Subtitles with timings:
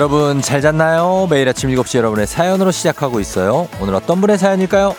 [0.00, 1.26] 여러분 잘 잤나요?
[1.28, 3.68] 매일 아침 7시 여러분의 사연으로 시작하고 있어요.
[3.82, 4.96] 오늘 어떤 분의 사연일까요?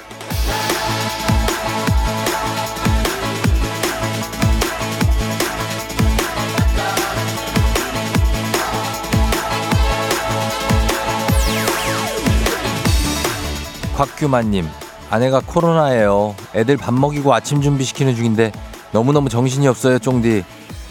[13.95, 14.69] 곽규만님,
[15.09, 16.35] 아내가 코로나예요.
[16.53, 18.51] 애들 밥 먹이고 아침 준비시키는 중인데
[18.91, 20.43] 너무너무 정신이 없어요, 쫑디.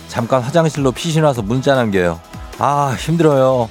[0.09, 2.19] 잠깐 화장실로 피신 와서 문자 남겨요.
[2.59, 3.69] 아, 힘들어요.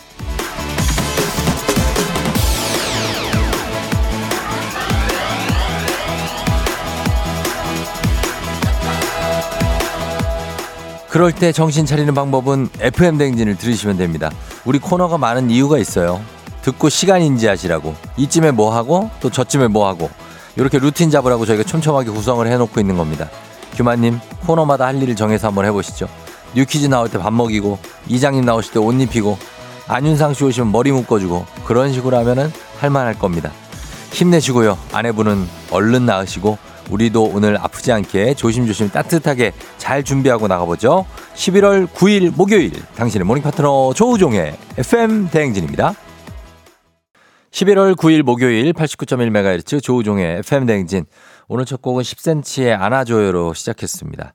[11.09, 14.29] 그럴 때 정신 차리는 방법은 FM 댕진을 들으시면 됩니다.
[14.65, 16.21] 우리 코너가 많은 이유가 있어요.
[16.61, 17.95] 듣고 시간 인지하시라고.
[18.17, 20.09] 이쯤에 뭐 하고 또 저쯤에 뭐 하고.
[20.55, 23.29] 이렇게 루틴 잡으라고 저희가 촘촘하게 구성을 해놓고 있는 겁니다.
[23.75, 26.07] 규마님 코너마다 할 일을 정해서 한번 해보시죠.
[26.55, 29.37] New Quiz 나올 때 밥 먹이고 이장님 나오실 때 옷 입히고
[29.87, 33.51] 안윤상 씨 오시면 머리 묶어주고 그런 식으로 하면은 할만할 겁니다.
[34.11, 34.77] 힘내시고요.
[34.91, 36.57] 아내분은 얼른 나으시고
[36.89, 41.05] 우리도 오늘 아프지 않게 조심조심 따뜻하게 잘 준비하고 나가보죠.
[41.35, 45.93] 11월 9일 목요일 당신의 모닝 파트너 조우종의 FM 대행진입니다.
[47.51, 51.05] 11월 9일 목요일 89.1MHz 조우종의 FM 대행진.
[51.47, 54.33] 오늘 첫 곡은 10cm의 안아줘요로 시작했습니다.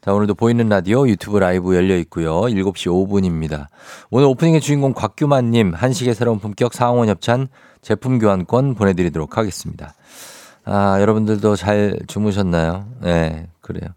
[0.00, 2.40] 자, 오늘도 보이는 라디오 유튜브 라이브 열려 있고요.
[2.42, 3.66] 7시 5분입니다.
[4.10, 7.48] 오늘 오프닝의 주인공 곽규만님 한식의 새로운 품격 상원 협찬
[7.82, 9.94] 제품 교환권 보내드리도록 하겠습니다.
[10.64, 12.86] 아, 여러분들도 잘 주무셨나요?
[13.00, 13.90] 네, 그래요.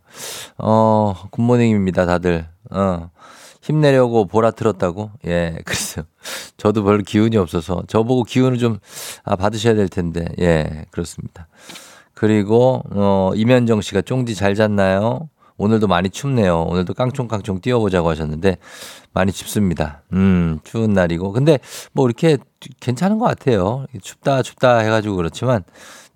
[0.57, 2.47] 어, 굿모닝입니다, 다들.
[2.71, 3.09] 어,
[3.61, 5.11] 힘내려고 보라 틀었다고?
[5.27, 6.05] 예, 그랬어요.
[6.57, 8.79] 저도 별로 기운이 없어서 저보고 기운을 좀
[9.23, 10.25] 아, 받으셔야 될 텐데.
[10.39, 11.47] 예, 그렇습니다.
[12.13, 15.29] 그리고, 어, 이면정 씨가 쫑디 잘 잤나요?
[15.57, 16.63] 오늘도 많이 춥네요.
[16.63, 18.57] 오늘도 깡총깡총 뛰어보자고 하셨는데
[19.13, 20.01] 많이 춥습니다.
[20.11, 21.31] 음, 추운 날이고.
[21.31, 21.59] 근데
[21.93, 22.37] 뭐 이렇게
[22.81, 23.85] 괜찮은 것 같아요.
[24.01, 25.63] 춥다 춥다 해가지고 그렇지만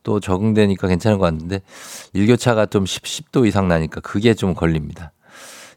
[0.04, 1.62] 또 적응되니까 괜찮은 것 같은데
[2.14, 5.12] 일교차가 좀 10, 10도 이상 나니까 그게 좀 걸립니다.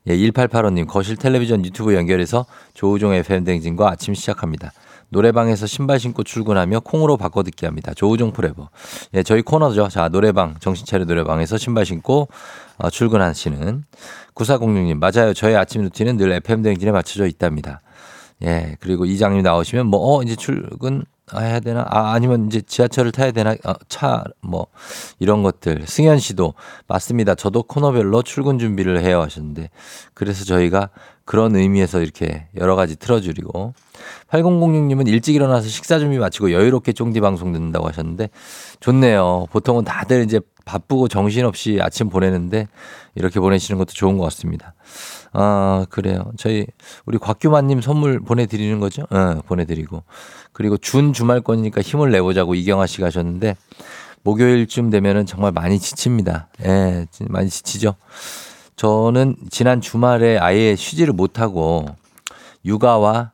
[0.09, 4.73] 예, 1885님 거실 텔레비전 유튜브 연결해서 조우종 FM 댕진과 아침 시작합니다.
[5.13, 7.93] 노래방에서 신발 신고 출근하며 콩으로 바꿔 듣기 합니다.
[7.95, 8.71] 조우종 프레버.
[9.15, 9.89] 예, 저희 코너죠.
[9.89, 12.29] 자, 노래방, 정신 차려 노래방에서 신발 신고
[12.79, 13.85] 어, 출근하시는
[14.35, 14.99] 9406님.
[14.99, 15.35] 맞아요.
[15.35, 17.83] 저의 아침 루틴은 늘 FM 댕진에 맞춰져 있답니다.
[18.43, 21.05] 예, 그리고 이장님 나오시면 뭐, 어, 이제 출근
[21.41, 21.85] 해야 되나?
[21.89, 23.55] 아, 아니면 이제 지하철을 타야 되나?
[23.65, 24.67] 어, 차, 뭐,
[25.19, 25.85] 이런 것들.
[25.87, 26.55] 승현 씨도
[26.89, 27.35] 맞습니다.
[27.35, 29.71] 저도 코너별로 출근 준비를 해야 하셨는데,
[30.15, 30.91] 그래서 저희가
[31.25, 33.75] 그런 의미에서 이렇게 여러 가지 틀어주리고,
[34.29, 38.31] 8006님은 일찍 일어나서 식사 준비 마치고 여유롭게 쫑디 방송 듣는다고 하셨는데,
[38.81, 39.47] 좋네요.
[39.51, 42.69] 보통은 다들 이제 바쁘고 정신없이 아침 보내는데,
[43.15, 44.75] 이렇게 보내시는 것도 좋은 것 같습니다.
[45.33, 46.33] 아, 그래요.
[46.37, 46.67] 저희,
[47.07, 49.07] 우리 곽규만님 선물 보내드리는 거죠?
[49.13, 50.03] 응, 보내드리고.
[50.53, 53.57] 그리고 준 주말권이니까 힘을 내보자고 이경아 씨가 하셨는데,
[54.25, 56.49] 목요일쯤 되면은 정말 많이 지칩니다.
[56.65, 57.95] 예, 많이 지치죠.
[58.77, 61.87] 저는 지난 주말에 아예 쉬지를 못하고,
[62.65, 63.33] 육아와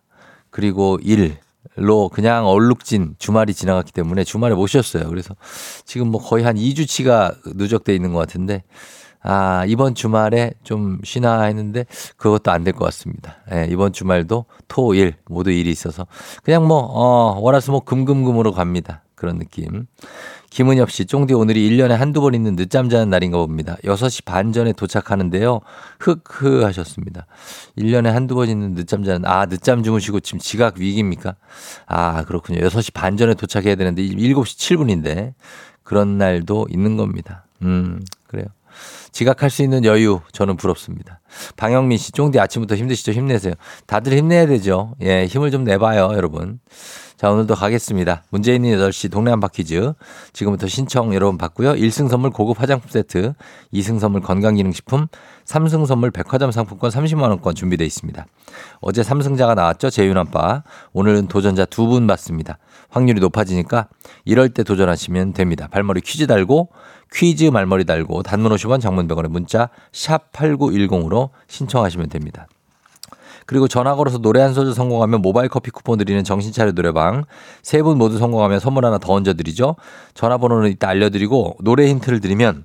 [0.50, 1.36] 그리고 일
[1.78, 5.09] 로 그냥 얼룩진 주말이 지나갔기 때문에 주말에 못 쉬었어요.
[5.09, 5.36] 그래서
[5.84, 8.65] 지금 뭐 거의 한 2주치가 누적돼 있는 것 같은데,
[9.23, 11.84] 아, 이번 주말에 좀 쉬나 했는데
[12.17, 13.37] 그것도 안 될 것 같습니다.
[13.53, 16.06] 예, 이번 주말도 토, 일 모두 일이 있어서
[16.43, 19.03] 그냥 뭐, 어, 월화수목 금금금으로 갑니다.
[19.15, 19.87] 그런 느낌.
[20.51, 23.77] 김은엽 씨, 쫑디 오늘이 1년에 한두 번 있는 늦잠 자는 날인가 봅니다.
[23.84, 25.61] 6시 반 전에 도착하는데요.
[25.99, 27.27] 흑흑 하셨습니다.
[27.77, 31.34] 1년에 한두 번 있는 늦잠 자는, 아, 늦잠 주무시고 지금 지각 위기입니까?
[31.87, 32.61] 아, 그렇군요.
[32.61, 35.34] 6시 반 전에 도착해야 되는데 7시 7분인데
[35.83, 37.45] 그런 날도 있는 겁니다.
[37.63, 38.01] 음.
[39.13, 41.21] 지각할 수 있는 여유 저는 부럽습니다.
[41.57, 43.13] 방영민 씨, 쫑디 아침부터 힘드시죠?
[43.13, 43.55] 힘내세요.
[43.87, 44.95] 다들 힘내야 되죠.
[45.03, 46.60] 예, 힘을 좀 내봐요, 여러분.
[47.18, 48.22] 자, 오늘도 가겠습니다.
[48.32, 49.92] 있는 8시 동네 한바 퀴즈.
[50.32, 51.72] 지금부터 신청 여러분 받고요.
[51.72, 53.34] 1승 선물 고급 화장품 세트,
[53.74, 55.09] 2승 선물 건강기능식품,
[55.44, 58.24] 3승 선물 백화점 상품권 30만원권 준비되어 있습니다.
[58.80, 59.91] 어제 3승자가 나왔죠.
[59.91, 60.62] 재윤아빠.
[60.92, 62.59] 오늘은 도전자 두분 받습니다.
[62.88, 63.88] 확률이 높아지니까
[64.24, 65.66] 이럴 때 도전하시면 됩니다.
[65.72, 66.68] 발머리 퀴즈 달고
[67.12, 72.47] 퀴즈 말머리 달고 단문 50원 장문 100원의 문자 샵 8910으로 신청하시면 됩니다.
[73.48, 77.24] 그리고 전화 걸어서 노래 한 소절 성공하면 모바일 커피 쿠폰 드리는 정신차려 노래방.
[77.62, 79.74] 세 분 모두 성공하면 선물 하나 더 얹어드리죠.
[80.12, 82.65] 전화번호는 이따 알려드리고 노래 힌트를 드리면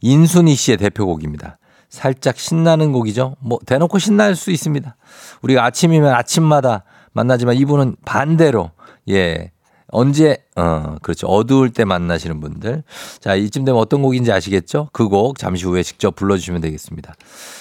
[0.00, 1.58] 인순이 씨의 대표곡입니다.
[1.90, 3.36] 살짝 신나는 곡이죠.
[3.40, 4.96] 뭐 대놓고 신날 수 있습니다.
[5.42, 8.70] 우리가 아침이면 아침마다 만나지만 이분은 반대로
[9.10, 9.50] 예
[9.94, 11.28] 언제, 어, 그렇죠.
[11.28, 12.82] 어두울 때 만나시는 분들.
[13.20, 14.88] 자, 이쯤 되면 어떤 곡인지 아시겠죠?
[14.92, 17.14] 그 곡 잠시 후에 직접 불러주시면 되겠습니다.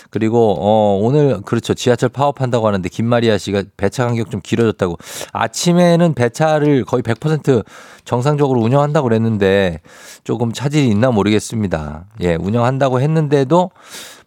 [0.10, 1.74] 그리고, 어, 오늘, 그렇죠.
[1.76, 4.98] 지하철 파업한다고 하는데, 김마리아 씨가 배차 간격 좀 길어졌다고.
[5.32, 7.64] 아침에는 배차를 거의 100%
[8.06, 9.80] 정상적으로 운영한다고 그랬는데,
[10.24, 12.06] 조금 차질이 있나 모르겠습니다.
[12.22, 13.72] 예, 운영한다고 했는데도,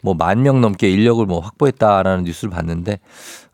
[0.03, 3.01] 뭐 만 명 넘게 인력을 뭐 확보했다라는 뉴스를 봤는데,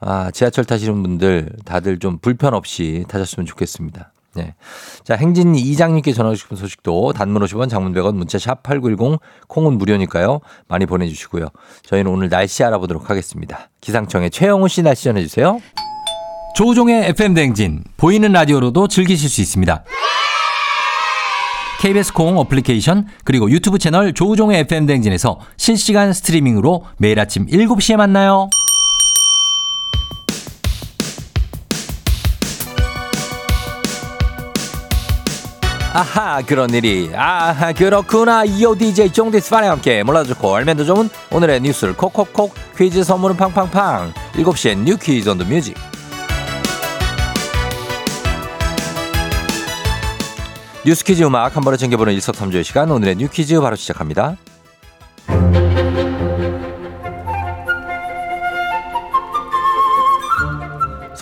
[0.00, 4.12] 아, 지하철 타시는 분들 다들 좀 불편 없이 타셨으면 좋겠습니다.
[4.34, 4.54] 네.
[5.04, 10.40] 자, 행진 이장님께 전하고 싶은 소식도 단문 50원 장문 100원 문자 샵 8910 콩은 무료니까요.
[10.68, 11.48] 많이 보내주시고요.
[11.84, 13.68] 저희는 오늘 날씨 알아보도록 하겠습니다.
[13.80, 15.60] 기상청의 최영우 씨 날씨 전해주세요.
[16.54, 19.84] 조우종의 FM 댕진 보이는 라디오로도 즐기실 수 있습니다.
[21.80, 28.48] KBS 콩 어플리케이션 그리고 유튜브 채널 조우종의 FM 댕진에서 실시간 스트리밍으로 매일 아침 7시에 만나요.
[35.92, 37.10] 아하 그런 일이.
[37.14, 38.44] 아하 그렇구나.
[38.44, 44.12] 이오 DJ 쫑디스파와 함께 몰라주고 알면 더 좋은 오늘의 뉴스를 콕콕콕 퀴즈 선물은 팡팡팡.
[44.34, 45.76] 7시엔 New Quiz on the Music.
[50.84, 52.90] 뉴스 퀴즈 음악 한 번에 챙겨보는 일석삼조의 시간.
[52.90, 54.36] 오늘의 New Quiz 바로 시작합니다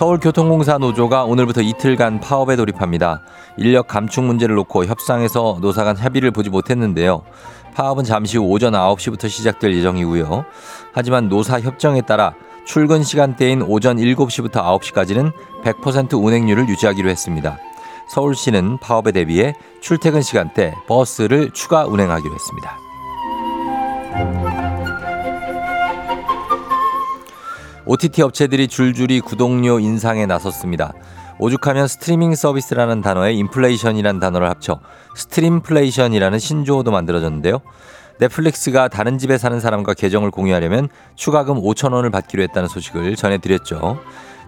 [0.00, 3.20] 서울교통공사 노조가 오늘부터 이틀간 파업에 돌입합니다.
[3.58, 7.23] 인력 감축 문제를 놓고 협상에서 노사 간 합의를 보지 못했는데요.
[7.75, 10.47] 파업은 잠시 후 오전 9시부터 시작될 예정이고요.
[10.94, 12.32] 하지만 노사 협정에 따라
[12.64, 15.32] 출근 시간대인 오전 7시부터 9시까지는
[15.64, 17.58] 100% 운행률을 유지하기로 했습니다.
[18.08, 19.52] 서울시는 파업에 대비해
[19.82, 22.79] 출퇴근 시간대 버스를 추가 운행하기로 했습니다.
[27.90, 30.92] OTT 업체들이 줄줄이 구독료 인상에 나섰습니다.
[31.40, 34.78] 오죽하면 스트리밍 서비스라는 단어에 인플레이션이라는 단어를 합쳐
[35.16, 37.58] 스트림플레이션이라는 신조어도 만들어졌는데요.
[38.20, 43.98] 넷플릭스가 다른 집에 사는 사람과 계정을 공유하려면 추가금 5천 원을 받기로 했다는 소식을 전해드렸죠.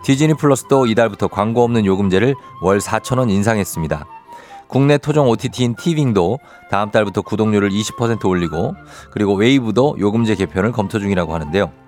[0.05, 4.07] 디즈니 플러스도 이달부터 광고 없는 요금제를 월 4천 원 인상했습니다.
[4.69, 6.39] 국내 토종 OTT인 티빙도
[6.71, 8.77] 다음 달부터 구독료를 20% 올리고
[9.11, 11.82] 그리고 웨이브도 요금제 개편을 검토 중이라고 하는데요.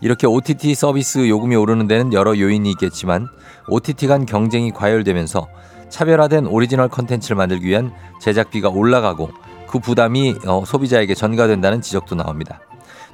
[0.00, 3.28] 이렇게 OTT 서비스 요금이 오르는 데는 여러 요인이 있겠지만
[3.68, 5.48] OTT 간 경쟁이 과열되면서
[5.88, 9.30] 차별화된 오리지널 컨텐츠를 만들기 위한 제작비가 올라가고
[9.68, 12.60] 그 부담이 어, 소비자에게 전가된다는 지적도 나옵니다.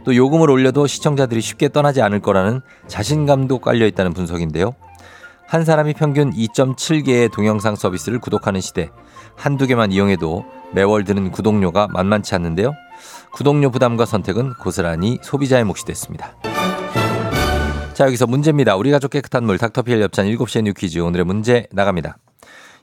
[0.05, 4.75] 또 요금을 올려도 시청자들이 쉽게 떠나지 않을 거라는 자신감도 깔려 있다는 분석인데요.
[5.49, 8.91] 한 사람이 평균 2.7개의 동영상 서비스를 구독하는 시대.
[9.37, 12.73] 한두 개만 이용해도 매월 드는 구독료가 만만치 않는데요.
[13.33, 16.35] 구독료 부담과 선택은 고스란히 소비자의 몫이 됐습니다.
[17.97, 18.77] 자, 여기서 문제입니다.
[18.77, 22.19] 우리 가족 깨끗한 물 닥터피엘 협찬 7시의 New Quiz 오늘의 문제 나갑니다.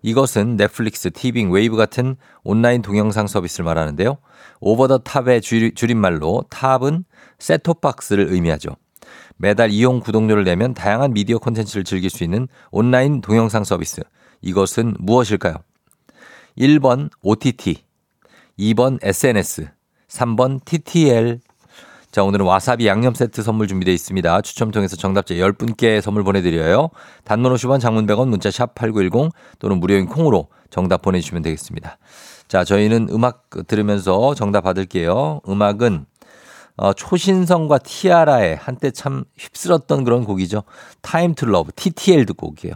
[0.01, 4.17] 이것은 넷플릭스, 티빙, 웨이브 같은 온라인 동영상 서비스를 말하는데요.
[4.59, 7.05] over the top의 줄임말로 top은
[7.37, 8.71] 셋톱박스를 의미하죠.
[9.37, 14.01] 매달 이용 구독료를 내면 다양한 미디어 콘텐츠를 즐길 수 있는 온라인 동영상 서비스.
[14.41, 15.57] 이것은 무엇일까요?
[16.57, 17.83] 1번 OTT,
[18.57, 19.69] 2번 SNS,
[20.07, 21.39] 3번 TTL,
[22.13, 24.41] 자, 오늘은 와사비 양념 세트 선물 준비되어 있습니다.
[24.41, 26.91] 추첨 통해서 정답자 10분께 선물 보내드려요.
[27.23, 31.97] 단문 50원 장문 100원 문자 샵 8910 또는 무료인 콩으로 정답 보내주시면 되겠습니다.
[32.47, 35.41] 자, 저희는 음악 들으면서 정답 받을게요.
[35.49, 36.05] 음악은
[36.77, 40.61] 어, 초신성과 티아라의 한때 참 휩쓸었던 그런 곡이죠.
[41.01, 42.73] Time to Love TTL 듣고 올게요.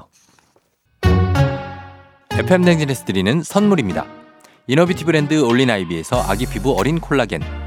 [2.32, 4.04] FM 대행진에서 드리는 선물입니다.
[4.66, 7.67] 이너비티 브랜드 올린 아이비에서 아기 피부 어린 콜라겐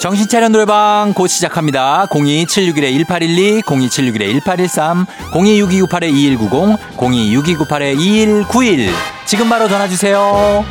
[0.00, 2.06] 정신차려 노래방 곧 시작합니다.
[2.10, 8.90] 02761-1812, 02761-1813, 026298-2190, 026298-2191.
[9.26, 10.64] 지금 바로 전화주세요.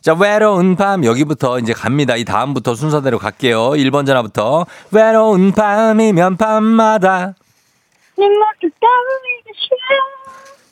[0.02, 2.16] 자, 외로운 밤 여기부터 이제 갑니다.
[2.16, 3.72] 이 다음부터 순서대로 갈게요.
[3.72, 7.34] 1번 전화부터 외로운 밤이면 밤마다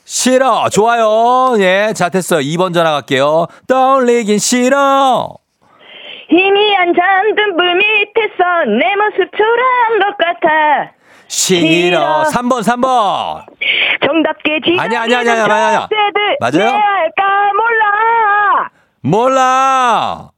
[0.04, 0.68] 싫어.
[0.68, 1.54] 좋아요.
[1.58, 1.92] 예.
[1.94, 2.40] 자, 됐어요.
[2.40, 3.46] 2번 전화 갈게요.
[3.66, 5.34] 떠올리긴 싫어.
[6.28, 10.92] 희미한 잔등불 밑에서 내 모습 초라한 것 같아
[11.28, 11.60] 싫어.
[11.60, 12.22] 싫어.
[12.32, 13.44] 3번, 3번.
[14.06, 15.88] 정답게 지나가는 아니야, 아니야, 아니야, 아니야, 아니야.
[15.90, 16.72] 세들 맞아요?
[16.72, 18.70] 내 알까 몰라
[19.00, 20.30] 몰라.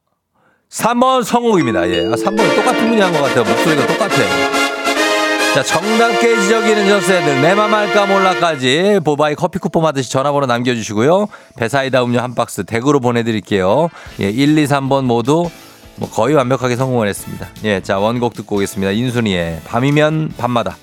[0.70, 1.88] 3번 성공입니다.
[1.88, 2.00] 예.
[2.06, 3.44] 아, 3번 똑같은 분이 한 것 같아요.
[3.44, 4.75] 목소리가 똑같아요.
[5.56, 11.28] 자, 정답게 지적이는 저세들, 내맘 알까 몰라까지 보바이 커피 쿠폰 받으시 전화번호 남겨주시고요.
[11.56, 13.88] 배사이다 음료 한 박스 댁으로 보내드릴게요.
[14.20, 15.48] 예, 1, 2, 3번 모두
[15.94, 17.48] 뭐 거의 완벽하게 성공을 했습니다.
[17.64, 18.90] 예, 자, 원곡 듣고 오겠습니다.
[18.90, 20.76] 인순이의 밤이면 밤마다.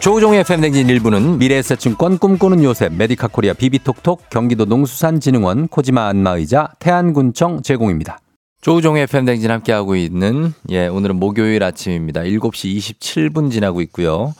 [0.00, 8.18] 조우종의 FM댕진 일부는 미래에셋증권 꿈꾸는 요셉, 메디카 코리아 비비톡톡, 경기도 농수산진흥원, 코지마 안마의자, 태안군청 제공입니다.
[8.62, 12.22] 조우종의 FM댕진 함께하고 있는, 예, 오늘은 목요일 아침입니다.
[12.22, 14.32] 7시 27분 지나고 있고요.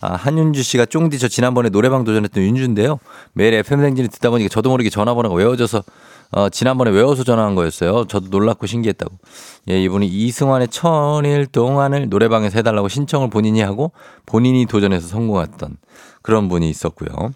[0.00, 3.00] 아, 한윤주 씨가 쫑디 저 지난번에 노래방 도전했던 윤주인데요.
[3.32, 5.82] 매일 FM댕진을 듣다 보니까 저도 모르게 전화번호가 외워져서
[6.32, 8.04] 어, 지난번에 외워서 전화한 거였어요.
[8.06, 9.16] 저도 놀랍고 신기했다고.
[9.70, 13.92] 예, 이분이 이승환의 천일 동안을 노래방에서 해달라고 신청을 본인이 하고
[14.26, 15.76] 본인이 도전해서 성공했던
[16.22, 17.32] 그런 분이 있었고요.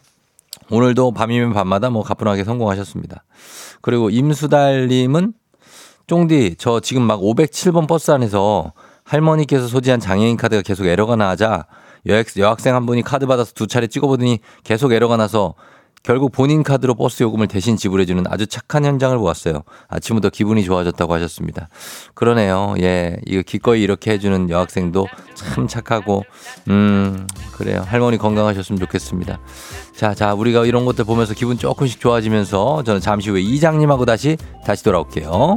[0.71, 3.25] 오늘도 밤이면 밤마다 뭐 가뿐하게 성공하셨습니다.
[3.81, 5.35] 그리고 임수달님은
[6.07, 8.73] 쫑디, 저 지금 막 507번 버스 안에서
[9.05, 11.67] 할머니께서 소지한 장애인 카드가 계속 에러가 나자
[12.07, 15.55] 여학, 여학생 한 분이 카드 받아서 두 차례 찍어보더니 계속 에러가 나서
[16.05, 19.63] 결국 본인 카드로 버스 요금을 대신 지불해주는 아주 착한 현장을 보았어요.
[19.89, 21.69] 아침부터 기분이 좋아졌다고 하셨습니다.
[22.13, 22.75] 그러네요.
[22.81, 23.17] 예.
[23.25, 26.23] 이거 기꺼이 이렇게 해주는 여학생도 참 착하고,
[26.69, 27.83] 음, 그래요.
[27.87, 29.41] 할머니 건강하셨으면 좋겠습니다.
[29.97, 34.85] 자, 자, 우리가 이런 것들 보면서 기분 조금씩 좋아지면서 저는 잠시 후에 이장님하고 다시, 다시
[34.85, 35.57] 돌아올게요.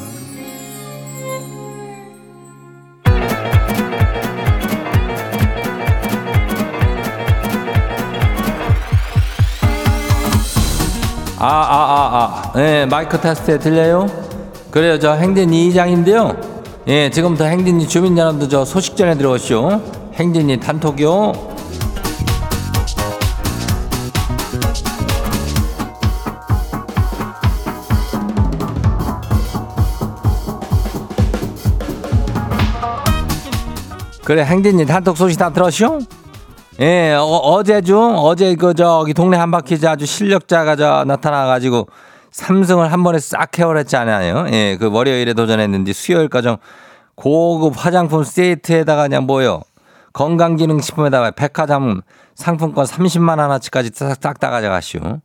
[11.43, 12.61] 아, 아, 아, 아.
[12.61, 14.05] 예, 마이크 테스트에 들려요?
[14.69, 16.35] 그래요, 저 행진이 이장인데요.
[16.87, 19.81] 예, 지금부터 행진이 주민 여러분들 저 소식 전해 들어오시오.
[20.13, 21.33] 행진이 단톡이요.
[34.23, 36.01] 그래, 행진이 단톡 소식 다 들었쇼?
[36.81, 41.87] 예, 어, 제죠 어제 그 저기 동네 한바퀴즈 아주 실력자가 저 나타나가지고
[42.31, 44.47] 삼승을 한 번에 싹 해버렸잖아요.
[44.51, 46.55] 예, 그 월요일에 도전했는데 수요일까지
[47.13, 49.61] 고급 화장품 세트에다가 그냥 뭐요.
[50.13, 52.01] 건강기능식품에다가 백화점
[52.33, 55.19] 상품권 30만 원어치까지 싹 다 가져가시오.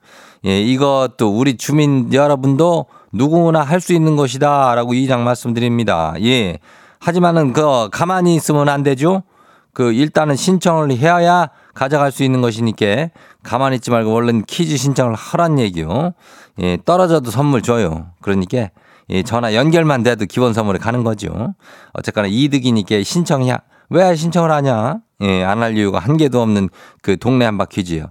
[0.44, 6.12] 예, 이것도 우리 주민 여러분도 누구나 할 수 있는 것이다라고 이장 말씀드립니다.
[6.22, 6.58] 예.
[6.98, 9.22] 하지만은 그 가만히 있으면 안 되죠.
[9.76, 13.10] 그 일단은 신청을 해야 가져갈 수 있는 것이니까
[13.42, 16.12] 가만히 있지 말고 얼른 퀴즈 신청을 하란 얘기요.
[16.60, 18.06] 예, 떨어져도 선물 줘요.
[18.22, 18.70] 그러니까
[19.10, 21.52] 예, 전화 연결만 돼도 기본 선물에 가는 거죠.
[21.92, 23.58] 어쨌거나 이득이니까 신청이야.
[23.90, 25.00] 왜 신청을 하냐?
[25.20, 26.70] 예, 안 할 이유가 한 개도 없는
[27.02, 28.06] 그 동네 한바 퀴즈요.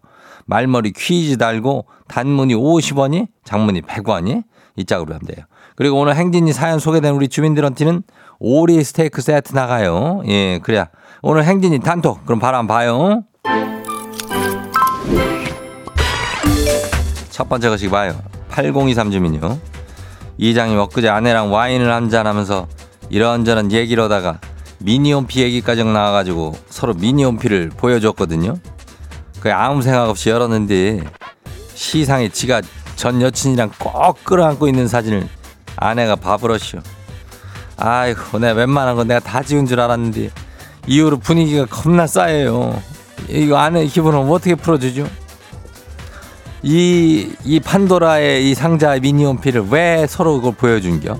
[0.45, 4.43] 말머리 퀴즈 달고 단문이 50원이, 장문이 100원이
[4.75, 5.45] 이 짝으로 하면 돼요.
[5.75, 8.03] 그리고 오늘 행진이 사연 소개된 우리 주민들한테는
[8.37, 10.21] 오리 스테이크 세트 나가요.
[10.27, 10.89] 예, 그래야
[11.27, 13.23] 오늘 행진이 단톡 그럼 한번 봐요.
[17.31, 18.13] 첫 번째 것이 봐요.
[18.51, 19.59] 8023 주민요.
[20.37, 22.67] 이장님 엊그제 아내랑 와인을 한잔 하면서
[23.09, 24.39] 이런저런 얘기를 하다가
[24.77, 28.57] 미니홈피 얘기까지 나와가지고 서로 미니홈피를 보여줬거든요.
[29.39, 31.05] 그 아무 생각 없이 열었는데
[31.73, 32.61] 시상에 지가
[32.95, 35.27] 전 여친이랑 꼭 끌어안고 있는 사진을
[35.75, 36.81] 아내가 봐버렸쇼.
[37.77, 40.44] 아이고 내가 웬만한 건 내가 다 지운 줄 알았는데
[40.87, 42.81] 이후로 분위기가 겁나 싸해요.
[43.29, 45.07] 이거 아내 기분을 어떻게 풀어주죠?
[46.63, 51.19] 이, 이 판도라의 이 상자 미니홈피를 왜 서로 그걸 보여준겨?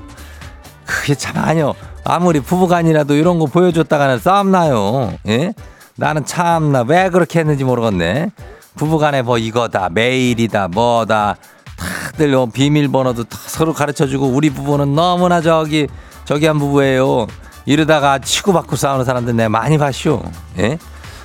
[0.85, 1.73] 그게 참 아니요.
[2.03, 5.13] 아무리 부부간이라도 이런 거 보여줬다가는 싸움 나요.
[5.27, 5.53] 예?
[5.97, 8.31] 나는 참나 왜 그렇게 했는지 모르겠네.
[8.75, 11.37] 부부간에 뭐 이거다, 메일이다, 뭐다.
[11.77, 15.87] 다들 뭐 비밀번호도 다 서로 가르쳐주고 우리 부부는 너무나 저기
[16.25, 17.27] 저기 한 부부예요.
[17.65, 20.23] 이러다가 치고받고 싸우는 사람들 내가 많이 봤쇼.
[20.59, 20.77] 예?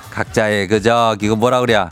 [0.09, 1.89] 각자의 그 저기 그 뭐라 그래야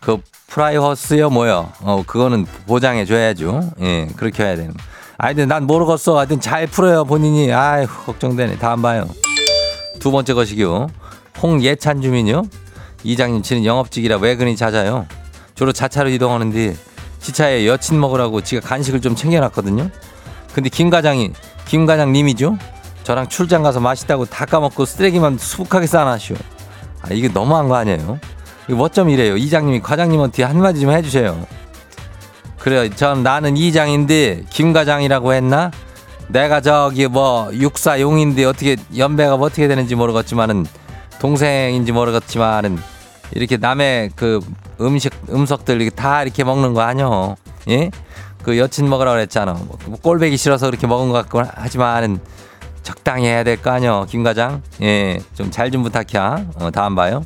[0.00, 1.72] 그 프라이버스요 뭐요.
[1.80, 3.70] 어 그거는 보장해 줘야죠.
[3.80, 4.72] 예 그렇게 해야 되는.
[4.72, 4.78] 거.
[5.18, 6.18] 아이들 난 모르겠어.
[6.18, 7.52] 하여튼 잘 풀어요 본인이.
[7.52, 8.58] 아이 걱정되네.
[8.58, 9.06] 다음 봐요.
[9.98, 10.88] 두 번째 것이요.
[11.42, 12.44] 홍예찬 주민요.
[13.02, 15.06] 이장님 치는 영업직이라 외근이 잦아요.
[15.54, 16.76] 주로 자차로 이동하는데
[17.20, 19.90] 지차에 여친 먹으라고 지가 간식을 좀 챙겨놨거든요.
[20.54, 21.32] 근데 김 과장이
[21.66, 22.56] 김 과장님이죠.
[23.02, 26.34] 저랑 출장 가서 맛있다고 다 까먹고 쓰레기만 수북하게 쌓아놨쇼.
[27.02, 28.18] 아 이게 너무한 거 아니에요?
[28.68, 29.36] 뭐좀 이래요.
[29.36, 31.46] 이장님이 과장님한테 한마디 좀 해주세요.
[32.58, 32.88] 그래요.
[32.94, 35.70] 전 나는 이장인데 김 과장이라고 했나?
[36.28, 40.66] 내가 저기 뭐 육사용인데 어떻게 연배가 뭐 어떻게 되는지 모르겠지만은
[41.20, 42.78] 동생인지 모르겠지만은
[43.32, 44.40] 이렇게 남의 그
[44.80, 47.36] 음식 음식들 이렇게 다 이렇게 먹는 거 아니요.
[47.68, 47.90] 예?
[48.42, 49.52] 그 여친 먹으라 그랬잖아.
[49.54, 52.20] 뭐 꼴배기 싫어서 그렇게 먹은 것 같고 하지만은
[52.82, 54.06] 적당히 해야 될 거 아니요.
[54.08, 54.62] 김 과장.
[54.82, 55.20] 예.
[55.34, 56.46] 좀 잘좀 부탁해.
[56.56, 57.24] 어, 다음 봐요.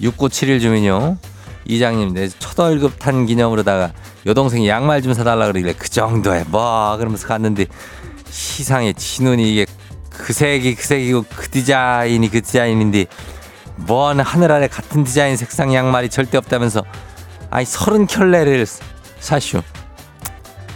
[0.00, 1.18] 6971 주민요.
[1.64, 3.92] 이장님 내첫 월급 탄 기념으로다가
[4.26, 7.66] 여동생이 양말 좀 사달라 그러길래 그 정도에 뭐 그러면서 갔는데
[8.28, 9.66] 시상에 진훈이 이게
[10.10, 13.06] 그 색이 그 색이고 그 디자인이 그 디자인인데
[13.76, 16.82] 뭔 하늘 아래 같은 디자인 색상 양말이 절대 없다면서
[17.50, 18.66] 아니 서른 켤레를
[19.20, 19.62] 사쇼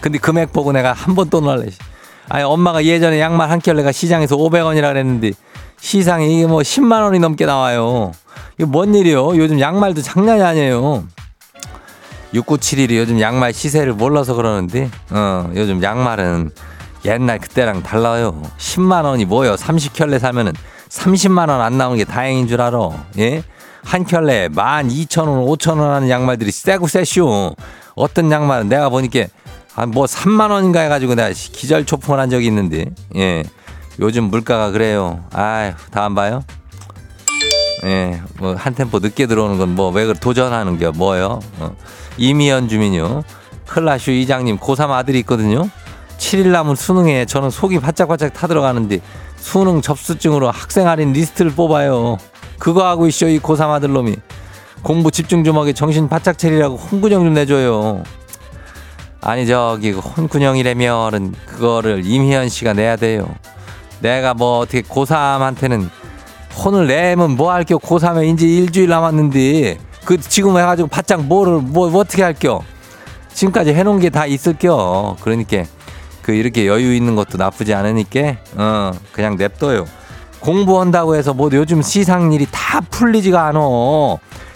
[0.01, 1.67] 근데 금액 보고 내가 한 번 또 놀래
[2.29, 5.33] 아니 엄마가 예전에 양말 한 켤레가 시장에서 500원이라 그랬는데
[5.81, 8.13] 시상에 이게 뭐 10만 원이 넘게 나와요.
[8.59, 9.37] 이거 뭔 일이요?
[9.37, 11.05] 요즘 양말도 장난이 아니에요.
[12.35, 16.51] 6971이 요즘 양말 시세를 몰라서 그러는데 어 요즘 양말은
[17.05, 18.43] 옛날 그때랑 달라요.
[18.59, 19.55] 10만 원이 뭐요?
[19.55, 20.53] 30켤레 사면은
[20.89, 22.79] 30만 원 안 나오는 게 다행인 줄 알아.
[23.19, 23.43] 예?
[23.85, 27.55] 한 켤레 12,000원 5,000원 하는 양말들이 세고 세쇼.
[27.95, 29.27] 어떤 양말은 내가 보니까
[29.77, 33.45] 아 뭐 3만 원인가 해가지고 내가 기절 초풍을 한 적이 있는데 예
[34.01, 36.43] 요즘 물가가 그래요 아휴 다음 봐요
[37.85, 41.41] 예, 뭐 한 템포 늦게 들어오는 건 뭐 왜 도전하는 게 뭐예요?
[41.59, 41.77] 어.
[42.17, 43.23] 이미연 주민요.
[43.67, 45.69] 클라슈 이장님 고3 아들이 있거든요.
[46.19, 49.01] 7일 남은 수능에 저는 속이 바짝바짝 타들어가는데
[49.37, 52.17] 수능 접수증으로 학생 할인 리스트를 뽑아요.
[52.59, 54.17] 그거 하고 있어 이 고3 아들 놈이.
[54.83, 58.03] 공부 집중 좀 하게 정신 바짝 차리라고 혼구녕 좀 내줘요.
[59.21, 63.29] 아니 저기 그 혼군형이라면은 그거를 임희연 씨가 내야 돼요.
[64.01, 65.89] 내가 뭐 어떻게 고3한테는
[66.65, 72.01] 혼을 내면 뭐 할겨 고3에 이제 일주일 남았는데 그 지금 해가지고 바짝 뭐를 뭐, 뭐
[72.03, 72.63] 어떻게 할겨
[73.33, 75.17] 지금까지 해놓은 게 다 있을겨.
[75.21, 75.65] 그러니까
[76.23, 79.87] 그 이렇게 여유 있는 것도 나쁘지 않으니까 어 그냥 냅둬요.
[80.41, 83.59] 공부한다고 해서 뭐 요즘 시상 일이 다 풀리지가 않아.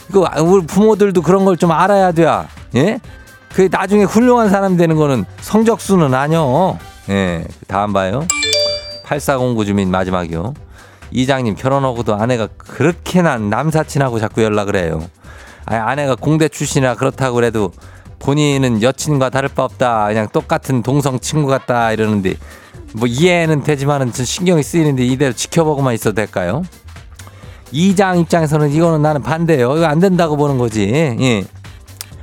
[0.09, 2.27] 이거 우리 부모들도 그런 걸 좀 알아야 돼.
[2.77, 3.01] 예?
[3.55, 6.79] 그 나중에 훌륭한 사람 되는 거는 성적수는 아니요.
[7.09, 7.45] 예.
[7.67, 8.27] 다음 봐요.
[9.05, 10.55] 8409 주민 마지막이요.
[11.11, 15.03] 이장님 결혼하고도 아내가 그렇게 난 남사친하고 자꾸 연락을 해요.
[15.67, 17.73] 아, 아내가 공대 출신이라 그렇다고 그래도
[18.21, 20.07] 본인은 여친과 다를 바 없다.
[20.07, 22.35] 그냥 똑같은 동성 친구 같다 이러는데
[22.93, 26.63] 뭐 이해는 되지만은 좀 신경이 쓰이는데 이대로 지켜보고만 있어도 될까요?
[27.73, 29.77] 이장 입장에서는 이거는 나는 반대예요.
[29.77, 30.89] 이거 안 된다고 보는 거지.
[31.21, 31.45] 예.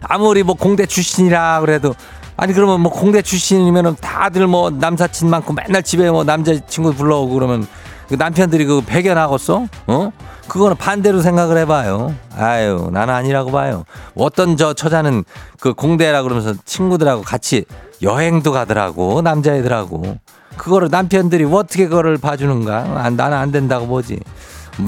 [0.02, 1.94] 아무리 뭐 공대 출신이라 그래도
[2.36, 7.68] 아니 그러면 뭐 공대 출신이면은 다들 뭐 남사친 많고 맨날 집에 뭐 남자친구 불러오고 그러면
[8.08, 9.66] 그 남편들이 그 배견하겠어?
[9.88, 10.12] 어?
[10.48, 12.16] 그거는 반대로 생각을 해봐요.
[12.38, 13.84] 아유, 나는 아니라고 봐요.
[14.16, 15.26] 어떤 저 처자는
[15.60, 17.66] 그 공대라 그러면서 친구들하고 같이
[18.02, 20.20] 여행도 가더라고, 남자애들하고.
[20.56, 22.78] 그거를 남편들이 어떻게 그거를 봐주는가?
[22.96, 24.20] 아, 나는 안 된다고 보지.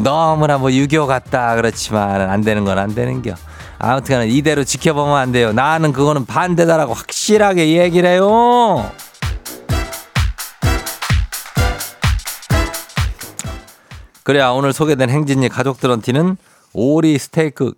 [0.02, 3.34] 너무나 뭐 유교 같다 그렇지만 안 되는 건 안 되는 겨.
[3.80, 5.54] 아무튼 이대로 지켜보면 안 돼요.
[5.54, 8.92] 나는 그거는 반대다라고 확실하게 얘기를 해요.
[14.24, 16.38] 그래야 오늘 소개된 행진이 가족들한테는
[16.74, 17.74] 오리 스테이크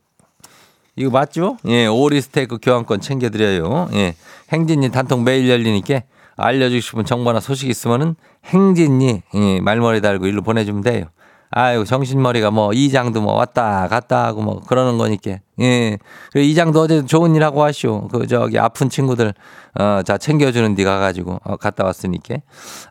[0.95, 1.57] 이거 맞죠?
[1.67, 3.89] 예, 오리 스테이크 교환권 챙겨드려요.
[3.93, 4.15] 예,
[4.51, 6.01] 행진이 단통 매일 열리니까
[6.35, 11.05] 알려주고 싶은 정보나 소식 있으면은 행진이 예, 말머리 달고 일로 보내주면 돼요.
[11.53, 15.39] 아유 정신머리가 뭐 이장도 뭐 왔다 갔다 하고 뭐 그러는 거니까.
[15.59, 15.97] 예.
[16.31, 18.07] 그리고 이장도 어제 좋은 일 하고 하시오.
[18.07, 19.33] 그 저기 아픈 친구들
[19.79, 22.35] 어 자 챙겨주는 데 가가지고 어, 갔다 왔으니까.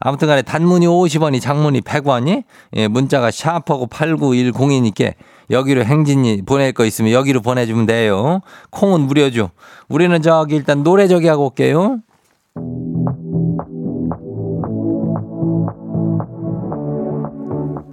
[0.00, 2.44] 아무튼간에 단문이 50원이 장문이 100원이?
[2.76, 5.14] 예 문자가 샤프하고 8910이니까
[5.50, 8.40] 여기로 행진이 보낼 거 있으면 여기로 보내주면 돼요.
[8.70, 9.50] 콩은 무료죠.
[9.88, 11.98] 우리는 저기 일단 노래 저기 하고 올게요.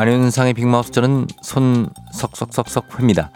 [0.00, 3.30] 안윤상의 빅마우스 저는 손 석석석석 회입니다.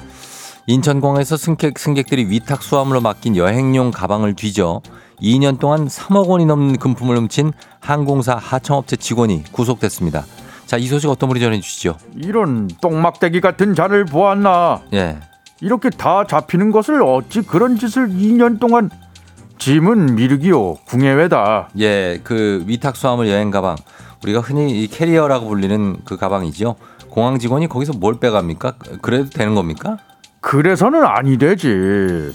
[0.66, 4.81] 인천공항에서 승객, 승객들이 위탁 수화물로 맡긴 여행용 가방을 뒤져
[5.20, 10.24] 2년 동안 3억 원이 넘는 금품을 훔친 항공사 하청업체 직원이 구속됐습니다.
[10.64, 11.98] 자, 이 소식 어떤 분이 전해 주시죠?
[12.16, 15.18] 이런 똥막대기 같은 자를 보았나 예.
[15.61, 18.88] 이렇게 다 잡히는 것을 어찌 그런 짓을 2년 동안
[19.59, 23.77] 짐은 미륵이요 궁예회다 예, 그 위탁 수화물 여행 가방.
[24.24, 26.76] 우리가 흔히 이 캐리어라고 불리는 그 가방이죠.
[27.10, 28.74] 공항 직원이 거기서 뭘 빼갑니까?
[29.02, 29.98] 그래도 되는 겁니까?
[30.40, 32.32] 그래서는 아니 되지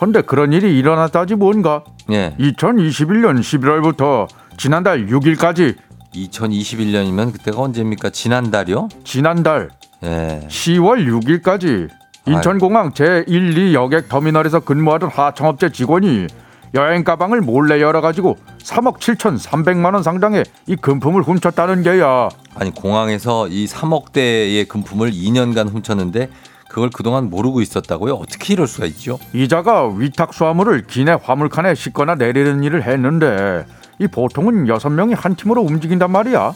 [0.00, 2.34] 헌데 그런 일이 일어났다지 뭔가 예.
[2.38, 5.76] 2021년 11월부터 지난달 6일까지
[6.14, 8.10] 2021년이면 그때가 언제입니까?
[8.10, 8.88] 지난달이요?
[9.04, 9.70] 지난달
[10.02, 10.40] 예.
[10.48, 11.88] 10월 6일까지
[12.26, 16.26] 인천공항 제1, 2 여객 터미널에서 근무하던 하청업체 직원이
[16.74, 22.28] 여행 가방을 몰래 열어가지고 3억 7천 3백만 원 상당의 이 금품을 훔쳤다는 게야.
[22.54, 26.28] 아니 공항에서 이 3억대의 금품을 2년간 훔쳤는데
[26.68, 28.14] 그걸 그동안 모르고 있었다고요?
[28.14, 29.18] 어떻게 이럴 수가 있죠?
[29.32, 33.64] 이자가 위탁 수화물을 기내 화물칸에 싣거나 내리는 일을 했는데
[33.98, 36.52] 이 보통은 여섯 명이 한 팀으로 움직인단 말이야.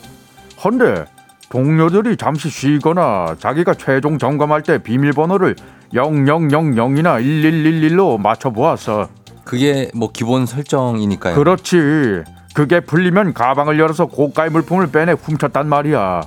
[0.65, 1.07] 헌데
[1.49, 5.57] 동료들이 잠시 쉬거나 자기가 최종 점검할 때 비밀번호를
[5.93, 9.09] 0000이나 1111로 맞춰 보았어.
[9.45, 11.35] 그게 뭐 기본 설정이니까요.
[11.35, 12.23] 그렇지.
[12.55, 16.23] 그게 풀리면 가방을 열어서 고가의 물품을 빼내 훔쳤단 말이야.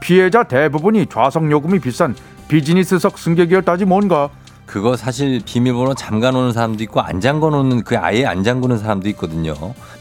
[0.00, 2.14] 피해자 대부분이 좌석 요금이 비싼
[2.48, 4.30] 비즈니스석 승객이었다지 뭔가.
[4.66, 9.08] 그거 사실 비밀번호 잠가 놓는 사람도 있고 안 잠가 놓는 그 아예 안 잠그는 사람도
[9.10, 9.54] 있거든요.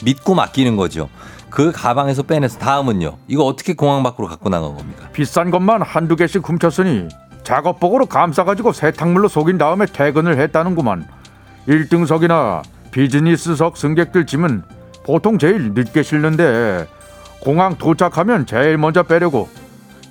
[0.03, 1.09] 믿고 맡기는 거죠.
[1.49, 3.17] 그 가방에서 빼내서 다음은요.
[3.27, 5.09] 이거 어떻게 공항 밖으로 갖고 나간 겁니까?
[5.11, 7.09] 비싼 것만 한두 개씩 훔쳤으니
[7.43, 11.07] 작업복으로 감싸가지고 세탁물로 속인 다음에 퇴근을 했다는구만.
[11.69, 14.63] 1등석이나 비즈니스석 승객들 짐은
[15.03, 16.87] 보통 제일 늦게 실는데
[17.41, 19.47] 공항 도착하면 제일 먼저 빼려고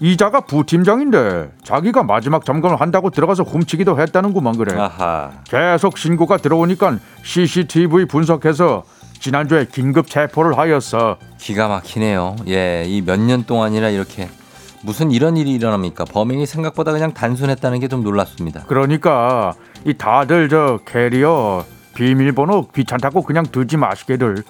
[0.00, 4.78] 이자가 부팀장인데 자기가 마지막 점검을 한다고 들어가서 훔치기도 했다는구만 그래.
[4.78, 5.32] 아하.
[5.44, 8.84] 계속 신고가 들어오니까 CCTV 분석해서
[9.18, 11.16] 지난주에 긴급 체포를 하였어.
[11.38, 12.36] 기가 막히네요.
[12.46, 14.28] 예, 이 몇 년 동안이나 이렇게
[14.84, 16.04] 무슨 이런 일이 일어납니까?
[16.04, 18.62] 범행이 생각보다 그냥 단순했다는 게 좀 놀랍습니다.
[18.68, 21.64] 그러니까 이 다들 저 캐리어
[21.94, 24.44] 비밀번호 귀찮다고 그냥 두지 마시게들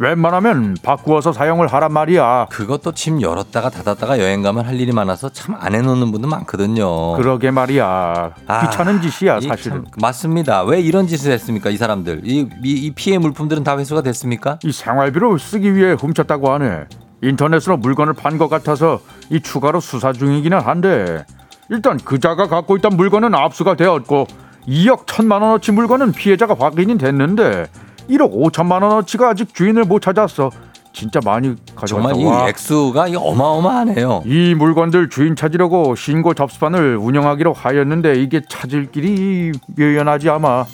[0.00, 5.56] 웬만하면 바꾸어서 사용을 하란 말이야 그것도 침 열었다가 닫았다가 여행 가면 할 일이 많아서 참
[5.60, 7.14] 안 해놓는 분들 많거든요.
[7.16, 10.62] 그러게 말이야 아, 귀찮은 짓이야 이 사실은 참 맞습니다.
[10.62, 11.68] 왜 이런 짓을 했습니까?
[11.70, 12.20] 이 사람들.
[12.24, 14.60] 이, 이, 이 피해 물품들은 다 회수가 됐습니까?
[14.62, 16.84] 이 생활비로 쓰기 위해 훔쳤다고 하네
[17.22, 21.24] 인터넷으로 물건을 판 것 같아서 이 추가로 수사 중이기는 한데
[21.70, 24.28] 일단 그자가 갖고 있던 물건은 압수가 되었고
[24.68, 27.66] 2억 1천만 원어치 물건은 피해자가 확인이 됐는데
[28.10, 30.50] 1억 5천만 원어치가 아직 주인을 못 찾았어
[30.92, 32.48] 진짜 많이 가져갔다 정말 이 와.
[32.48, 34.24] 액수가 어마어마하네요.
[34.26, 40.64] 이 물건들 주인 찾으려고 신고 접수판을 운영하기로 하였는데 이게 찾을 길이 묘연하지 아마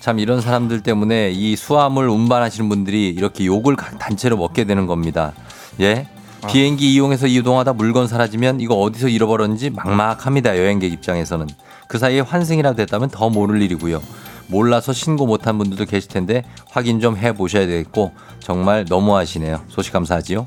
[0.00, 5.32] 참 이런 사람들 때문에 이 수화물 운반하시는 분들이 이렇게 욕을 가- 단체로 먹게 되는 겁니다.
[5.80, 6.06] 예?
[6.48, 10.58] 비행기 이용해서 이동하다 물건 사라지면 이거 어디서 잃어버렸는지 막막합니다.
[10.58, 11.46] 여행객 입장에서는.
[11.88, 14.02] 그 사이에 환승이라도 됐다면 더 모를 일이고요.
[14.48, 19.62] 몰라서 신고 못한 분들도 계실 텐데 확인 좀 해보셔야 되겠고 정말 너무하시네요.
[19.68, 20.46] 소식 감사하지요.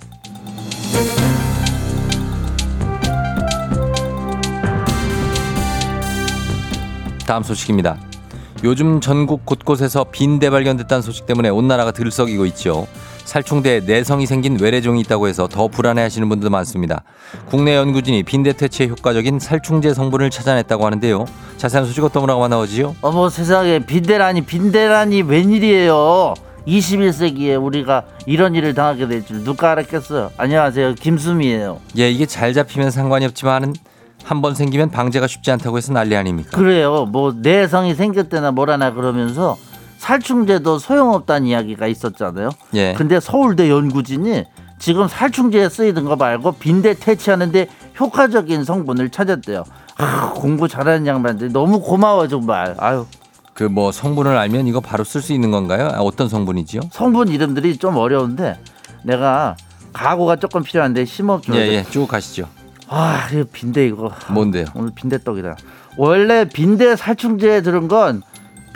[7.25, 7.97] 다음 소식입니다.
[8.63, 12.87] 요즘 전국 곳곳에서 빈대 발견됐다는 소식 때문에 온 나라가 들썩이고 있죠.
[13.33, 17.03] 살충제 내성이 생긴 외래종이 있다고 해서 더 불안해하시는 분들 많습니다.
[17.45, 21.25] 국내 연구진이 빈대 퇴치에 효과적인 살충제 성분을 찾아냈다고 하는데요.
[21.57, 22.95] 자세한 소식 어떤 거라고 나오지요?
[23.01, 26.33] 어머 세상에 빈대라니 빈대라니 웬일이에요
[26.67, 32.91] 21세기에 우리가 이런 일을 당하게 될 줄 누가 알았겠어요 안녕하세요 김수미예요 예, 이게 잘 잡히면
[32.91, 33.73] 상관이 없지만은
[34.23, 36.49] 한번 생기면 방제가 쉽지 않다고 해서 난리 아닙니까?
[36.57, 39.57] 그래요 뭐 내성이 생겼대나 뭐라나 그러면서
[39.99, 42.93] 살충제도 소용없다는 이야기가 있었잖아요 예.
[42.93, 44.45] 근데 서울대 연구진이
[44.79, 47.67] 지금 살충제에 쓰이던 거 말고 빈대 퇴치하는데
[47.99, 49.65] 효과적인 성분을 찾았대요
[49.97, 53.05] 아, 공부 잘하는 양반들 너무 고마워 정말 아유
[53.53, 55.89] 그 뭐 성분을 알면 이거 바로 쓸 수 있는 건가요?
[55.93, 56.79] 아, 어떤 성분이지요?
[56.91, 58.57] 성분 이름들이 좀 어려운데
[59.03, 59.57] 내가
[59.91, 61.73] 각오가 조금 필요한데 심어줘야 예, 돼.
[61.75, 62.47] 예, 쭉 가시죠.
[62.87, 64.13] 아, 이거 빈대 이거.
[64.29, 64.63] 뭔데요?
[64.75, 65.57] 오늘 빈대떡이다.
[65.97, 68.21] 원래 빈대 살충제에 들은 건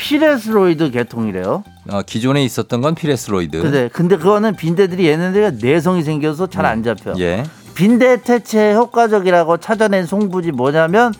[0.03, 1.63] 피레스로이드 계통이래요.
[1.89, 3.61] 어, 기존에 있었던 건 피레스로이드.
[3.61, 7.13] 근데 근데 그거는 빈대들이 얘네들이가 내성이 생겨서 잘 안 잡혀.
[7.19, 7.43] 예.
[7.73, 11.13] 빈대 퇴치에 효과적이라고 찾아낸 성분이 뭐냐면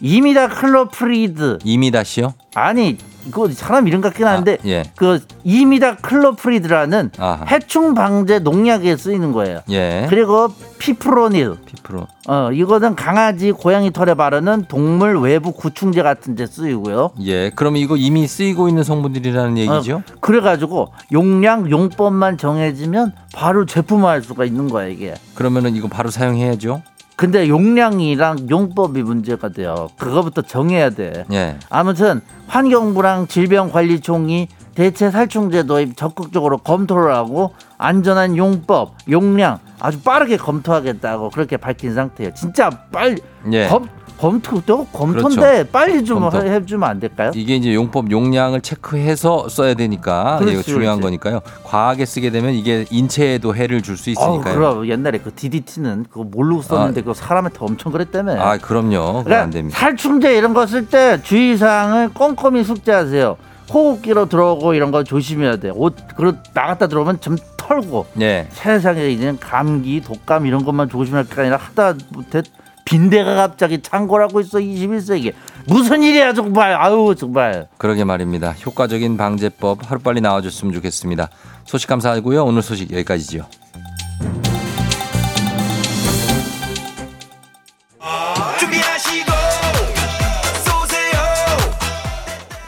[0.00, 1.58] imidacloprid.
[1.64, 2.34] 이미다시요?
[2.54, 4.82] 아니 이거 사람 이름 같긴 한데 아, 예.
[4.96, 7.44] 그 imidacloprid라는 아하.
[7.46, 9.60] 해충 방제 농약에 쓰이는 거예요.
[9.70, 10.06] 예.
[10.08, 11.56] 그리고 피프로닐.
[11.66, 12.06] 피프로.
[12.28, 17.10] 어 이거는 강아지, 고양이 털에 바르는 동물 외부 구충제 같은 데 쓰이고요.
[17.22, 17.50] 예.
[17.50, 19.96] 그럼 이거 이미 쓰이고 있는 성분들이라는 얘기죠?
[19.96, 25.14] 어, 그래가지고 용량 용법만 정해지면 바로 제품화할 수가 있는 거야 이게.
[25.34, 26.82] 그러면은 이거 바로 사용해야죠.
[27.20, 29.90] 근데 용량이랑 용법이 문제가 돼요.
[29.98, 31.26] 그거부터 정해야 돼.
[31.30, 31.58] 예.
[31.68, 41.30] 아무튼 환경부랑 질병관리청이 대체 살충제 도입 적극적으로 검토를 하고 안전한 용법, 용량 아주 빠르게 검토하겠다고
[41.30, 42.32] 그렇게 밝힌 상태예요.
[42.34, 43.20] 진짜 빨리
[43.52, 43.66] 예.
[43.68, 45.70] 검, 검토도 검토인데 그렇죠.
[45.72, 46.42] 빨리 좀 검토.
[46.46, 47.30] 해- 해주면 안 될까요?
[47.34, 51.18] 이게 이제 용법 용량을 체크해서 써야 되니까 이거 그렇지, 중요한 그렇지.
[51.18, 51.40] 거니까요.
[51.64, 54.54] 과하게 쓰게 되면 이게 인체에도 해를 줄수 어, 있으니까요.
[54.54, 58.38] 그럼 옛날에 그 DDT는 그거 모르고 썼는데 그거 사람한테 엄청 그랬다며.
[58.40, 59.24] 아, 그럼요.
[59.24, 59.78] 그건 안 됩니다.
[59.78, 63.36] 살충제 이런 거 쓸 때 주의사항을 꼼꼼히 숙지하세요.
[63.72, 65.70] 호흡기로 들어오고 이런 거 조심해야 돼.
[65.72, 68.06] 옷 그리고 나갔다 들어오면 좀 털고.
[68.20, 68.48] 예.
[68.50, 72.42] 세상에 이제는 감기, 독감 이런 것만 조심할 게 아니라 하다 못해
[72.84, 75.32] 빈대가 갑자기 창궐하고 있어 21세기
[75.66, 78.50] 무슨 일이야 정말 아유 정말 그러게 말입니다.
[78.66, 81.28] 효과적인 방제법 하루빨리 나와줬으면 좋겠습니다.
[81.64, 82.44] 소식 감사하고요.
[82.44, 83.46] 오늘 소식 여기까지죠.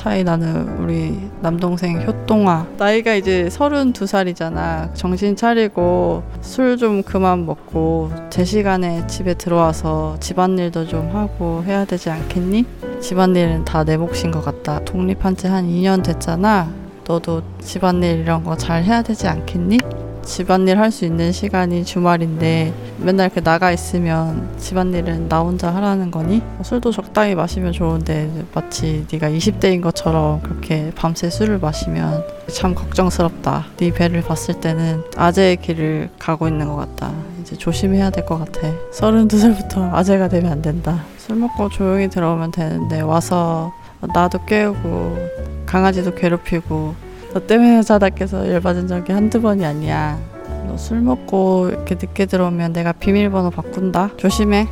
[0.00, 2.66] 차이 나는 우리 남동생 효동아.
[2.78, 4.94] 나이가 이제 32살이잖아.
[4.94, 12.08] 정신 차리고 술 좀 그만 먹고 제 시간에 집에 들어와서 집안일도 좀 하고 해야 되지
[12.08, 12.64] 않겠니?
[13.02, 14.80] 집안일은 다 내 몫인 것 같다.
[14.86, 16.72] 독립한 지 한 2년 됐잖아
[17.10, 19.78] 너도 집안일 이런 거 잘 해야 되지 않겠니?
[20.22, 26.38] 집안일 할 수 있는 시간이 주말인데 맨날 이렇게 나가 있으면 집안일은 나 혼자 하라는 거니?
[26.54, 33.66] 뭐 술도 적당히 마시면 좋은데 마치 네가 20대인 것처럼 그렇게 밤새 술을 마시면 참 걱정스럽다.
[33.78, 37.12] 네 배를 봤을 때는 아재의 길을 가고 있는 것 같다.
[37.40, 38.68] 이제 조심해야 될 것 같아.
[38.92, 41.02] 32살부터 아재가 되면 안 된다.
[41.18, 43.72] 술 먹고 조용히 들어오면 되는데 와서
[44.14, 45.39] 나도 깨우고
[45.74, 46.94] 강아지도 괴롭히고
[47.32, 50.18] 너 때문에 자다 깨서 열받은 적이 한두 번이 아니야.
[50.66, 54.10] 너 술 먹고 이렇게 늦게 들어오면 내가 비밀번호 바꾼다.
[54.16, 54.66] 조심해.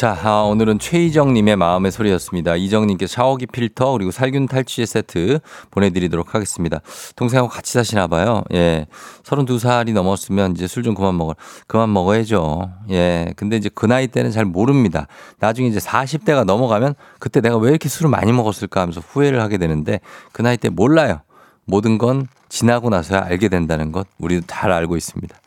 [0.00, 2.56] 자, 아, 오늘은 최희정님의 마음의 소리였습니다.
[2.56, 6.80] 이정님께 샤워기 필터 그리고 살균 탈취제 세트 보내드리도록 하겠습니다.
[7.16, 8.42] 동생하고 같이 사시나 봐요.
[8.54, 8.86] 예,
[9.24, 11.36] 32살이 넘었으면 이제 술 좀 그만 먹어,
[11.66, 12.70] 그만 먹어야죠.
[12.88, 15.06] 예, 근데 이제 그 나이 때는 잘 모릅니다.
[15.38, 20.00] 나중에 이제 40대가 넘어가면 그때 내가 왜 이렇게 술을 많이 먹었을까 하면서 후회를 하게 되는데
[20.32, 21.20] 그 나이 때 몰라요.
[21.66, 25.39] 모든 건 지나고 나서야 알게 된다는 것 우리도 잘 알고 있습니다.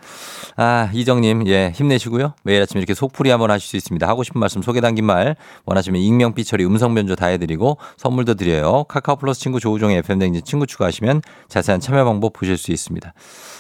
[0.56, 2.34] 아, 이정님, 예, 힘내시고요.
[2.44, 4.08] 매일 아침 이렇게 속풀이 한번 하실 수 있습니다.
[4.08, 5.36] 하고 싶은 말씀 소개 담긴 말
[5.66, 8.84] 원하시면 익명, 삐처리, 음성 변조 다 해드리고 선물도 드려요.
[8.86, 13.14] 카카오 플러스 친구 조우종의 FM댕진 친구 추가하시면 자세한 참여 방법 보실 수 있습니다.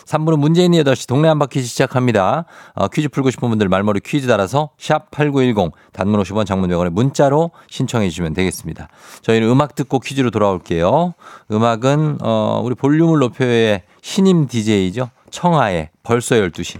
[0.06, 2.46] 3부는 문재인이 8시 동네 한 바퀴 시작합니다.
[2.76, 7.52] 어, 퀴즈 풀고 싶은 분들 말머리 퀴즈 달아서 샵 8910 단문 50원 장문 100원에 문자로
[7.70, 8.90] 신청해 주시면 되겠습니다.
[9.22, 11.14] 저희는 음악 듣고 퀴즈로 돌아올게요.
[11.52, 15.10] 음악은 어, 우리 볼륨을 높여의 신임 DJ죠.
[15.34, 16.80] 청하의 벌써 12시.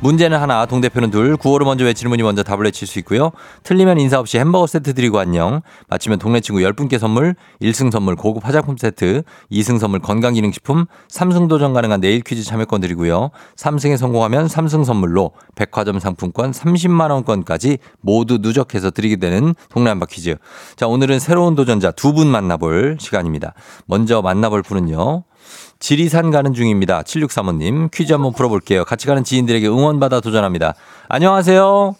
[0.00, 3.32] 문제는 하나, 동대표는 둘, 구호를 먼저 외치는 분이 먼저 답을 외칠 수 있고요.
[3.62, 5.62] 틀리면 인사 없이 햄버거 세트 드리고 안녕.
[5.88, 11.72] 맞히면 동네 친구 10분께 선물, 1승 선물 고급 화장품 세트, 2승 선물 건강기능식품, 3승 도전
[11.72, 13.30] 가능한 내일 퀴즈 참여권 드리고요.
[13.56, 20.36] 3승에 성공하면 3승 선물로 백화점 상품권 30만 원권까지 모두 누적해서 드리게 되는 동네 한바 퀴즈.
[20.76, 23.54] 자, 오늘은 새로운 도전자 두 분 만나볼 시간입니다.
[23.86, 25.24] 먼저 만나볼 분은요.
[25.88, 27.02] 지리산 가는 중입니다.
[27.02, 28.86] 7635님 퀴즈 한번 풀어볼게요.
[28.86, 30.72] 같이 가는 지인들에게 응원받아 도전합니다.
[31.10, 31.94] 안녕하세요.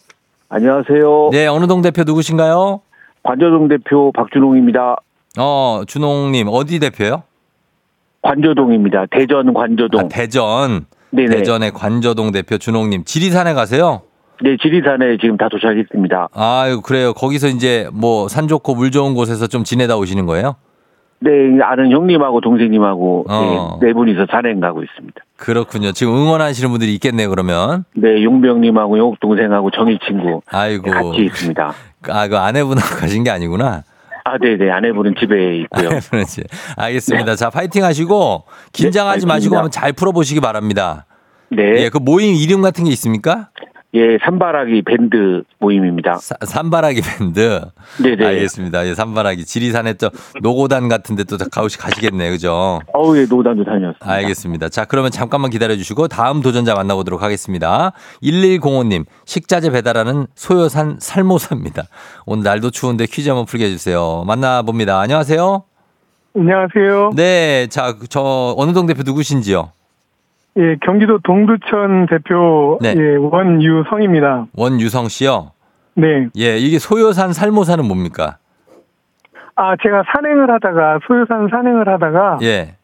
[0.48, 1.28] 안녕하세요.
[1.32, 2.80] 네, 어느 동 대표 누구신가요?
[3.24, 4.96] 관저동 대표 박준홍입니다.
[5.38, 7.24] 어, 준홍님 어디 대표요?
[8.22, 9.04] 관저동입니다.
[9.10, 10.00] 대전 관저동.
[10.00, 10.86] 아, 대전.
[11.10, 11.28] 네네.
[11.36, 14.00] 대전의 관저동 대표 준홍님 지리산에 가세요?
[14.42, 16.28] 네, 지리산에 지금 다 도착했습니다.
[16.32, 17.12] 아유 그래요.
[17.12, 20.56] 거기서 이제 뭐 산 좋고 물 좋은 곳에서 좀 지내다 오시는 거예요?
[21.24, 23.78] 네, 아는 형님하고 동생님하고 어.
[23.80, 25.20] 네, 네 분이서 산행 가고 있습니다.
[25.36, 25.92] 그렇군요.
[25.92, 27.30] 지금 응원하시는 분들이 있겠네요.
[27.30, 27.84] 그러면.
[27.94, 30.90] 네, 용병님하고 영욱 동생하고 정희 친구 아이고.
[30.90, 31.72] 같이 있습니다.
[32.10, 33.82] 아, 그 아내분하고 가신 게 아니구나.
[34.24, 34.70] 아, 네, 네.
[34.70, 35.88] 아내분은 집에 있고요.
[36.76, 37.36] 알겠습니다.
[37.36, 39.56] 자, 파이팅 하시고 긴장하지 네, 마시고.
[39.56, 41.06] 한번 잘 풀어보시기 바랍니다.
[41.50, 41.84] 네.
[41.84, 43.48] 예, 그 모임 이름 같은 게 있습니까?
[43.96, 46.14] 예, 산바라기 밴드 모임입니다.
[46.16, 47.60] 사- 산바라기 밴드.
[48.02, 48.26] 네네.
[48.26, 48.86] 알겠습니다.
[48.88, 49.44] 예, 산바라기.
[49.44, 50.10] 지리산에 또
[50.42, 52.30] 노고단 같은 데 또 가시 가시겠네.
[52.30, 52.80] 그죠?
[52.92, 53.98] 어우, 예, 노단도 다녔습니다.
[54.10, 54.68] 알겠습니다.
[54.68, 57.92] 자, 그러면 잠깐만 기다려 주시고 다음 도전자 만나보도록 하겠습니다.
[58.22, 61.84] 1105님, 식자재 배달하는 소요산 살모사입니다.
[62.26, 64.24] 오늘 날도 추운데 퀴즈 한번 풀게 해주세요.
[64.26, 64.98] 만나봅니다.
[64.98, 65.62] 안녕하세요.
[66.36, 67.12] 안녕하세요.
[67.14, 69.70] 네, 자, 저, 어느 동 대표 누구신지요?
[70.56, 72.94] 예, 경기도 동두천 대표 네.
[72.96, 74.46] 예, 원유성입니다.
[74.56, 75.50] 원유성 씨요?
[75.94, 76.28] 네.
[76.38, 78.36] 예, 이게 소요산 살모사는 뭡니까?
[79.56, 82.74] 아, 제가 산행을 하다가 소요산 산행을 하다가 예,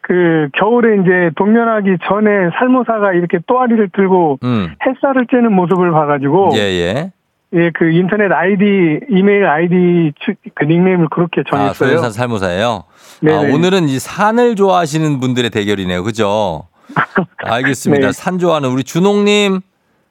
[0.00, 6.58] 그 겨울에 이제 동면하기 전에 살모사가 이렇게 또아리를 들고 음, 햇살을 쬐는 모습을 봐가지고 예,
[6.60, 7.12] 예.
[7.54, 11.72] 예, 그 인터넷 아이디, 이메일 아이디 추- 그 닉네임을 그렇게 아, 정했어요.
[11.90, 12.84] 소연산 살모사예요.
[12.88, 13.54] 아, 네네.
[13.54, 16.02] 오늘은 이 산을 좋아하시는 분들의 대결이네요.
[16.02, 16.64] 그죠?
[17.38, 18.06] 알겠습니다.
[18.08, 18.12] 네.
[18.12, 19.60] 산 좋아하는 우리 준홍님.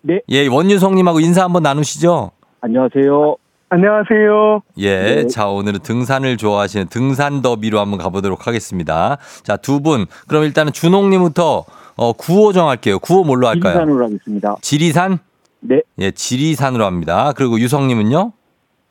[0.01, 0.21] 네.
[0.29, 2.31] 예, 원유성님하고 인사 한번 나누시죠.
[2.61, 3.37] 안녕하세요.
[3.69, 4.61] 안녕하세요.
[4.77, 4.97] 예.
[5.15, 5.27] 네.
[5.27, 9.17] 자, 오늘은 등산을 좋아하시는 등산 더비로 한번 가보도록 하겠습니다.
[9.43, 10.05] 자, 두 분.
[10.27, 11.65] 그럼 일단은 준홍님부터
[11.97, 12.99] 어, 구호 정할게요.
[12.99, 13.73] 구호 뭘로 할까요?
[13.73, 14.55] 지리산으로 하겠습니다.
[14.61, 15.19] 지리산?
[15.61, 15.81] 네.
[15.99, 17.33] 예, 지리산으로 합니다.
[17.35, 18.31] 그리고 유성님은요?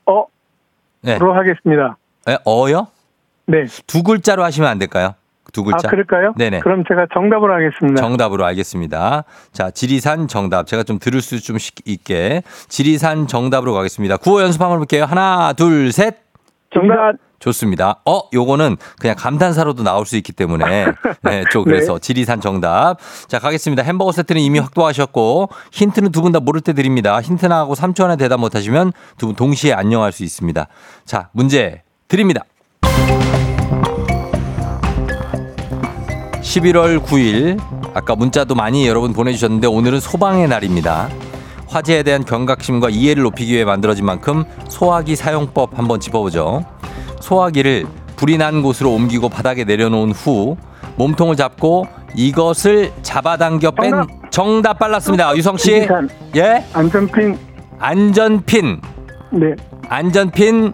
[0.07, 0.25] 어,
[1.03, 1.19] 네.
[1.19, 1.97] 로 하겠습니다.
[2.29, 2.89] 예, 어요?
[3.47, 3.65] 네.
[3.87, 5.15] 두 글자로 하시면 안 될까요?
[5.55, 5.89] 두 글자.
[5.89, 6.35] 아, 그럴까요?
[6.37, 6.61] 네네.
[6.61, 7.99] 그럼 제가 정답으로 하겠습니다.
[8.03, 9.25] 정답으로 알겠습니다.
[9.53, 10.67] 자, 지리산 정답.
[10.67, 12.43] 제가 좀 들을 수 좀 있게.
[12.69, 14.19] 지리산 정답으로 가겠습니다.
[14.19, 15.05] 구호 연습 한번 볼게요.
[15.05, 16.17] 하나, 둘, 셋.
[16.75, 17.15] 정답.
[17.39, 18.01] 좋습니다.
[18.07, 20.87] 어, 요거는 그냥 감탄사로도 나올 수 있기 때문에.
[21.23, 22.97] 네, 좀 그래서 지리산 정답.
[23.29, 23.83] 자, 가겠습니다.
[23.83, 27.21] 햄버거 세트는 이미 확보하셨고, 힌트는 두 분 다 모를 때 드립니다.
[27.21, 30.67] 힌트 나하고 3초 안에 대답 못 하시면 두 분 동시에 안녕할 수 있습니다.
[31.05, 32.41] 자, 문제 드립니다.
[36.55, 37.61] 11월 9일
[37.95, 41.09] 아까 문자도 많이 여러분 보내주셨는데 오늘은 소방의 날입니다.
[41.67, 46.65] 화재에 대한 경각심과 이해를 높이기 위해 만들어진 만큼 소화기 사용법 한번 짚어보죠.
[47.21, 47.87] 소화기를
[48.17, 50.57] 불이 난 곳으로 옮기고 바닥에 내려놓은 후
[50.97, 54.31] 몸통을 잡고 이것을 잡아당겨 뺀 정답.
[54.31, 55.37] 정답 빨랐습니다.
[55.37, 56.09] 유성 씨, 지리산.
[56.37, 57.37] 예, 안전핀.
[57.81, 58.81] 안전핀,
[59.33, 59.55] 네.
[59.89, 60.73] 안전핀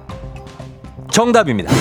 [1.10, 1.72] 정답입니다.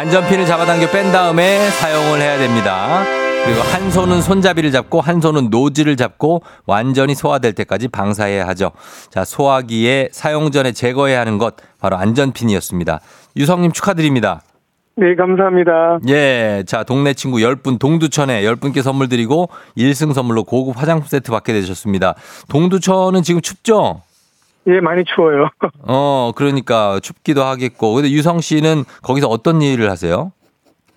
[0.00, 3.02] 안전핀을 잡아당겨 뺀 다음에 사용을 해야 됩니다.
[3.44, 8.70] 그리고 한 손은 손잡이를 잡고 한 손은 노즐을 잡고 완전히 소화될 때까지 방사해야 하죠.
[9.10, 13.00] 자, 소화기에 사용 전에 제거해야 하는 것 바로 안전핀이었습니다.
[13.36, 14.40] 유성님 축하드립니다.
[14.96, 15.98] 네, 감사합니다.
[16.08, 16.64] 예.
[16.66, 22.14] 자, 동네 친구 10분 동두천에 10분께 선물 드리고 1승 선물로 고급 화장품 세트 받게 되셨습니다.
[22.48, 24.00] 동두천은 지금 춥죠?
[24.66, 25.48] 예, 많이 추워요.
[25.88, 27.94] 어, 그러니까 춥기도 하겠고.
[27.94, 30.32] 근데 유성 씨는 거기서 어떤 일을 하세요?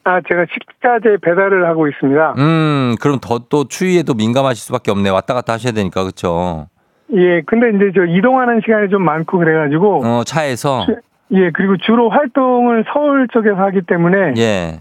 [0.06, 2.36] 아, 제가 식자재 배달을 하고 있습니다.
[2.38, 5.10] 음, 그럼 더 또 추위에도 민감하실 수밖에 없네.
[5.10, 6.02] 왔다 갔다 하셔야 되니까.
[6.04, 6.68] 그렇죠?
[7.16, 10.02] 예, 근데 이제 저 이동하는 시간이 좀 많고 그래가지고.
[10.06, 10.86] 어, 차에서
[11.32, 14.34] 예, 그리고 주로 활동을 서울 쪽에서 하기 때문에.
[14.38, 14.80] 예.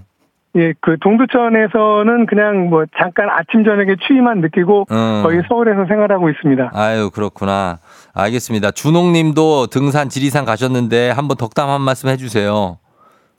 [0.57, 5.23] 예, 그 동두천에서는 그냥 뭐 잠깐 아침 저녁에 추위만 느끼고 음.
[5.23, 6.73] 거의 서울에서 생활하고 있습니다.
[6.75, 7.79] 아유, 그렇구나.
[8.15, 8.71] 알겠습니다.
[8.73, 12.79] 준홍 님도 등산 지리산 가셨는데 한번 덕담 한 말씀 해 주세요.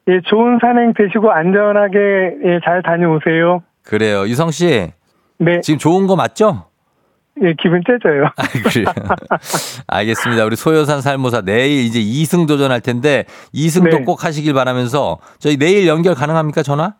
[0.08, 1.98] 예, 좋은 산행 되시고 안전하게
[2.46, 3.62] 예, 잘 다녀오세요.
[3.84, 4.24] 그래요.
[4.28, 4.92] 유성 씨.
[5.38, 5.62] 네.
[5.62, 6.66] 지금 좋은 거 맞죠?
[7.42, 8.26] 예, 기분 째져요.
[8.38, 8.86] 아, 그래요.
[9.88, 10.46] 알겠습니다.
[10.46, 14.04] 우리 소요산 살모사 내일 이제 2승 도전할 텐데 2승도 네.
[14.04, 16.64] 꼭 하시길 바라면서 저희 내일 연결 가능합니까?
[16.64, 16.96] 전화?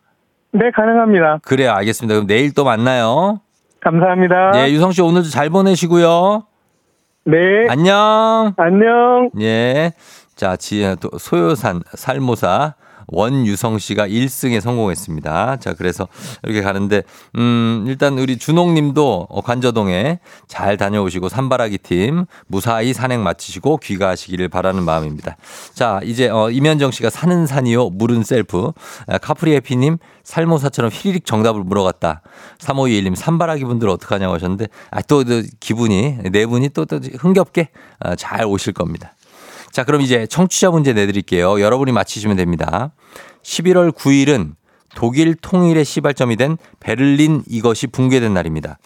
[0.52, 1.38] 네, 가능합니다.
[1.42, 1.72] 그래요.
[1.72, 2.14] 알겠습니다.
[2.14, 3.40] 그럼 내일 또 만나요.
[3.80, 4.52] 감사합니다.
[4.56, 6.46] 예, 유성 씨 오늘도 잘 보내시고요.
[7.26, 7.66] 네.
[7.70, 8.52] 안녕.
[8.58, 9.30] 안녕.
[9.40, 9.92] 예.
[10.36, 12.74] 자, 지, 또 소요산 살모사
[13.08, 15.56] 원유성 씨가 1승에 성공했습니다.
[15.56, 16.08] 자, 그래서
[16.42, 17.02] 이렇게 가는데,
[17.36, 24.48] 음, 일단 우리 준홍 님도 어, 관저동에 잘 다녀오시고 산바라기 팀 무사히 산행 마치시고 귀가하시기를
[24.48, 25.36] 바라는 마음입니다.
[25.74, 28.72] 자, 이제 어, 이면정 씨가 사는 산이요, 물은 셀프.
[29.06, 32.22] 아, 카프리 해피님 살모사처럼 휘리릭 정답을 물어갔다.
[32.58, 37.68] 3521 님 산바라기 분들 어떡하냐고 하셨는데, 아, 또, 또 기분이, 네 분이 또, 또 흥겹게
[38.00, 39.12] 아, 잘 오실 겁니다.
[39.74, 41.60] 자, 그럼 이제 청취자 문제 내드릴게요.
[41.60, 42.92] 여러분이 맞히시면 됩니다.
[43.42, 44.54] 11월 9일은
[44.94, 48.78] 독일 통일의 시발점이 된 베를린 이것이 붕괴된 날입니다.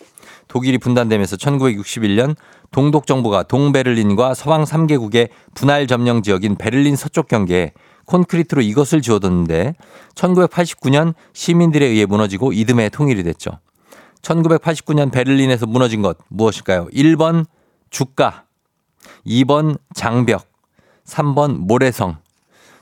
[0.48, 2.36] 독일이 분단되면서 1961년
[2.70, 7.72] 동독 정부가 동베를린과 서방 3개국의 분할 점령 지역인 베를린 서쪽 경계에
[8.06, 9.74] 콘크리트로 이것을 지어뒀는데
[10.14, 13.50] 1989년 시민들에 의해 무너지고 이듬해 통일이 됐죠.
[14.22, 16.86] 1989년 베를린에서 무너진 것 무엇일까요?
[16.94, 17.44] 1번
[17.90, 18.44] 주가,
[19.26, 20.48] 2번 장벽,
[21.08, 22.16] 3번 모래성.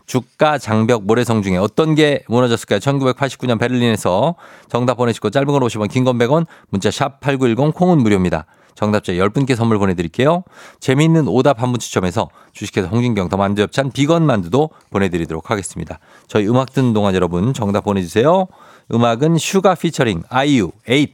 [0.07, 2.79] 주가, 장벽, 모래성 중에 어떤 게 무너졌을까요?
[2.79, 4.37] 1989년 베를린에서
[4.69, 8.47] 정답 보내시고 짧은 건 50원, 긴 건 100원, 문자 샵 8910 콩은 무료입니다.
[8.77, 10.45] 정답자 10분께 선물 보내드릴게요.
[10.81, 15.99] 재미있는 오답 한 분 추첨해서 주식회사 홍진경 더 만두 얇찬 비건 만두도 보내드리도록 하겠습니다.
[16.29, 18.47] 저희 음악 듣는 동안 여러분 정답 보내주세요.
[18.93, 21.07] 음악은 슈가 피처링 아이유 8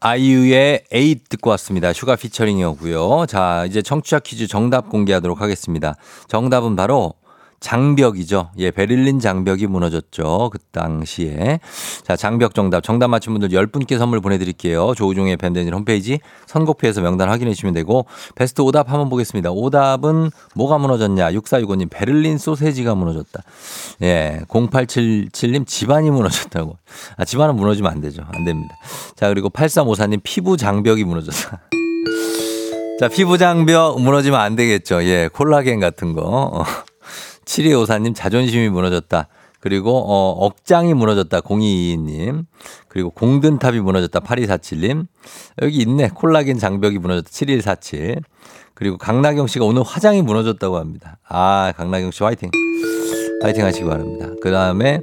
[0.00, 1.92] 아이유의 에잇 듣고 왔습니다.
[1.92, 3.26] 슈가 피처링이었고요.
[3.26, 5.94] 자, 이제 청취자 퀴즈 정답 공개하도록 하겠습니다.
[6.28, 7.14] 정답은 바로
[7.60, 8.50] 장벽이죠.
[8.58, 10.50] 예, 베를린 장벽이 무너졌죠.
[10.52, 11.60] 그 당시에.
[12.04, 12.82] 자, 장벽 정답.
[12.82, 14.94] 정답 맞힌 분들 10분께 선물 보내드릴게요.
[14.94, 19.50] 조우종의 밴드진 홈페이지 선곡표에서 명단 확인해 주시면 되고, 베스트 오답 한번 보겠습니다.
[19.50, 21.32] 오답은 뭐가 무너졌냐?
[21.32, 23.42] 6465님, 베를린 소세지가 무너졌다.
[24.02, 26.76] 예, 0877님, 집안이 무너졌다고.
[27.16, 28.22] 아, 집안은 무너지면 안 되죠.
[28.32, 28.76] 안 됩니다.
[29.16, 31.60] 자, 그리고 8354님, 피부 장벽이 무너졌다.
[32.98, 35.02] 자, 피부 장벽 무너지면 안 되겠죠.
[35.04, 36.64] 예, 콜라겐 같은 거.
[37.46, 37.50] 어.
[37.50, 39.28] 7254님 자존심이 무너졌다.
[39.60, 41.40] 그리고 어, 억장이 무너졌다.
[41.40, 42.44] 0222님.
[42.88, 44.20] 그리고 공든탑이 무너졌다.
[44.20, 45.06] 8247님.
[45.62, 46.10] 여기 있네.
[46.14, 47.28] 콜라겐 장벽이 무너졌다.
[47.30, 48.20] 7147.
[48.74, 51.18] 그리고 강나경 씨가 오늘 화장이 무너졌다고 합니다.
[51.26, 52.50] 아, 강나경 씨 화이팅.
[53.42, 54.28] 화이팅 하시기 바랍니다.
[54.42, 55.00] 그 다음에,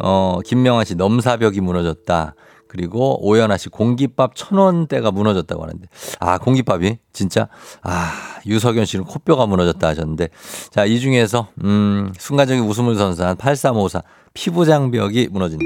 [0.00, 2.34] 어, 김명환 씨 넘사벽이 무너졌다.
[2.76, 5.88] 그리고 오연아 씨 공깃밥 천 원대가 무너졌다고 하는데.
[6.20, 6.98] 아, 공깃밥이?
[7.10, 7.48] 진짜?
[7.82, 8.12] 아,
[8.44, 10.28] 유석연 씨는 코뼈가 무너졌다 하셨는데.
[10.70, 14.02] 자, 이 중에서, 음, 순간적인 웃음을 선사한 8354
[14.34, 15.64] 피부 장벽이 무너진다.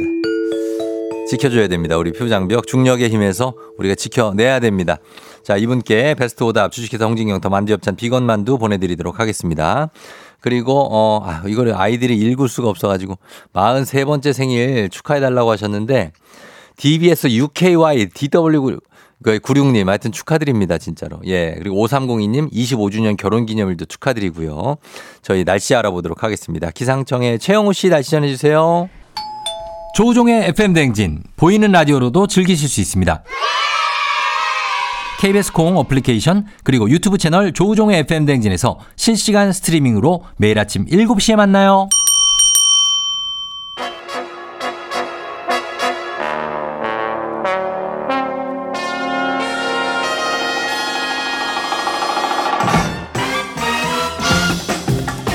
[1.29, 1.97] 지켜줘야 됩니다.
[1.97, 4.99] 우리 피부 장벽 중력의 힘에서 우리가 지켜내야 됩니다.
[5.43, 9.91] 자, 이분께 베스트 오답 주식회사 홍진경 더 만두엽찬 비건 만두 보내드리도록 하겠습니다.
[10.41, 13.19] 그리고 어, 아, 이거를 아이들이 읽을 수가 없어가지고
[13.53, 16.13] 43번째 생일 축하해달라고 하셨는데
[16.81, 18.79] DBS UKY DW
[19.23, 24.77] 96님 하여튼 축하드립니다 진짜로 예 그리고 5302님 25주년 결혼기념일도 축하드리고요
[25.21, 28.89] 저희 날씨 알아보도록 하겠습니다 기상청의 최영우 씨 날씨 전해주세요
[29.95, 33.25] 조우종의 FM 댕진 보이는 라디오로도 즐기실 수 있습니다.
[35.21, 41.89] KBS 콩 어플리케이션 그리고 유튜브 채널 조우종의 FM 댕진에서 실시간 스트리밍으로 매일 아침 7시에 만나요.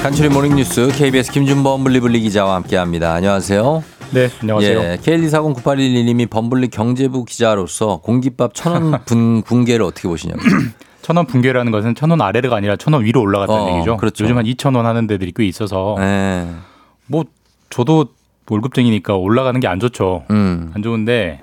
[0.05, 3.83] 간추린 모닝뉴스 KBS 김준범 블리블리 기자와 함께합니다 안녕하세요
[4.13, 4.79] 네, 안녕하세요.
[4.79, 10.41] 예, K124098111님이 범블리 경제부 기자로서 공깃밥 천원 분 붕괴를 어떻게 보시냐고
[11.01, 13.97] 천원 붕괴라는 것은 천원 아래가 아니라 천원 위로 올라갔다는 어, 얘기죠.
[13.97, 14.25] 그렇죠.
[14.25, 16.51] 요즘 한 2천 원 하는 데들이 꽤 있어서 네.
[17.07, 17.25] 뭐
[17.71, 18.05] 저도
[18.47, 20.25] 월급쟁이니까 올라가는 게 안 좋죠.
[20.29, 20.71] 음.
[20.75, 21.41] 안 좋은데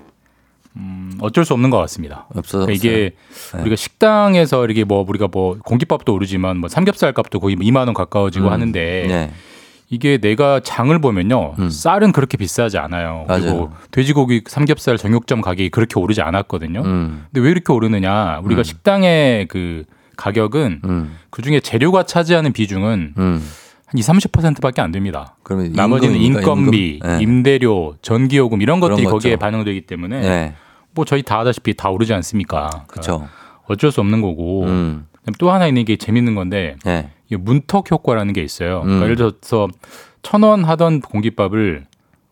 [0.76, 2.26] 음, 어쩔 수 없는 것 같습니다.
[2.34, 3.12] 없어 그러니까 이게
[3.54, 3.60] 네.
[3.60, 8.46] 우리가 식당에서 이렇게 뭐 우리가 뭐 공깃밥도 오르지만 뭐 삼겹살 값도 거의 2만 원 가까워지고
[8.46, 8.52] 음.
[8.52, 9.32] 하는데 네.
[9.90, 11.68] 이게 내가 장을 보면요 음.
[11.68, 13.26] 쌀은 그렇게 비싸지 않아요.
[13.28, 13.42] 맞아요.
[13.42, 16.80] 그리고 돼지고기 삼겹살 정육점 가격이 그렇게 오르지 않았거든요.
[16.80, 17.26] 음.
[17.30, 18.40] 근데 왜 이렇게 오르느냐?
[18.42, 18.64] 우리가 음.
[18.64, 19.84] 식당의 그
[20.16, 21.16] 가격은 음.
[21.28, 23.42] 그 중에 재료가 차지하는 비중은 음.
[23.92, 25.36] 한 2, 30%밖에 안 됩니다.
[25.42, 26.16] 그러면 나머지는?
[26.16, 27.08] 인건비, 임금?
[27.08, 27.22] 네.
[27.22, 29.36] 임대료, 전기요금 이런 것들이 거기에.
[29.36, 30.54] 반영되기 때문에 네.
[30.92, 32.68] 뭐 저희 다 아다시피 다 오르지 않습니까?
[32.70, 33.28] 그러니까 그렇죠.
[33.66, 34.64] 어쩔 수 없는 거고.
[34.64, 35.06] 음.
[35.38, 37.10] 또 하나 있는 게 재밌는 건데 네.
[37.30, 38.78] 문턱 효과라는 게 있어요.
[38.80, 38.84] 음.
[38.84, 39.68] 그러니까 예를 들어서
[40.22, 41.84] 천 원 하던 공깃밥을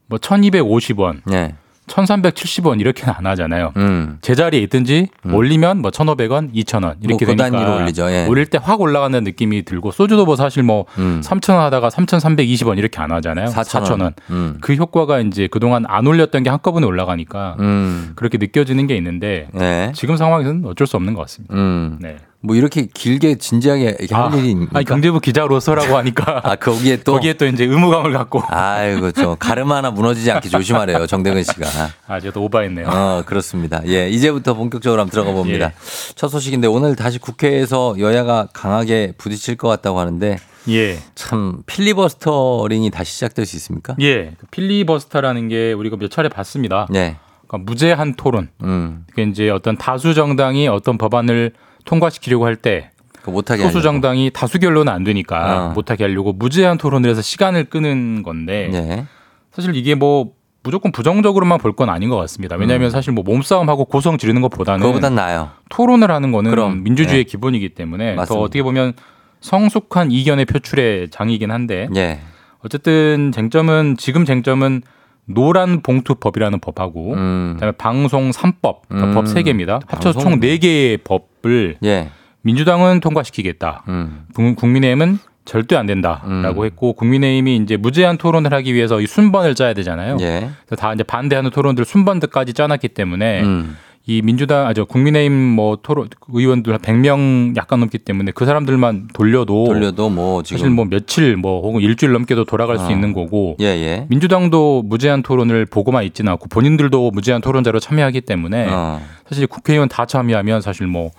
[0.06, 1.54] 뭐 1,250원, 네.
[1.90, 3.72] 1,370원 이렇게는 안 하잖아요.
[3.76, 4.18] 음.
[4.22, 8.10] 제자리에 있든지 올리면 뭐 1,500원, 2,000원 이렇게 뭐 되니까 고단위로 올리죠.
[8.10, 8.26] 예.
[8.26, 11.20] 올릴 때 확 올라가는 느낌이 들고 소주도 뭐 사실 뭐 음.
[11.24, 13.46] 3,000원 하다가 3,320원 이렇게 안 하잖아요.
[13.48, 13.82] 4,000원.
[13.84, 14.12] 4,000원.
[14.30, 14.58] 음.
[14.60, 18.12] 그 효과가 이제 그동안 안 올렸던 게 한꺼번에 올라가니까 음.
[18.14, 19.92] 그렇게 느껴지는 게 있는데 네.
[19.94, 21.54] 지금 상황에서는 어쩔 수 없는 것 같습니다.
[21.54, 21.98] 음.
[22.00, 22.16] 네.
[22.42, 27.12] 뭐 이렇게 길게 진지하게 이렇게 할 일이 있니까 아니, 경제부 기자로서라고 하니까 아, 거기에 또
[27.12, 31.66] 거기에 또 이제 의무감을 갖고 아이고 저 가르마 하나 무너지지 않게 조심하래요 정대근 씨가.
[32.06, 32.86] 아 제가 또 오바했네요.
[32.88, 33.82] 어 그렇습니다.
[33.86, 35.66] 예 이제부터 본격적으로 한번 들어가 봅니다.
[35.66, 35.72] 예.
[36.14, 40.38] 첫 소식인데 오늘 다시 국회에서 여야가 강하게 부딪힐 것 같다고 하는데
[40.68, 40.98] 예.
[41.14, 43.96] 참 필리버스터링이 다시 시작될 수 있습니까?
[44.00, 44.32] 예.
[44.38, 46.86] 그 필리버스터라는 게 우리가 몇 차례 봤습니다.
[46.90, 47.16] 네.
[47.46, 48.48] 그러니까 무제한 토론.
[48.62, 49.04] 음.
[49.10, 51.52] 그게 이제 어떤 다수 정당이 어떤 법안을
[51.90, 53.82] 통과시키려고 할때그 못하게 소수.
[53.82, 55.72] 정당이 다수결로는 안 되니까 어.
[55.74, 59.06] 못하게 하려고 무제한 토론을 해서 시간을 끄는 건데 네.
[59.52, 60.32] 사실 이게 뭐
[60.62, 62.54] 무조건 부정적으로만 볼 건 아닌 것 같습니다.
[62.56, 64.82] 왜냐하면 사실 뭐 몸싸움하고 고성 지르는 것보다는 음.
[64.82, 65.50] 그거보단 나아요.
[65.70, 66.82] 토론을 하는 거는 그럼.
[66.84, 67.30] 민주주의의 네.
[67.30, 68.34] 기본이기 때문에 맞습니다.
[68.34, 68.92] 더 어떻게 보면
[69.40, 72.20] 성숙한 이견의 표출의 장이긴 한데 예.
[72.62, 74.82] 어쨌든 쟁점은 지금 쟁점은
[75.26, 77.50] 노란 봉투법이라는 법하고 음.
[77.54, 79.14] 그다음에 방송 3법 그러니까 음.
[79.14, 79.80] 법 3개입니다.
[79.86, 80.20] 합쳐서?
[80.20, 82.10] 총 4개의 법을 예.
[82.42, 83.84] 민주당은 통과시키겠다.
[83.88, 84.24] 음.
[84.34, 89.74] 국- 국민의힘은 절대 안 된다라고 했고 국민의힘이 이제 무제한 토론을 하기 위해서 이 순번을 짜야
[89.74, 90.16] 되잖아요.
[90.20, 90.50] 예.
[90.66, 93.76] 그래서 다 이제 반대하는 토론들 순번들까지 짜놨기 때문에 음.
[94.10, 99.66] 이 민주당 아저 국민의힘 뭐 토론 의원들 한 100명 약간 넘기 때문에 그 사람들만 돌려도
[99.66, 102.90] 돌려도 뭐 지금 사실 뭐 며칠 뭐 혹은 일주일 넘게도 돌아갈 수 어.
[102.90, 104.06] 있는 거고 예, 예.
[104.08, 109.00] 민주당도 무제한 토론을 보고만 있지는 않고 본인들도 무제한 토론자로 참여하기 때문에 어.
[109.28, 111.12] 사실 국회의원 다 참여하면 사실 뭐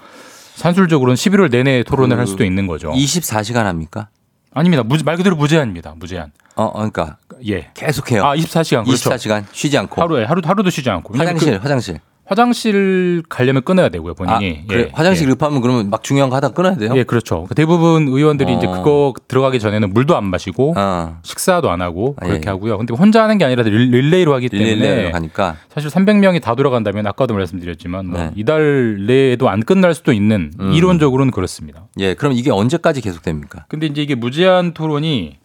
[0.56, 2.92] 산술적으로는 11월 내내 토론을 그 할 수도 있는 거죠.
[2.92, 4.10] 24시간 합니까?
[4.54, 4.84] 아닙니다.
[4.84, 5.96] 무, 말 그대로 무제한입니다.
[5.98, 6.34] 무제한.
[6.58, 7.16] 어, 어, 그러니까
[7.48, 7.70] 예.
[7.74, 8.22] 계속해요.
[8.26, 8.84] 아, 24시간.
[8.84, 9.10] 그렇죠.
[9.12, 10.02] 24시간 쉬지 않고.
[10.02, 11.18] 하루에 하루 하루도 쉬지 않고.
[11.18, 12.00] 화장실, 그 화장실.
[12.42, 14.60] 화장실 가려면 끊어야 되고요, 본인이.
[14.62, 15.32] 아, 그래, 예, 화장실 예.
[15.32, 16.94] 급하면 그러면 막 중요한 거 하다 끊어야 돼요?
[16.96, 17.46] 예, 그렇죠.
[17.58, 18.58] 대부분 의원들이 어.
[18.58, 21.18] 이제 그거 들어가기 전에는 물도 안 마시고 어.
[21.24, 22.50] 식사도 안 하고 아, 그렇게 예.
[22.50, 22.78] 하고요.
[22.78, 25.58] 근데 혼자 하는 게 아니라 릴- 릴레이로 하기 때문에 릴레이로 가니까.
[25.68, 28.32] 사실 300명이 다 돌아간다면 아까도 말씀드렸지만 뭐 네.
[28.38, 30.72] 이달 내에도 안 끝날 수도 있는 음.
[30.72, 31.88] 이론적으로는 그렇습니다.
[32.00, 33.66] 예, 그럼 이게 언제까지 계속됩니까?
[33.68, 35.36] 근데 이제 이게 무제한 토론이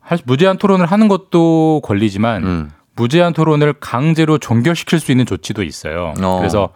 [0.00, 2.70] 할- 무제한 토론을 하는 것도 권리지만 음.
[2.96, 6.14] 무제한 토론을 강제로 종결시킬 수 있는 조치도 있어요.
[6.22, 6.38] 어.
[6.38, 6.70] 그래서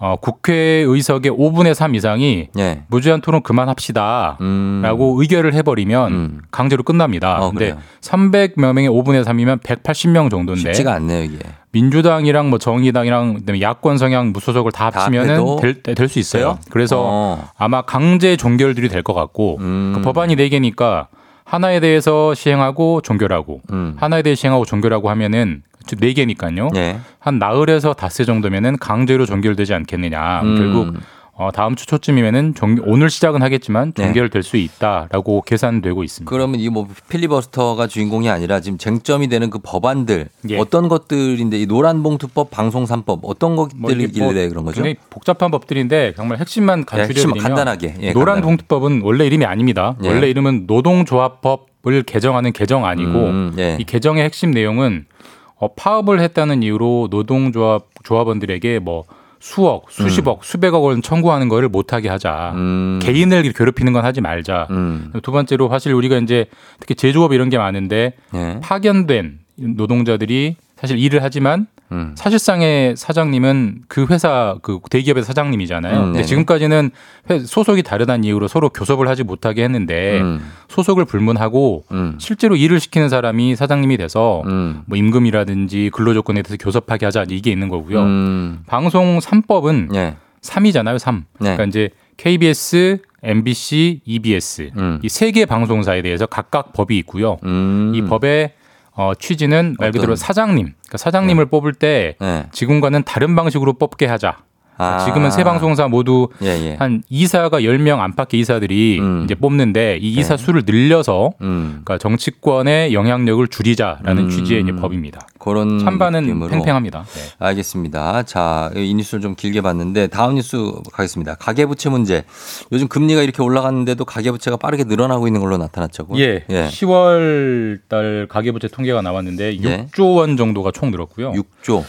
[0.00, 2.82] 어, 국회의석의 5분의 3 이상이 예.
[2.86, 4.38] 무제한 토론 그만합시다.
[4.40, 4.80] 음.
[4.82, 6.40] 라고 의결을 해버리면 음.
[6.52, 7.38] 강제로 끝납니다.
[7.40, 7.78] 어, 근데 그래요.
[8.00, 11.38] 300명 명의 5분의 3이면 180명 정도인데 쉽지가 않네요, 이게.
[11.72, 16.58] 민주당이랑 뭐 정의당이랑 그다음에 야권 성향 무소속을 다다 합치면은 합해도 될수 있어요.
[16.70, 17.48] 그래서 어.
[17.58, 19.92] 아마 강제 종결들이 될 것 같고 음.
[19.96, 21.08] 그 법안이 네 개니까
[21.48, 23.96] 하나에 대해서 시행하고 종결하고 음.
[23.98, 25.62] 하나에 대해 시행하고 종결하고 하면은
[25.98, 26.68] 네 개니까요.
[26.76, 26.98] 예.
[27.18, 30.42] 한 나흘에서 닷새 정도면은 강제로 종결되지 않겠느냐.
[30.42, 30.56] 음.
[30.56, 30.94] 결국
[31.40, 34.02] 어, 다음 주 초쯤이면은 종- 오늘 시작은 하겠지만 네.
[34.06, 36.28] 종결될 수 있다라고 계산되고 있습니다.
[36.28, 40.58] 그러면 이게 뭐 필리버스터가 주인공이 아니라 지금 쟁점이 되는 그 법안들 예.
[40.58, 44.82] 어떤 것들인데 이 노란봉투법, 방송 3법 어떤 뭐 것들이길래 뭐 그런 거죠?
[44.82, 47.86] 굉장히 복잡한 법들인데 정말 핵심만 네, 핵심 간추려드리면 간단하게.
[48.00, 48.42] 예, 노란 간단하게.
[48.42, 49.94] 봉투법은 원래 이름이 아닙니다.
[50.02, 50.08] 예.
[50.08, 53.76] 원래 이름은 노동조합법을 개정하는 개정 아니고 음, 예.
[53.78, 55.06] 이 개정의 핵심 내용은
[55.54, 59.04] 어, 파업을 했다는 이유로 노동조합 조합원들에게 뭐
[59.40, 62.52] 수억, 수십억, 수백억 원 청구하는 거를 못하게 하자.
[62.54, 62.98] 음.
[63.02, 64.66] 개인을 괴롭히는 건 하지 말자.
[64.70, 65.12] 음.
[65.22, 66.46] 두 번째로 사실 우리가 이제
[66.80, 68.60] 특히 제조업 이런 게 많은데 예.
[68.62, 72.12] 파견된 노동자들이 사실 일을 하지만 음.
[72.16, 75.98] 사실상의 사장님은 그 회사 그 대기업의 사장님이잖아요.
[75.98, 76.22] 음, 근데.
[76.22, 76.90] 지금까지는
[77.30, 80.40] 회- 소속이 다르다는 이유로 서로 교섭을 하지 못하게 했는데 음.
[80.68, 82.16] 소속을 불문하고 음.
[82.18, 84.82] 실제로 일을 시키는 사람이 사장님이 돼서 음.
[84.86, 88.02] 뭐 임금이라든지 근로 조건에 대해서 교섭하게 하자 이게 있는 거고요.
[88.02, 88.58] 음.
[88.66, 90.16] 방송 3법은 예.
[90.42, 90.98] 3이잖아요.
[90.98, 91.16] 3.
[91.40, 91.56] 네.
[91.56, 94.98] 그러니까 이제 KBS, MBC, EBS 음.
[95.02, 97.38] 이세 개 방송사에 대해서 각각 법이 있고요.
[97.44, 97.92] 음.
[97.94, 98.52] 이 법의
[98.98, 102.46] 어, 취지는 말 그대로 어떤- 사장님, 그러니까 사장님을 뽑을 때 예.
[102.50, 104.38] 지금과는 다른 방식으로 뽑게 하자.
[104.78, 105.04] 아.
[105.04, 106.76] 지금은 세 방송사 모두 예, 예.
[106.78, 109.24] 한 이사가 10명 안팎의 이사들이 음.
[109.24, 110.42] 이제 뽑는데 이 이사 네.
[110.42, 111.80] 수를 늘려서 음.
[111.84, 114.30] 그러니까 정치권의 영향력을 줄이자라는 음.
[114.30, 115.26] 취지의 이제 법입니다.
[115.38, 116.50] 그런 찬반은 느낌으로.
[116.50, 117.04] 팽팽합니다.
[117.04, 117.20] 네.
[117.38, 118.22] 알겠습니다.
[118.22, 120.56] 자, 이 뉴스를 좀 길게 봤는데 다음 뉴스
[120.92, 121.34] 가겠습니다.
[121.36, 122.24] 가계부채 문제.
[122.72, 126.06] 요즘 금리가 이렇게 올라갔는데도 가계부채가 빠르게 늘어나고 있는 걸로 나타났죠.
[126.16, 126.68] 예, 예.
[126.68, 129.86] 10월 달 가계부채 통계가 나왔는데 예.
[129.86, 131.32] 6조 원 정도가 총 늘었고요.
[131.32, 131.84] 6조.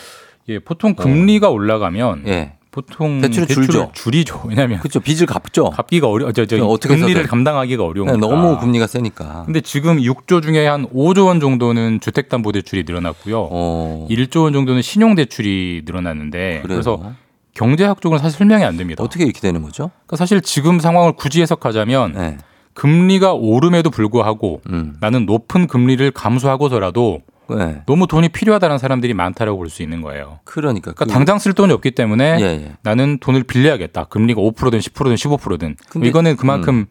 [0.49, 2.53] 예, 보통 금리가 올라가면 예.
[2.71, 3.91] 보통 대출을 대출을 줄죠.
[3.93, 4.43] 줄이죠.
[4.45, 4.99] 왜냐하면 그렇죠.
[4.99, 5.71] 빚을 갚죠.
[5.71, 7.23] 갚기가 어려, 저, 저 어떻게 금리를.
[7.25, 8.17] 감당하기가 어려우니까.
[8.17, 9.43] 네, 너무 금리가 세니까.
[9.45, 13.47] 근데 지금 6조 중에 한 5조 원 정도는 주택담보대출이 늘어났고요.
[13.51, 14.07] 어.
[14.09, 16.67] 1조 원 정도는 신용대출이 늘어났는데 그래요.
[16.67, 17.13] 그래서
[17.55, 19.03] 경제학적으로는 사실 설명이 안 됩니다.
[19.03, 19.89] 어떻게 이렇게 되는 거죠?
[20.05, 22.37] 그러니까 사실 지금 상황을 굳이 해석하자면 네.
[22.75, 24.95] 금리가 오름에도 불구하고 음.
[25.01, 27.21] 나는 높은 금리를 감수하고서라도
[27.57, 27.81] 네.
[27.85, 30.39] 너무 돈이 필요하다는 사람들이 많다라고 볼 수 있는 거예요.
[30.43, 30.91] 그러니까.
[30.93, 32.71] 그러니까 그- 당장 쓸 돈이 없기 때문에 예, 예.
[32.81, 34.05] 나는 돈을 빌려야겠다.
[34.05, 36.09] 금리가 5%든 10%든 15%든 근데- 음.
[36.09, 36.85] 이거는 그만큼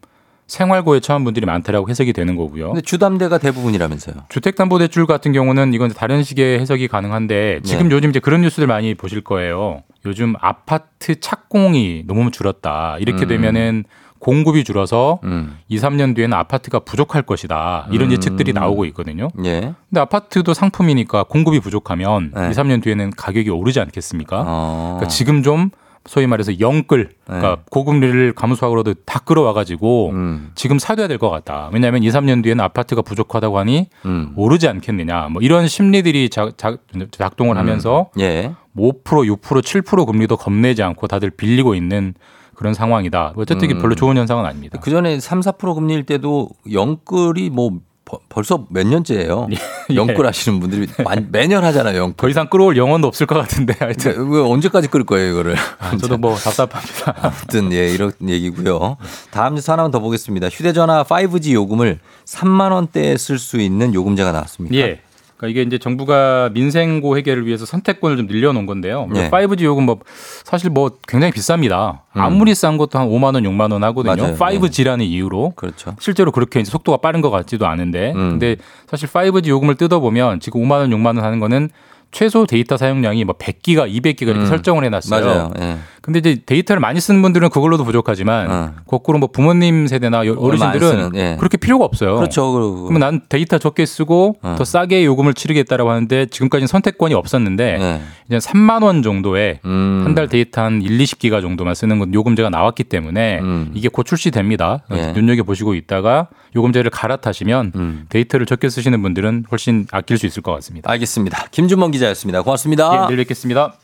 [0.47, 2.69] 생활고에 처한 분들이 많다라고 해석이 되는 거고요.
[2.69, 4.15] 근데 주담대가 대부분이라면서요.
[4.31, 7.95] 주택담보대출 같은 경우는 이건 다른 식의 해석이 가능한데 지금 네.
[7.95, 9.83] 요즘 이제 그런 뉴스들 많이 보실 거예요.
[10.07, 12.97] 요즘 아파트 착공이 너무 줄었다.
[12.99, 13.29] 이렇게 음.
[13.29, 13.85] 되면은
[14.19, 15.59] 공급이 줄어서 음.
[15.69, 17.87] 2, 3년 뒤에는 아파트가 부족할 것이다.
[17.91, 18.12] 이런 음.
[18.12, 19.29] 예측들이 나오고 있거든요.
[19.45, 19.75] 예.
[19.89, 22.49] 근데 아파트도 상품이니까 공급이 부족하면 네.
[22.49, 24.45] 2, 3년 뒤에는 가격이 오르지 않겠습니까?
[24.47, 24.97] 어.
[24.99, 25.71] 그러니까 지금 좀
[26.07, 27.62] 소위 말해서 영끌, 그러니까 네.
[27.71, 30.53] 고금리를 감수하고라도 다 끌어와 가지고 음.
[30.55, 31.69] 지금 사둬야 될 것 같다.
[31.73, 34.33] 왜냐하면 2, 3년 뒤에는 아파트가 부족하다고 하니 음.
[34.35, 35.29] 오르지 않겠느냐.
[35.29, 36.79] 뭐 이런 심리들이 작, 작,
[37.11, 37.59] 작동을 음.
[37.59, 38.53] 하면서 예.
[38.77, 42.14] 5%, 6%, 7% 금리도 겁내지 않고 다들 빌리고 있는
[42.59, 43.35] 그런 상황이다.
[43.37, 43.79] 어쨌든 음.
[43.79, 44.81] 별로 좋은 현상은 아닙니다.
[44.83, 47.71] 그 전에 3, 4% 금리일 때도 영끌이 뭐
[48.05, 49.47] 버- 벌써 몇 년째예요.
[49.93, 49.95] 예.
[49.95, 51.97] 영끌 하시는 분들이 만- 매년 하잖아요.
[52.01, 52.17] 영끌.
[52.17, 55.55] 더 이상 끌어올 영혼도 없을 것 같은데 하여튼 그러니까 왜 언제까지 끌 거예요, 이거를?
[56.01, 57.15] 저도 뭐 답답합니다.
[57.23, 58.97] 아무튼 예 이런 얘기고요.
[59.31, 60.49] 다음 뉴스 하나만 더 보겠습니다.
[60.49, 64.75] 휴대전화 5G 요금을 3만 원대에 쓸 수 있는 요금제가 나왔습니다.
[64.75, 65.01] 예.
[65.39, 69.09] 그러니까 이게 이제 정부가 민생고 해결을 위해서 선택권을 좀 늘려놓은 건데요.
[69.14, 69.30] 예.
[69.30, 70.01] 5G 요금 뭐
[70.45, 72.01] 사실 뭐 굉장히 비쌉니다.
[72.12, 74.14] 아무리 싼 것도 한 5만 원, 6만 원 하거든요.
[74.14, 74.36] 음.
[74.39, 74.59] 맞아요.
[74.59, 75.53] 5G라는 이유로.
[75.55, 75.95] 그렇죠.
[76.01, 78.12] 실제로 그렇게 이제 속도가 빠른 것 같지도 않은데.
[78.16, 78.30] 음.
[78.30, 78.57] 근데
[78.89, 81.70] 사실 5G 요금을 뜯어보면 지금 5만 원, 6만 원 하는 거는
[82.11, 84.47] 최소 데이터 사용량이 뭐 100기가, 200기가 이렇게 음.
[84.47, 85.24] 설정을 해놨어요.
[85.24, 85.51] 맞아요.
[85.61, 85.78] 예.
[86.09, 91.37] 근데 이제 데이터를 많이 쓰는 분들은 그걸로도 부족하지만 거꾸로 뭐 부모님 세대나 어르신들은 쓰는, 예.
[91.39, 92.17] 그렇게 필요가 없어요.
[92.17, 92.51] 그렇죠.
[92.53, 98.01] 그- 그러면 난 데이터 적게 쓰고 더 싸게 요금을 치르겠다라고 하는데 지금까지는 선택권이 없었는데 네.
[98.27, 100.01] 이제 3만 원 정도에 음.
[100.05, 103.41] 한달 데이터 한 1, 20기가 정도만 쓰는 건 요금제가 나왔기 때문에
[103.75, 104.85] 이게 곧 출시됩니다.
[104.91, 104.97] 음.
[104.97, 105.13] 예.
[105.13, 108.07] 눈여겨 보시고 있다가 요금제를 갈아타시면 음.
[108.09, 110.91] 데이터를 적게 쓰시는 분들은 훨씬 아낄 수 있을 것 같습니다.
[110.91, 111.49] 알겠습니다.
[111.51, 112.41] 김준범 기자였습니다.
[112.41, 113.03] 고맙습니다.
[113.03, 113.75] 예, 내일 뵙겠습니다.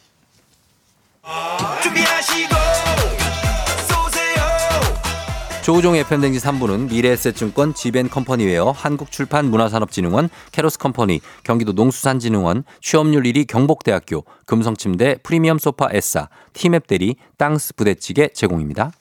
[1.82, 2.54] 준비하시고
[3.88, 4.42] 쏘세요
[5.62, 15.58] 조우종 FM 대행진 3부는 미래에셋증권 지벤컴퍼니웨어 한국출판문화산업진흥원 캐로스컴퍼니 경기도 농수산진흥원 취업률 1위 경복대학교 금성침대 프리미엄
[15.58, 18.92] 소파 에싸 티맵 대리 땅스 부대찌개 제공입니다.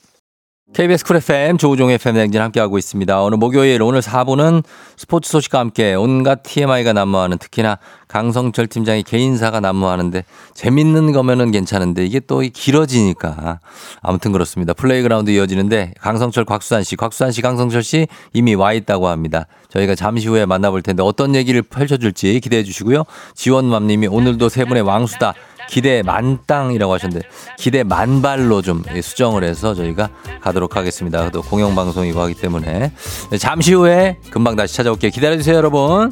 [0.73, 3.21] KBS 쿨 FM 조우종 FM 대행진 함께하고 있습니다.
[3.21, 4.63] 오늘 목요일 오늘 4부는
[4.97, 10.23] 스포츠 소식과 함께 온갖 TMI가 난무하는 특히나 강성철 팀장이 개인사가 난무하는데
[10.55, 13.59] 재밌는 거면은 괜찮은데 이게 또 길어지니까
[14.01, 14.73] 아무튼 그렇습니다.
[14.73, 19.45] 플레이그라운드 이어지는데 강성철 곽수산 씨, 곽수산 씨, 강성철 씨 이미 와 있다고 합니다.
[19.69, 23.03] 저희가 잠시 후에 만나볼 텐데 어떤 얘기를 펼쳐줄지 기대해 주시고요.
[23.35, 25.35] 지원맘님이 오늘도 세 분의 왕수다.
[25.69, 30.09] 기대 만땅이라고 하셨는데 기대 만발로 좀 수정을 해서 저희가
[30.41, 31.29] 가도록 하겠습니다.
[31.29, 32.91] 또 공영방송이고 하기 때문에
[33.29, 35.11] 네, 잠시 후에 금방 다시 찾아올게요.
[35.11, 36.11] 기다려주세요 여러분.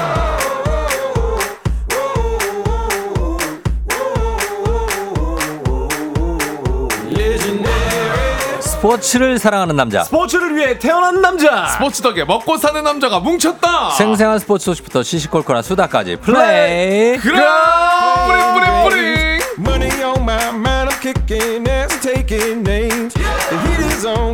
[8.81, 10.03] 스포츠를 사랑하는 남자.
[10.05, 11.67] 스포츠를 위해 태어난 남자.
[11.67, 13.91] 스포츠 덕에 먹고 사는 남자가 뭉쳤다.
[13.91, 17.15] 생생한 스포츠 소식부터 시시콜콜한 수다까지 플레이.
[17.17, 17.43] 그럼
[18.25, 19.41] 뿌링 뿌링 뿌링.
[19.59, 23.13] Money on my mind, I'm kicking ass, taking names.
[23.13, 24.30] The heat is on,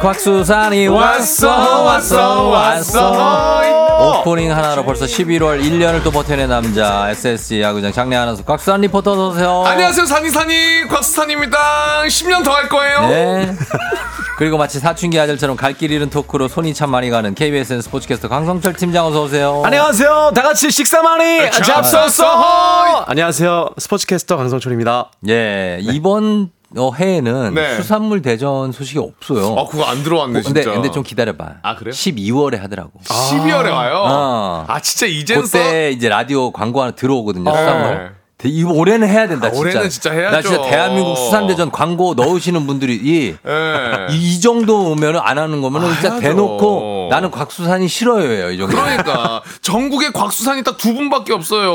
[0.00, 8.16] 곽수산이 왔어 왔어 왔어 오프닝 하나로 벌써 11월 1년을 또 버텨낸 남자 SSG 야구장 장내
[8.16, 11.58] 아나운서 곽수산 리포터 어서 오세요 안녕하세요 산이산이 곽수산입니다.
[12.06, 13.00] 10년 더 할 거예요.
[13.08, 13.54] 네.
[14.38, 18.74] 그리고 마치 사춘기 아들처럼 갈 길 잃은 토크로 손이 참 많이 가는 KBSN 스포츠캐스터 강성철
[18.74, 20.32] 팀장 어서 오세요 안녕하세요.
[20.34, 23.04] 다 같이 식사 많이 잡숴서.
[23.06, 23.70] 안녕하세요.
[23.78, 25.10] 스포츠캐스터 강성철입니다.
[25.28, 27.76] 예 이번 어, 해에는 네.
[27.76, 30.74] 수산물 대전 소식이 없어요 아 그거 안 들어왔네 근데, 진짜.
[30.74, 31.92] 근데 좀 기다려봐 아, 그래요?
[31.92, 34.02] 12월에 하더라고 12월에 와요.
[34.04, 34.64] 어.
[34.68, 37.50] 아 진짜 이젠서 그때 이제 라디오 광고 하나 들어오거든요.
[37.50, 37.56] 어.
[37.56, 38.23] 수산물.
[38.36, 39.46] 대- 이거 올해는 해야 된다.
[39.46, 39.60] 아, 진짜.
[39.60, 40.36] 올해는 진짜 해야죠.
[40.36, 44.06] 나 진짜 대한민국 수산대전 광고 넣으시는 분들이 이, 예.
[44.10, 46.20] 이, 이 정도 오면 안 하는 거면은 진짜 해야죠.
[46.20, 48.50] 대놓고 나는 곽수산이 싫어요.
[48.50, 48.74] 이 정도.
[48.76, 51.72] 그러니까 전국에 곽수산이 딱 두 분밖에 없어요.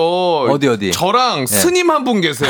[0.51, 0.91] 어디, 어디?
[0.91, 1.45] 저랑 네.
[1.47, 2.49] 스님 한 분 계세요.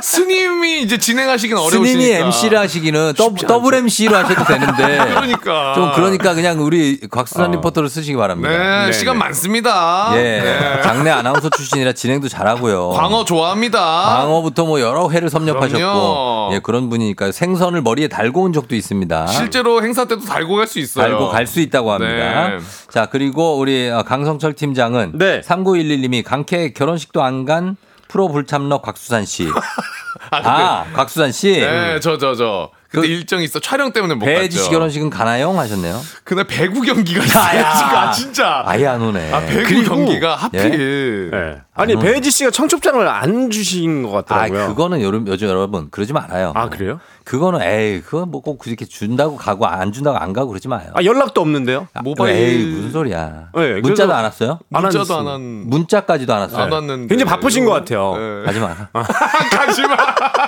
[0.00, 1.86] 스님이 이제 진행하시긴 어려우시니까.
[1.90, 4.98] 스님이 MC를 하시기는 더, 더블 MC로 하셔도 되는데.
[5.12, 5.72] 그러니까.
[5.74, 8.86] 좀 그러니까 그냥 우리 곽수산 리포터를 쓰시기 바랍니다.
[8.86, 10.10] 네, 시간 많습니다.
[10.14, 10.22] 예.
[10.22, 10.80] 네.
[10.82, 12.90] 장내 아나운서 출신이라 진행도 잘하고요.
[12.90, 13.80] 광어 좋아합니다.
[13.80, 16.50] 광어부터 뭐 여러 회를 섭렵하셨고 그럼요.
[16.52, 19.26] 예 그런 분이니까 생선을 머리에 달고 온 적도 있습니다.
[19.28, 21.04] 실제로 행사 때도 달고 갈 수 있어요.
[21.08, 22.48] 달고 갈 수 있다고 합니다.
[22.50, 22.58] 네.
[22.90, 27.76] 자 그리고 우리 어, 강성철 팀장은 3911님이 강캐 결혼식도 안 간
[28.08, 29.48] 프로 불참러 곽수산 씨.
[30.30, 31.58] 아, 곽수산 씨.
[31.60, 32.70] 네, 저, 저, 저.
[32.90, 33.58] 그때 일정이 있어.
[33.58, 34.68] 촬영 때문에 못 배지 씨.
[34.70, 35.50] 결혼식은 가나요?
[35.58, 35.98] 하셨네요.
[36.22, 37.64] 그날 배구 경기가 있어요.
[37.64, 38.62] 아, 진짜.
[38.66, 39.32] 아예 안 오네.
[39.32, 41.30] 아, 배구 그리고- 경기가 하필.
[41.30, 41.56] 네.
[41.74, 44.68] 아니 배지 씨가 청첩장을 안 주신 것 아, 같더라고요.
[44.68, 46.52] 그거는 요즘, 요즘 여러분 그러지 말아요.
[46.54, 47.00] 아, 그래요?
[47.24, 50.90] 그거는 에이, 그거 뭐꼭 그렇게 준다고 가고 안 준다고 안 가고 그러지 마요.
[50.94, 51.88] 아 연락도 없는데요?
[52.02, 53.48] 모바일 에이, 무슨 소리야.
[53.54, 54.58] 네, 문자도 안 왔어요?
[54.72, 55.18] 안 문자도 왔어요.
[55.20, 55.40] 안 한.
[55.68, 56.62] 문자까지도 안 왔어요.
[56.62, 57.06] 안 왔는데.
[57.14, 58.16] 굉장히 바쁘신 것 같아요.
[58.18, 58.42] 네.
[58.44, 58.74] 가지 마.
[58.92, 59.96] 가지 마.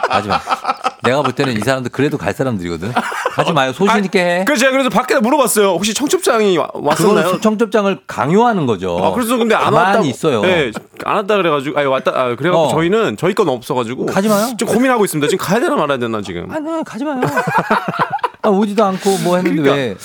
[0.08, 0.40] 가지 마.
[1.04, 2.92] 내가 볼 때는 이 사람들 그래도 갈 사람들이거든.
[3.36, 3.72] 하지 마요.
[3.72, 4.44] 소신 있게 해.
[4.46, 5.68] 그래서 제가 그래서 밖에 물어봤어요.
[5.72, 7.16] 혹시 청첩장이 와- 왔었나요?
[7.24, 8.98] 그거는 청첩장을 강요하는 거죠.
[9.02, 10.40] 아, 그래서 근데 안 왔다고 있어요.
[10.42, 10.70] 네,
[11.04, 12.68] 안 왔다 그래가지고 아니 왔다 아, 그래가지고 어.
[12.68, 14.54] 저희는 저희 건 없어가지고 가지 마요.
[14.58, 15.28] 좀 고민하고 있습니다.
[15.28, 16.50] 지금 가야 되나 말아야 되나 지금.
[16.50, 17.20] 아니, 네, 가지 마요.
[18.42, 19.96] 아, 오지도 않고 뭐 했는데 왜?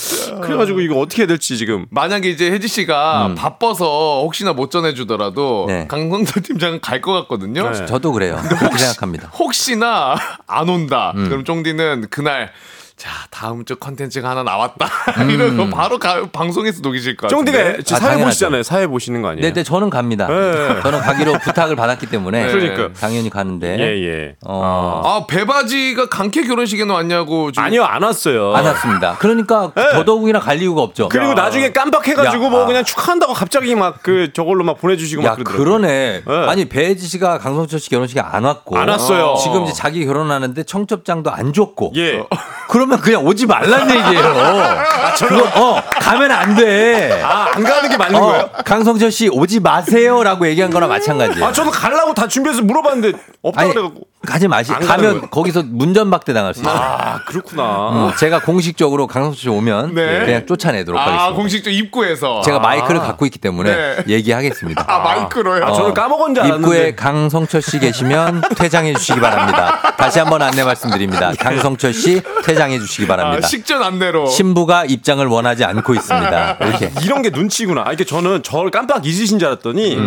[0.42, 1.86] 그래가지고 이거 어떻게 해야 될지 지금.
[1.90, 3.36] 만약에 이제 혜지 씨가 음.
[3.36, 5.88] 바빠서 혹시나 못 전해주더라도 네.
[5.90, 7.70] 강성철 팀장은 갈 것 같거든요.
[7.70, 7.86] 네.
[7.86, 8.38] 저도 그래요.
[8.58, 9.30] 그렇게 생각합니다.
[9.38, 10.16] 혹시나
[10.48, 11.14] 안 온다.
[11.16, 11.28] 음.
[11.30, 12.52] 그럼 쫑디는 그날
[13.00, 14.86] 자 다음 주 컨텐츠가 하나 나왔다.
[15.24, 15.30] 음.
[15.32, 17.52] 이러면 바로 가, 방송에서 녹이실 것 같은데.
[17.52, 18.26] 쫑디가 제 아, 사회 당연하죠.
[18.26, 18.64] 보시잖아요.
[18.64, 19.48] 사회 보시는 거 아니에요?
[19.48, 20.28] 네, 네, 저는 갑니다.
[20.28, 20.82] 네.
[20.84, 22.92] 저는 가기로 부탁을 받았기 때문에 그러니까.
[23.00, 24.36] 당연히 가는데 예, 예.
[24.46, 27.54] 어, 아 배바지가 강캐 결혼식에는 왔냐고.
[27.54, 27.64] 지금.
[27.64, 28.54] 아니요, 안 왔어요.
[28.54, 29.16] 안 왔습니다.
[29.20, 31.08] 그러니까 더더욱이나 갈 이유가 없죠.
[31.08, 32.66] 그리고 나중에 깜빡해가지고 야, 뭐 아.
[32.66, 35.64] 그냥 축하한다고 갑자기 막 그 저걸로 막 보내주시고 야, 막 그러더라고요.
[35.66, 36.24] 그러네.
[36.48, 38.78] 아니, 배혜지 씨가 강성철 씨 결혼식에 안 왔고.
[38.78, 39.36] 안 왔어요.
[39.42, 41.94] 지금 이제 자기 결혼하는데 청첩장도 안 줬고.
[41.96, 42.24] 예.
[42.70, 44.20] 그 러면 그냥 오지 말란 얘기예요.
[44.26, 47.22] 아, 그거, 어, 가면 안 돼.
[47.24, 48.50] 아, 안 가는 게 맞는 어, 거예요?
[48.66, 51.46] 강성철 씨 오지 마세요라고 얘기한 거나 마찬가지예요.
[51.46, 54.02] 아, 저는 가려고 다 준비해서 물어봤는데 없다 아니, 그래갖고.
[54.28, 54.72] 가지 마시.
[54.74, 55.22] 가면 거예요.
[55.30, 56.76] 거기서 문전박대 당할 수 있어요.
[56.76, 57.90] 아, 그렇구나.
[58.10, 60.26] 음, 제가 공식적으로 강성철 씨 오면 네.
[60.26, 61.36] 그냥 쫓아내도록 아 하겠습니다.
[61.36, 62.42] 공식적 입구에서.
[62.42, 62.60] 제가 아.
[62.60, 64.04] 마이크를 갖고 있기 때문에 네.
[64.10, 64.86] 얘기하겠습니다.
[64.88, 65.66] 아 마이크로요.
[65.66, 66.68] 아, 저는 까먹은 줄 알았는데.
[66.68, 69.94] 입구에 강성철 씨 계시면 퇴장해 주시기 바랍니다.
[69.98, 71.32] 다시 한번 안내 말씀드립니다.
[71.40, 73.48] 강성철 씨 퇴장해 주시기 아, 바랍니다.
[73.48, 74.28] 식전 안내로.
[74.28, 76.58] 신부가 입장을 원하지 않고 있습니다.
[76.62, 76.92] 이렇게.
[77.04, 77.84] 이런 게 눈치구나.
[77.88, 79.98] 아, 이게 저는 저를 깜빡 잊으신 줄 알았더니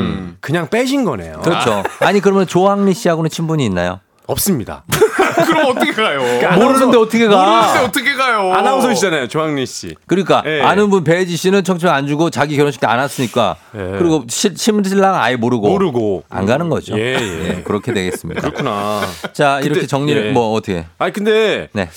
[0.40, 1.36] 그냥 빼신 거네요.
[1.36, 1.42] 음.
[1.42, 1.82] 그렇죠.
[2.00, 4.00] 아니 그러면 조항리 씨하고는 친분이 있나요?
[4.26, 4.84] 없습니다.
[5.46, 6.20] 그럼 어떻게 가요?
[6.56, 7.84] 모르는데 어떻게 모르는데 가?
[7.84, 8.52] 어떻게 가요?
[8.52, 9.94] 아나운서시잖아요, 조항리 씨.
[10.06, 10.60] 그러니까 예.
[10.62, 13.78] 아는 분 배혜지 씨는 청첩 안 주고 자기 결혼식 때 안 왔으니까 예.
[13.98, 16.96] 그리고 시- 신랑 아예 모르고 모르고 안 가는 거죠.
[16.98, 17.48] 예, 예.
[17.58, 18.40] 예, 그렇게 되겠습니다.
[18.42, 19.00] 그렇구나.
[19.32, 20.30] 자 이렇게 근데- 정리를 예.
[20.32, 20.84] 뭐 어떻게?
[20.98, 21.88] 아니 근데 네.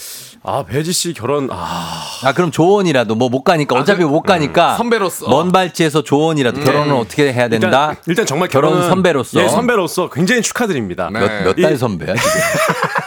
[0.48, 4.78] 아 배지 씨 결혼 아 아 그럼 조언이라도 뭐 못 가니까 어차피 못 가니까 음,
[4.78, 5.28] 선배로서.
[5.28, 7.68] 먼 발치에서 조언이라도 결혼은 어떻게 해야 된다.
[7.68, 11.10] 일단, 일단 정말 결혼 선배로서 예 선배로서 굉장히 축하드립니다.
[11.12, 11.20] 네.
[11.43, 12.30] 몇달 이- 선배야 지금?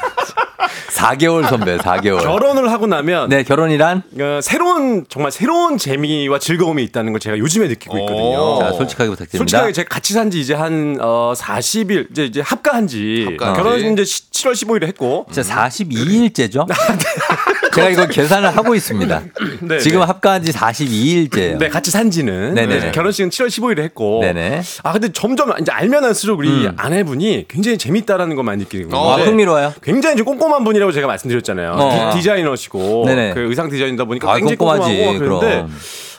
[0.99, 2.21] 4개월 선배, 4개월.
[2.23, 7.69] 결혼을 하고 나면 네 결혼이란 어, 새로운 정말 새로운 재미와 즐거움이 있다는 걸 제가 요즘에
[7.69, 8.59] 느끼고 있거든요.
[8.59, 9.39] 자 솔직하게 부탁드립니다.
[9.39, 13.63] 솔직하게 제가 같이 산 지 이제 한 어, 40일 이제 이제 합가한 지 합가한 지.
[13.63, 16.67] 결혼 이제 7월 15일에 했고 진짜 42일째죠?
[17.79, 19.23] 제가 이거 계산을 하고 있습니다.
[19.63, 20.07] 네, 지금 네.
[20.07, 21.59] 합가한 지 42일째예요.
[21.59, 22.81] 네, 같이 산 지는 네네.
[22.81, 24.63] 네, 결혼식은 7월 15일에 했고 네네.
[24.83, 26.73] 아 근데 점점 이제 알면 할수록 우리 음.
[26.77, 29.07] 아내분이 굉장히 재밌다라는 걸 많이 느끼는 거예요.
[29.07, 29.25] 아, 네.
[29.25, 29.75] 흥미로워요.
[29.83, 31.73] 굉장히 좀 꼼꼼한 분이라고 제가 말씀드렸잖아요.
[31.73, 32.11] 어.
[32.15, 33.35] 디, 자이너시고 네네.
[33.35, 35.67] 그 의상 디자이너다 보니까 아, 굉장히 꼼꼼하지, 꼼꼼하고 그런데.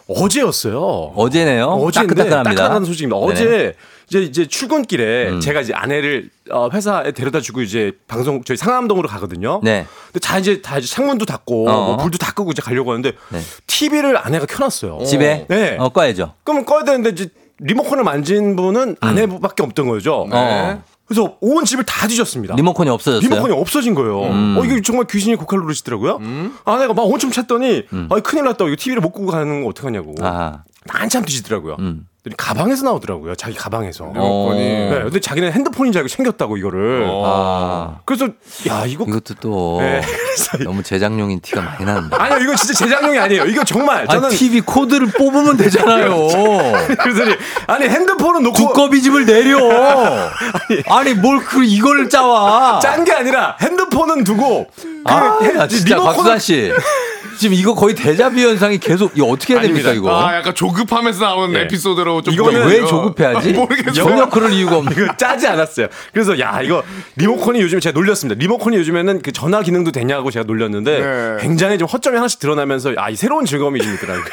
[0.07, 1.13] 어제였어요.
[1.15, 1.65] 어제네요.
[1.65, 2.61] 어제인데 따끈따끈합니다.
[2.63, 3.19] 따끈한 소식입니다.
[3.19, 3.31] 네네.
[3.31, 3.73] 어제
[4.09, 5.39] 이제 이제 출근길에 음.
[5.39, 9.61] 제가 이제 아내를 어, 회사에 데려다 주고 이제 방송 저희 상암동으로 가거든요.
[9.63, 9.85] 네.
[10.07, 11.85] 근데 다 이제 다 이제 창문도 닫고 어.
[11.85, 13.39] 뭐 불도 다 끄고 이제 가려고 하는데 네.
[13.67, 15.03] TV를 아내가 켜놨어요.
[15.05, 15.77] 집에 네.
[15.79, 16.33] 어 꺼야죠.
[16.43, 17.29] 그럼 꺼야 되는데 이제
[17.59, 20.23] 리모컨을 만진 분은 아내밖에 없던 거죠.
[20.23, 20.31] 음.
[20.33, 20.83] 어.
[21.05, 22.55] 그래서 온 집을 다 뒤졌습니다.
[22.55, 23.27] 리모컨이 없어졌어요.
[23.27, 24.25] 리모컨이 없어진 거예요.
[24.25, 24.57] 음.
[24.59, 26.19] 어, 이게 정말 귀신이 고칼 누르시더라고요.
[26.65, 28.65] 아내가 막 엄청 찾더니, 아, 큰일 났다.
[28.65, 30.13] 이거 TV를 못 끄고 가는 거 어떡하냐고.
[30.19, 30.23] 음.
[30.23, 30.63] 아하.
[30.87, 31.77] 한참 뒤지더라고요.
[31.79, 32.05] 음.
[32.37, 33.33] 가방에서 나오더라고요.
[33.35, 34.11] 자기 가방에서.
[34.15, 34.53] 어.
[34.53, 37.07] 네, 근데 자기는 핸드폰인 줄 알고 챙겼다고, 이거를.
[37.09, 37.99] 아.
[38.05, 38.25] 그래서,
[38.67, 39.05] 야, 이거.
[39.07, 40.01] 이것도 또 네.
[40.65, 42.17] 너무 제작용인 티가 많이 나는데.
[42.17, 43.45] 아니요, 이거 진짜 제작용이 아니에요.
[43.45, 44.05] 이거 정말.
[44.05, 44.25] 저는.
[44.25, 46.27] 아니, TV 코드를 뽑으면 되잖아요.
[47.01, 47.23] 그래서
[47.67, 48.57] 아니, 핸드폰은 놓고.
[48.57, 49.57] 두꺼비 집을 내려.
[50.89, 52.79] 아니, 뭘그 이걸 짜와.
[52.81, 54.67] 짠 게 아니라 핸드폰은 두고.
[54.75, 56.71] 그 아, 핸- 나 진짜 리모컨은- 곽수산 씨.
[57.39, 60.13] 지금 이거 거의 대자뷰 현상이 계속 이거 어떻게 해야 됩니까 이거?
[60.13, 61.61] 아 약간 조급하면서 나오는 네.
[61.61, 63.53] 에피소드로 좀 이거는 왜 조급해하지?
[63.53, 63.93] 모르겠어요.
[63.93, 64.91] 전혀 그럴 이유가 없는.
[64.91, 65.87] 이거 짜지 않았어요.
[66.11, 66.83] 그래서 야 이거
[67.15, 68.37] 리모컨이 요즘 제가 놀렸습니다.
[68.39, 71.37] 리모컨이 요즘에는 그 전화 기능도 되냐고 제가 놀렸는데 네.
[71.41, 74.23] 굉장히 좀 허점이 하나씩 드러나면서 아 이 새로운 즐거움이 좀 있더라고요.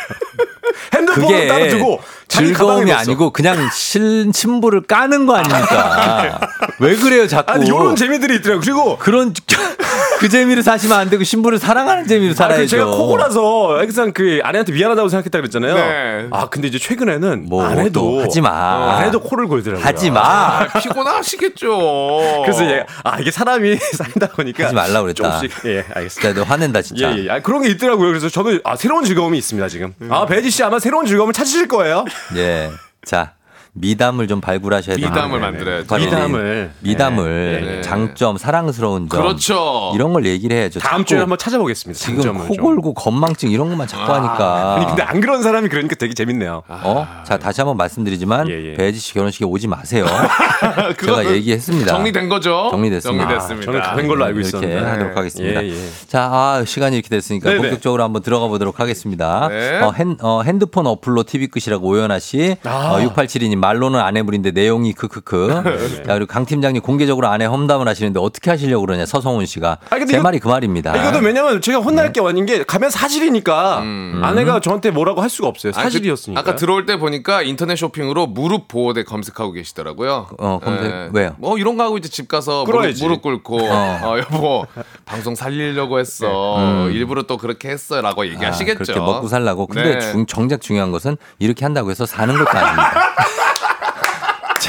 [0.94, 2.92] 핸드폰을 따로 두고 즐거움이.
[2.92, 6.40] 아니고 그냥 실 침부를 까는 거 아닙니까?
[6.80, 7.52] 왜 그래요 자꾸?
[7.52, 8.60] 아니 이런 재미들이 있더라고요.
[8.60, 9.32] 그리고 그런
[10.18, 12.62] 그 재미를 사시면 안 되고 신부를 사랑하는 재미로 아, 살아야죠.
[12.62, 15.74] 그 제가 코고라서 항상 그 아내한테 미안하다고 생각했다 그랬잖아요.
[15.74, 16.28] 네.
[16.30, 18.96] 아 근데 이제 최근에는 뭐 아내도 또 하지 마.
[18.96, 19.84] 아내도 코를 골더라고요.
[19.84, 20.20] 하지 마.
[20.20, 22.42] 아, 피곤하시겠죠.
[22.44, 25.38] 그래서 이제 아 이게 사람이 살다 보니까 하지 말라 그랬다.
[25.40, 26.34] 조금씩 예 알겠습니다.
[26.40, 27.12] 너 화낸다 진짜.
[27.16, 27.30] 예, 예.
[27.30, 28.08] 아, 그런 게 있더라고요.
[28.08, 29.92] 그래서 저도 아, 새로운 즐거움이 있습니다, 지금.
[30.08, 32.04] 아, 배지 씨 아마 새로운 즐거움을 찾으실 거예요.
[32.36, 32.70] 예.
[33.04, 33.35] 자,
[33.78, 35.14] 미담을 좀 발굴하셔야 됩니다.
[35.14, 35.86] 미담을 만들어야죠.
[35.86, 36.10] 관리인.
[36.10, 36.70] 미담을.
[36.80, 37.72] 미담을 네.
[37.76, 37.80] 네.
[37.82, 39.92] 장점, 사랑스러운 점 그렇죠.
[39.94, 40.80] 이런 걸 얘기를 해야죠.
[40.80, 41.98] 다음 주에 한번 찾아보겠습니다.
[41.98, 42.64] 지금 장점을 코 좀.
[42.64, 44.76] 골고 건망증 이런 것만 자꾸 하니까.
[44.76, 46.62] 아니, 근데 안 그런 사람이 그러니까 되게 재밌네요.
[46.68, 47.06] 어?
[47.24, 48.74] 자, 다시 한번 말씀드리지만 예, 예.
[48.74, 50.06] 배지 씨 결혼식에 오지 마세요.
[51.04, 51.92] 제가 얘기했습니다.
[51.92, 52.68] 정리된 거죠?
[52.70, 53.24] 정리됐습니다.
[53.28, 53.66] 정리됐습니다.
[53.66, 54.78] 저는 다른 걸로 알고 이렇게 있었는데.
[54.90, 55.62] 하도록 하겠습니다.
[55.62, 55.88] 예, 예.
[56.08, 57.60] 자, 아, 시간이 이렇게 됐으니까 네네.
[57.60, 59.48] 본격적으로 한번 들어가 보도록 하겠습니다.
[59.48, 59.80] 네.
[59.80, 62.94] 어, 핸, 어, 핸드폰 어플로 TV 끝이라고 오연아 씨, 아.
[62.94, 65.62] 어, 6872님 말로는 아내분인데 내용이 크크크.
[65.64, 66.02] 네.
[66.04, 69.78] 자, 그리고 강 팀장님 공개적으로 아내 험담을 하시는데 어떻게 하시려고 그러냐 서성훈 씨가.
[69.90, 70.92] 아니, 제 이거- 말이 그 말입니다.
[70.92, 73.78] 아, 이거도 왜냐면 제가 혼날 게 아닌 게 가면 사실이니까
[74.22, 75.72] 아내가 저한테 뭐라고 할 수가 없어요.
[75.74, 76.40] 아, 그- 사실이었으니까.
[76.40, 80.28] 아까 들어올 때 보니까 인터넷 쇼핑으로 무릎 보호대 검색하고 계시더라고요.
[80.38, 81.34] 어, 검색- 왜요?
[81.38, 82.86] 뭐 이런 거 하고 이제 집 가서 무릎.
[83.00, 84.00] 무릎 꿇고 어.
[84.02, 84.18] 어.
[84.18, 84.66] 여보
[85.04, 86.58] 방송 살리려고 했어.
[86.58, 86.90] 음.
[86.92, 88.78] 일부러 또 그렇게 했어라고 아, 얘기하시겠죠.
[88.84, 89.66] 그렇게 먹고 살라고.
[89.66, 90.12] 근데 네.
[90.12, 92.92] 중- 정작 중요한 것은 이렇게 한다고 해서 사는 것도 아닙니다.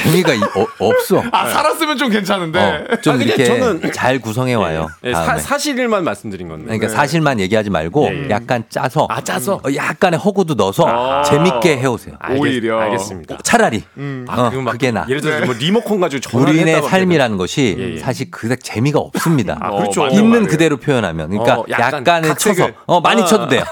[0.04, 1.24] 재미가 이- 어, 없어.
[1.32, 2.60] 아 살았으면 좀 괜찮은데.
[2.60, 4.88] 어, 좀 아, 근데 이렇게 저는- 잘 구성해 와요.
[5.04, 5.40] 예, 사, 다음에.
[5.42, 6.66] 사실만 말씀드린 건데.
[6.66, 8.30] 그러니까 사실만 얘기하지 말고 예, 예.
[8.30, 9.56] 약간 짜서 아, 짜서?
[9.56, 11.24] 어, 약간의 허구도 넣어서 아.
[11.24, 12.16] 재밌게 해오세요.
[12.20, 12.80] 알겠, 오히려.
[12.80, 13.38] 알겠 습니다.
[13.44, 13.84] 차라리
[14.28, 15.06] 아, 어, 그럼 막 그게 나.
[15.10, 18.00] 예를 들어서 뭐 리모컨 가지고 전화를 우리의 했다고 삶이라는 것이 예, 예.
[18.00, 19.58] 사실 그닥 재미가 없습니다.
[19.62, 20.04] 아, 그렇죠.
[20.04, 20.48] 맞아, 있는 맞아요.
[20.48, 22.56] 그대로 표현하면 그러니까 어, 약간 약간의 각색을.
[22.58, 23.26] 쳐서 어 많이 아.
[23.26, 23.64] 쳐도 돼요.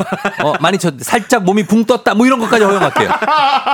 [0.43, 1.03] 어 많이 쳐도 돼.
[1.03, 3.09] 살짝 몸이 붕 떴다 뭐 이런 것까지 허용할게요.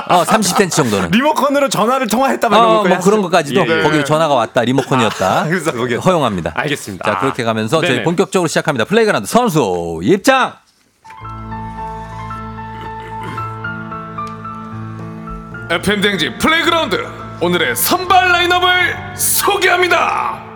[0.08, 1.10] 어 30cm 정도는.
[1.10, 3.22] 리모컨으로 전화를 통화했 다막 어, 이런 뭐 것까지 그런?
[3.22, 3.82] 것까지도 예, 예.
[3.82, 5.44] 거기로 전화가 왔다 리모컨이었다.
[5.48, 6.52] 그래서 거기에 허용합니다.
[6.54, 7.04] 알겠습니다.
[7.04, 7.20] 자 아.
[7.20, 8.02] 그렇게 가면서 저희 네네.
[8.04, 8.84] 본격적으로 시작합니다.
[8.84, 10.54] 플레이그라운드 선수 입장.
[15.70, 16.96] FM 대행진 플레이그라운드
[17.40, 20.51] 오늘의 선발 라인업을 소개합니다.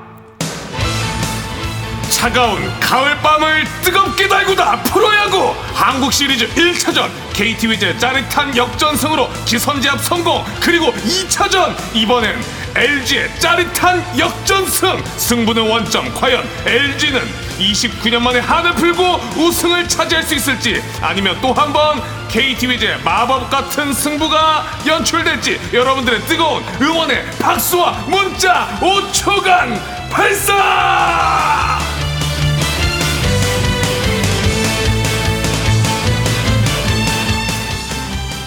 [2.27, 5.55] 차가운 가을밤을 뜨겁게 달구다 프로야구!
[5.73, 11.77] 한국 시리즈 1차전 KT 위즈 짜릿한 역전승으로 기선제압 성공 그리고 2차전!
[11.95, 12.43] 이번엔
[12.75, 15.05] LG의 짜릿한 역전승!
[15.19, 16.13] 승부는 원점.
[16.15, 17.21] 과연 LG는
[17.61, 19.05] 29년 만에 한을 풀고
[19.37, 26.23] 우승을 차지할 수 있을지 아니면 또 한 번 KT 위즈의 마법 같은 승부가 연출될지 여러분들의
[26.23, 31.96] 뜨거운 응원의 박수와 문자 5초간 발사!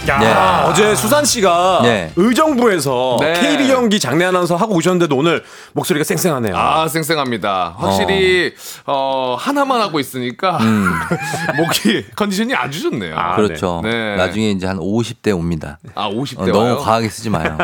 [0.09, 0.69] 야, 네.
[0.69, 2.11] 어제 수산 씨가 네.
[2.15, 3.33] 의정부에서 네.
[3.33, 5.43] KB 경기 장례 아나운서 하고 오셨는데도 오늘
[5.73, 6.57] 목소리가 쌩쌩하네요.
[6.57, 7.75] 아, 쌩쌩합니다.
[7.77, 8.55] 확실히
[8.85, 10.57] 어, 하나만 하고 있으니까
[11.57, 13.15] 목이 컨디션이 아주 좋네요.
[13.17, 13.81] 아, 그렇죠.
[13.83, 14.15] 네.
[14.15, 15.77] 나중에 이제 한 50대 옵니다.
[15.93, 16.51] 아, 50대 어.
[16.51, 17.57] 너무 과하게 쓰지 마요.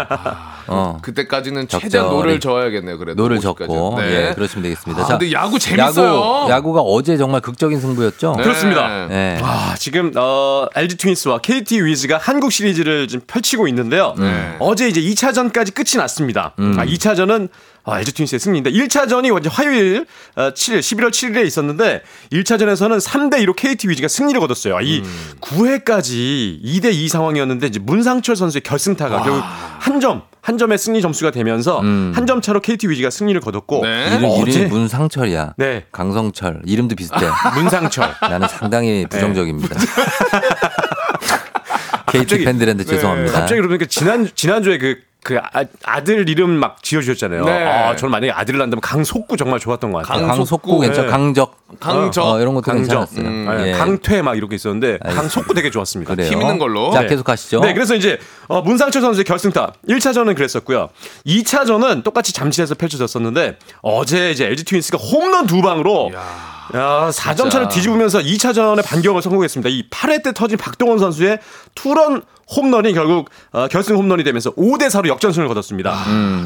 [0.68, 0.98] 어.
[1.02, 1.90] 그때까지는 적절히.
[1.92, 2.98] 최대한 노를 저어야겠네요.
[2.98, 3.42] 그래도 노를 50까지.
[3.42, 4.30] 젓고 네.
[4.30, 5.04] 예 그러시면 되겠습니다.
[5.04, 6.08] 아, 자, 근데 야구 재밌어요.
[6.08, 8.36] 야구, 야구가 어제 정말 극적인 승부였죠.
[8.38, 8.44] 네.
[8.44, 9.08] 그렇습니다.
[9.08, 9.40] 네.
[9.44, 14.16] 아, 지금 어, LG 트윈스와 KT 위즈가 한국 시리즈를 지금 펼치고 있는데요.
[14.18, 14.56] 네.
[14.60, 16.54] 어제 이제 2차전까지 끝이 났습니다.
[16.58, 17.50] 아, 2차전은
[17.88, 22.02] 아, LG 트윈스의 승리인데 1차전이 어제 화요일 어, 7일 11월 7일에 있었는데
[22.32, 24.80] 1차전에서는 3대 2로 KT 위즈가 승리를 거뒀어요.
[24.82, 25.04] 이
[25.42, 29.44] 9회까지 2대 2 상황이었는데 이제 문상철 선수의 결승타가 결국
[29.80, 34.10] 한 점, 한 점의 승리 점수가 되면서 한점 차로 KT 위즈가 승리를 거뒀고 네.
[34.16, 35.56] 이름, 어제 이름이 문상철이야.
[35.58, 35.86] 네.
[35.92, 36.62] 강성철.
[36.66, 37.18] 이름도 비슷해.
[37.56, 39.74] 문상철 나는 상당히 부정적입니다.
[42.06, 43.40] KT 갑자기- 팬들한테 죄송합니다.
[43.40, 47.46] 갑자기 그러니까 지난 지난주에 그 그 아, 들 이름 막 지어주셨잖아요.
[47.46, 47.66] 네.
[47.66, 50.28] 아, 저는 만약에 아들을 낳는다면 강속구 정말 좋았던 것 같아요.
[50.28, 51.12] 강속구 괜찮, 네.
[51.12, 52.24] 강적, 강적.
[52.24, 53.26] 어, 이런 것도 강적, 괜찮았어요.
[53.26, 53.72] 음, 네, 예.
[53.72, 55.20] 강퇴 막 이렇게 있었는데 알겠습니다.
[55.20, 56.14] 강속구 되게 좋았습니다.
[56.14, 56.30] 그래요.
[56.30, 56.92] 힘 있는 걸로.
[56.92, 57.08] 자, 네.
[57.08, 57.60] 계속 가시죠.
[57.62, 60.90] 네, 그래서 이제 어, 문상철 선수의 결승타 1차전은 그랬었고요.
[61.26, 66.12] 2차전은 똑같이 잠실에서 펼쳐졌었는데 어제 이제 LG 트윈스가 홈런 두 방으로
[66.76, 69.70] 야, 4점 차를 뒤집으면서 2차전에 반격을 성공했습니다.
[69.70, 71.40] 이 8회 때 터진 박동원 선수의
[71.74, 72.22] 투런
[72.56, 75.96] 홈런이 결국 어, 결승 홈런이 되면서 5대 4로 역전승을 거뒀습니다.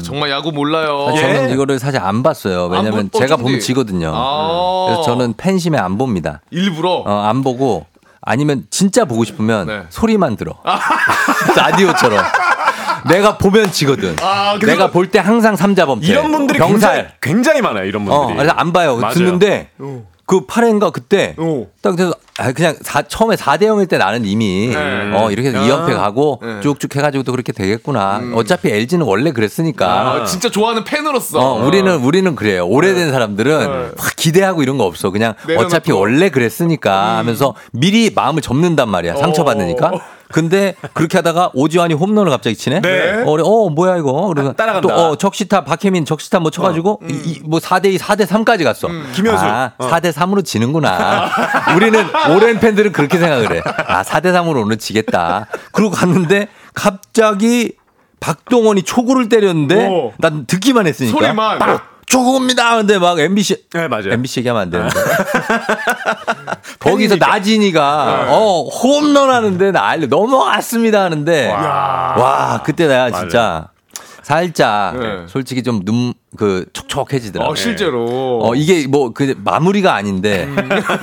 [0.02, 1.08] 정말 야구 몰라요.
[1.10, 1.52] 아, 저는 예.
[1.54, 2.66] 이거를 사실 안 봤어요.
[2.68, 3.36] 왜냐면 안 보- 제가.
[3.36, 4.12] 보면 지거든요.
[4.14, 4.86] 아.
[4.88, 6.40] 그래서 저는 팬심에 안 봅니다.
[6.50, 7.86] 일부러 어, 안 보고
[8.22, 9.82] 아니면 진짜 보고 싶으면 네.
[9.90, 10.54] 소리만 들어.
[11.56, 12.24] 라디오처럼.
[13.08, 14.14] 내가 보면 지거든.
[14.20, 16.06] 아, 내가 볼 때 항상 삼자범퇴.
[16.06, 16.78] 이런 분들이 병살.
[16.90, 17.84] 굉장히, 굉장히 많아요.
[17.84, 18.32] 이런 분들이.
[18.32, 18.96] 어, 그래서 안 봐요.
[18.96, 19.14] 맞아요.
[19.14, 19.70] 듣는데
[20.26, 21.66] 그 8회인가 그때 어.
[21.82, 25.10] 딱 그래서 아, 그냥 사- 처음에 4대 0일 때 나는 이미 네.
[25.14, 25.60] 어, 이렇게 아.
[25.62, 26.60] 2연패 가고 네.
[26.60, 28.22] 쭉쭉 해가지고 또 그렇게 되겠구나.
[28.34, 29.86] 어차피 LG는 원래 그랬으니까.
[29.86, 32.66] 아, 진짜 좋아하는 팬으로서 어, 우리는 우리는 그래요.
[32.66, 35.10] 오래된 사람들은 막 기대하고 이런 거 없어.
[35.10, 35.66] 그냥 내려놓고.
[35.66, 39.16] 어차피 원래 그랬으니까 하면서 미리 마음을 접는단 말이야.
[39.16, 39.92] 상처 받으니까.
[40.32, 42.82] 근데 그렇게 하다가 오지환이 홈런을 갑자기 치네.
[42.82, 43.22] 네.
[43.26, 44.28] 어, 그래, 어 뭐야 이거.
[44.32, 44.86] 그래서 따라간다.
[44.86, 48.86] 또 어, 적시타 박혜민 적시타 뭐 쳐가지고 이, 이, 뭐 4대 2, 4대 3까지 갔어.
[49.12, 49.44] 김현수.
[49.44, 49.88] 아, 어.
[49.88, 51.28] 4대 3으로 지는구나.
[51.74, 52.00] 우리는
[52.34, 53.62] 오랜 팬들은 그렇게 생각을 해.
[53.86, 55.46] 아 4대 3으로 오늘 지겠다.
[55.72, 57.72] 그러고 갔는데 갑자기
[58.20, 60.12] 박동원이 초구를 때렸는데 오.
[60.18, 61.18] 난 듣기만 했으니까.
[61.18, 61.80] 소리만.
[62.06, 62.76] 조금입니다.
[62.76, 64.10] 근데 막 MBC 네, 맞아요.
[64.10, 64.94] MBC 얘기하면 안 되는데.
[66.80, 73.68] 거기서 나진이가 어 홈런 하는데 난리 넘어갔습니다 하는데 와, 그때 내가 진짜
[74.22, 75.24] 살짝 네.
[75.28, 77.50] 솔직히 좀 눈 그 촉촉해지더라고.
[77.50, 78.40] 어, 실제로.
[78.42, 80.48] 어, 이게 뭐 그 마무리가 아닌데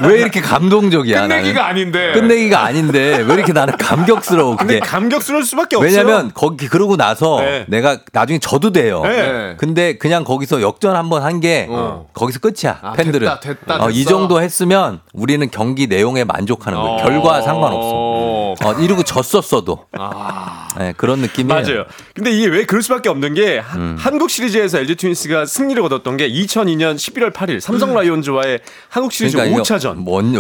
[0.04, 1.24] 왜 이렇게 감동적이야?
[1.28, 1.70] 끝내기가 나는?
[1.70, 2.12] 아닌데.
[2.14, 4.56] 끝내기가 아닌데 왜 이렇게 나는 감격스러워?
[4.56, 5.92] 근데 그게 감격스러울 수밖에 없어요.
[5.92, 7.66] 왜냐면 거기 그러고 나서 네.
[7.68, 9.02] 내가 나중에 져도 돼요.
[9.04, 9.56] 네.
[9.58, 12.08] 근데 그냥 거기서 역전 한번 한게 어.
[12.14, 12.80] 거기서 끝이야.
[12.82, 14.10] 아, 팬들은 됐다, 됐다, 어, 이 됐어.
[14.12, 16.94] 정도 했으면 우리는 경기 내용에 만족하는 거예요.
[16.94, 17.04] 어.
[17.04, 18.47] 결과 상관없어.
[18.64, 20.68] 어, 이러고 졌었어도 아.
[20.78, 21.62] 네, 그런 느낌이에요.
[21.62, 21.86] 맞아요.
[22.14, 23.96] 근데 이게 왜 그럴 수밖에 없는 게 하- 음.
[24.00, 29.40] 한국 시리즈에서 LG 트윈스가 승리를 거뒀던 게 2002년 11월 8일 삼성 라이온즈와의 한국 시리즈 음.
[29.40, 29.96] 그러니까 5차전.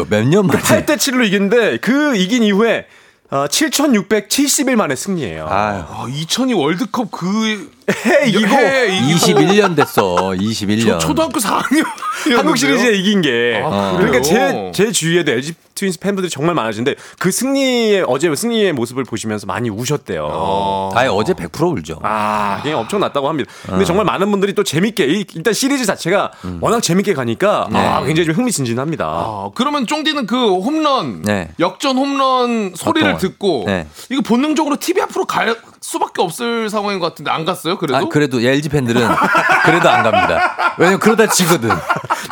[0.09, 2.85] 몇년 만에 8대 7로 이겼는데 그 이긴 이후에
[3.29, 5.47] 어, 7,670일 만에 승리예요.
[5.49, 10.15] 아, 2002 월드컵 그 해 이기고 해 이기고 21년 됐어.
[10.37, 10.83] 21년.
[10.83, 11.85] 저 초등학교 4학년
[12.35, 14.71] 한국 시리즈에 이긴 게 아, 그러니까 제?
[14.73, 20.91] 제 주위에도 LG 트윈스 팬분들이 정말 많으신데 그 승리의 어제 승리의 모습을 보시면서 많이 우셨대요.
[20.95, 21.99] 아예 어제 100% 울죠.
[22.01, 23.51] 아, 그냥 엄청 났다고 합니다.
[23.65, 23.85] 근데 어.
[23.85, 26.57] 정말 많은 분들이 또 재밌게 이- 일단 시리즈 자체가 음.
[26.61, 27.77] 워낙 재밌게 가니까 네.
[27.79, 29.05] 아, 굉장히 좀 흥미진진합니다.
[29.05, 31.49] 아, 그러면 쫑디는 그 홈런 네.
[31.59, 33.19] 역전 홈런 소리를 어떤?
[33.19, 33.87] 듣고 네.
[34.09, 37.79] 이거 본능적으로 TV 앞으로 갈 수밖에 없을 상황인 것 같은데 안 갔어 요?
[37.79, 37.97] 그래도?
[37.97, 39.07] 아, 그래도 LG 팬들은
[39.65, 40.73] 그래도 안 갑니다.
[40.77, 41.69] 왜냐면 그러다 지거든.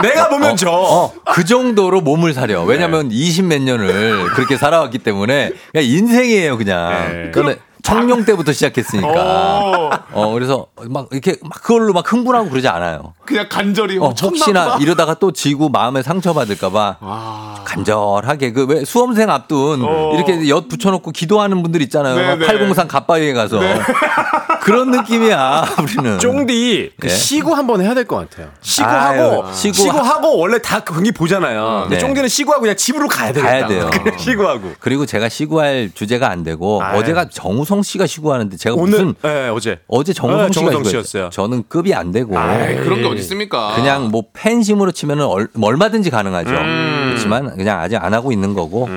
[0.01, 0.69] 내가 보면 어, 져.
[0.71, 2.63] 어, 그 정도로 몸을 사려.
[2.63, 7.31] 왜냐면 20몇 년을 그렇게 살아왔기 때문에 그냥 인생이에요, 그냥.
[7.33, 7.57] 네.
[7.83, 10.05] 청룡 때부터 시작했으니까.
[10.11, 13.13] 어, 그래서 막 이렇게 막 그걸로 막 흥분하고 그러지 않아요.
[13.25, 14.77] 그냥 간절히 어, 혹시나.
[14.81, 16.97] 이러다가 또 지고 마음에 상처받을까봐
[17.63, 20.13] 간절하게 그 왜 수험생 앞둔 어.
[20.15, 22.15] 이렇게 엿 붙여놓고 기도하는 분들 있잖아요.
[22.15, 22.47] 네, 네.
[22.47, 23.59] 803 갑바위에 가서
[24.65, 26.17] 그런 느낌이야 우리는.
[26.19, 27.09] 쫑디 그 예.
[27.11, 28.49] 시구 한번 해야 될 것 같아요.
[28.61, 31.81] 시구 아유, 하고 시구 시구, 하- 하고 원래 다 경기 보잖아요.
[31.83, 31.99] 근데 네.
[32.01, 33.47] 쫑디는 시구하고 그냥 집으로 가야 되겠다.
[33.47, 33.89] 가야 돼요.
[34.17, 34.71] 시구하고.
[34.79, 36.97] 그리고 제가 시구할 주제가 안 되고 아유.
[36.99, 41.03] 어제가 정우성 씨가 시구하는데 제가 오늘 무슨 네, 어제 어제 정우성 네, 씨가 정우성 시구했어요.
[41.03, 41.29] 씨였어요.
[41.29, 43.73] 저는 급이 안 되고 아이, 그런 게 어디 있습니까?
[43.75, 46.49] 그냥 뭐 팬심으로 치면은 얼, 얼마든지 가능하죠.
[46.49, 47.05] 음.
[47.09, 48.89] 그렇지만 그냥 아직 안 하고 있는 거고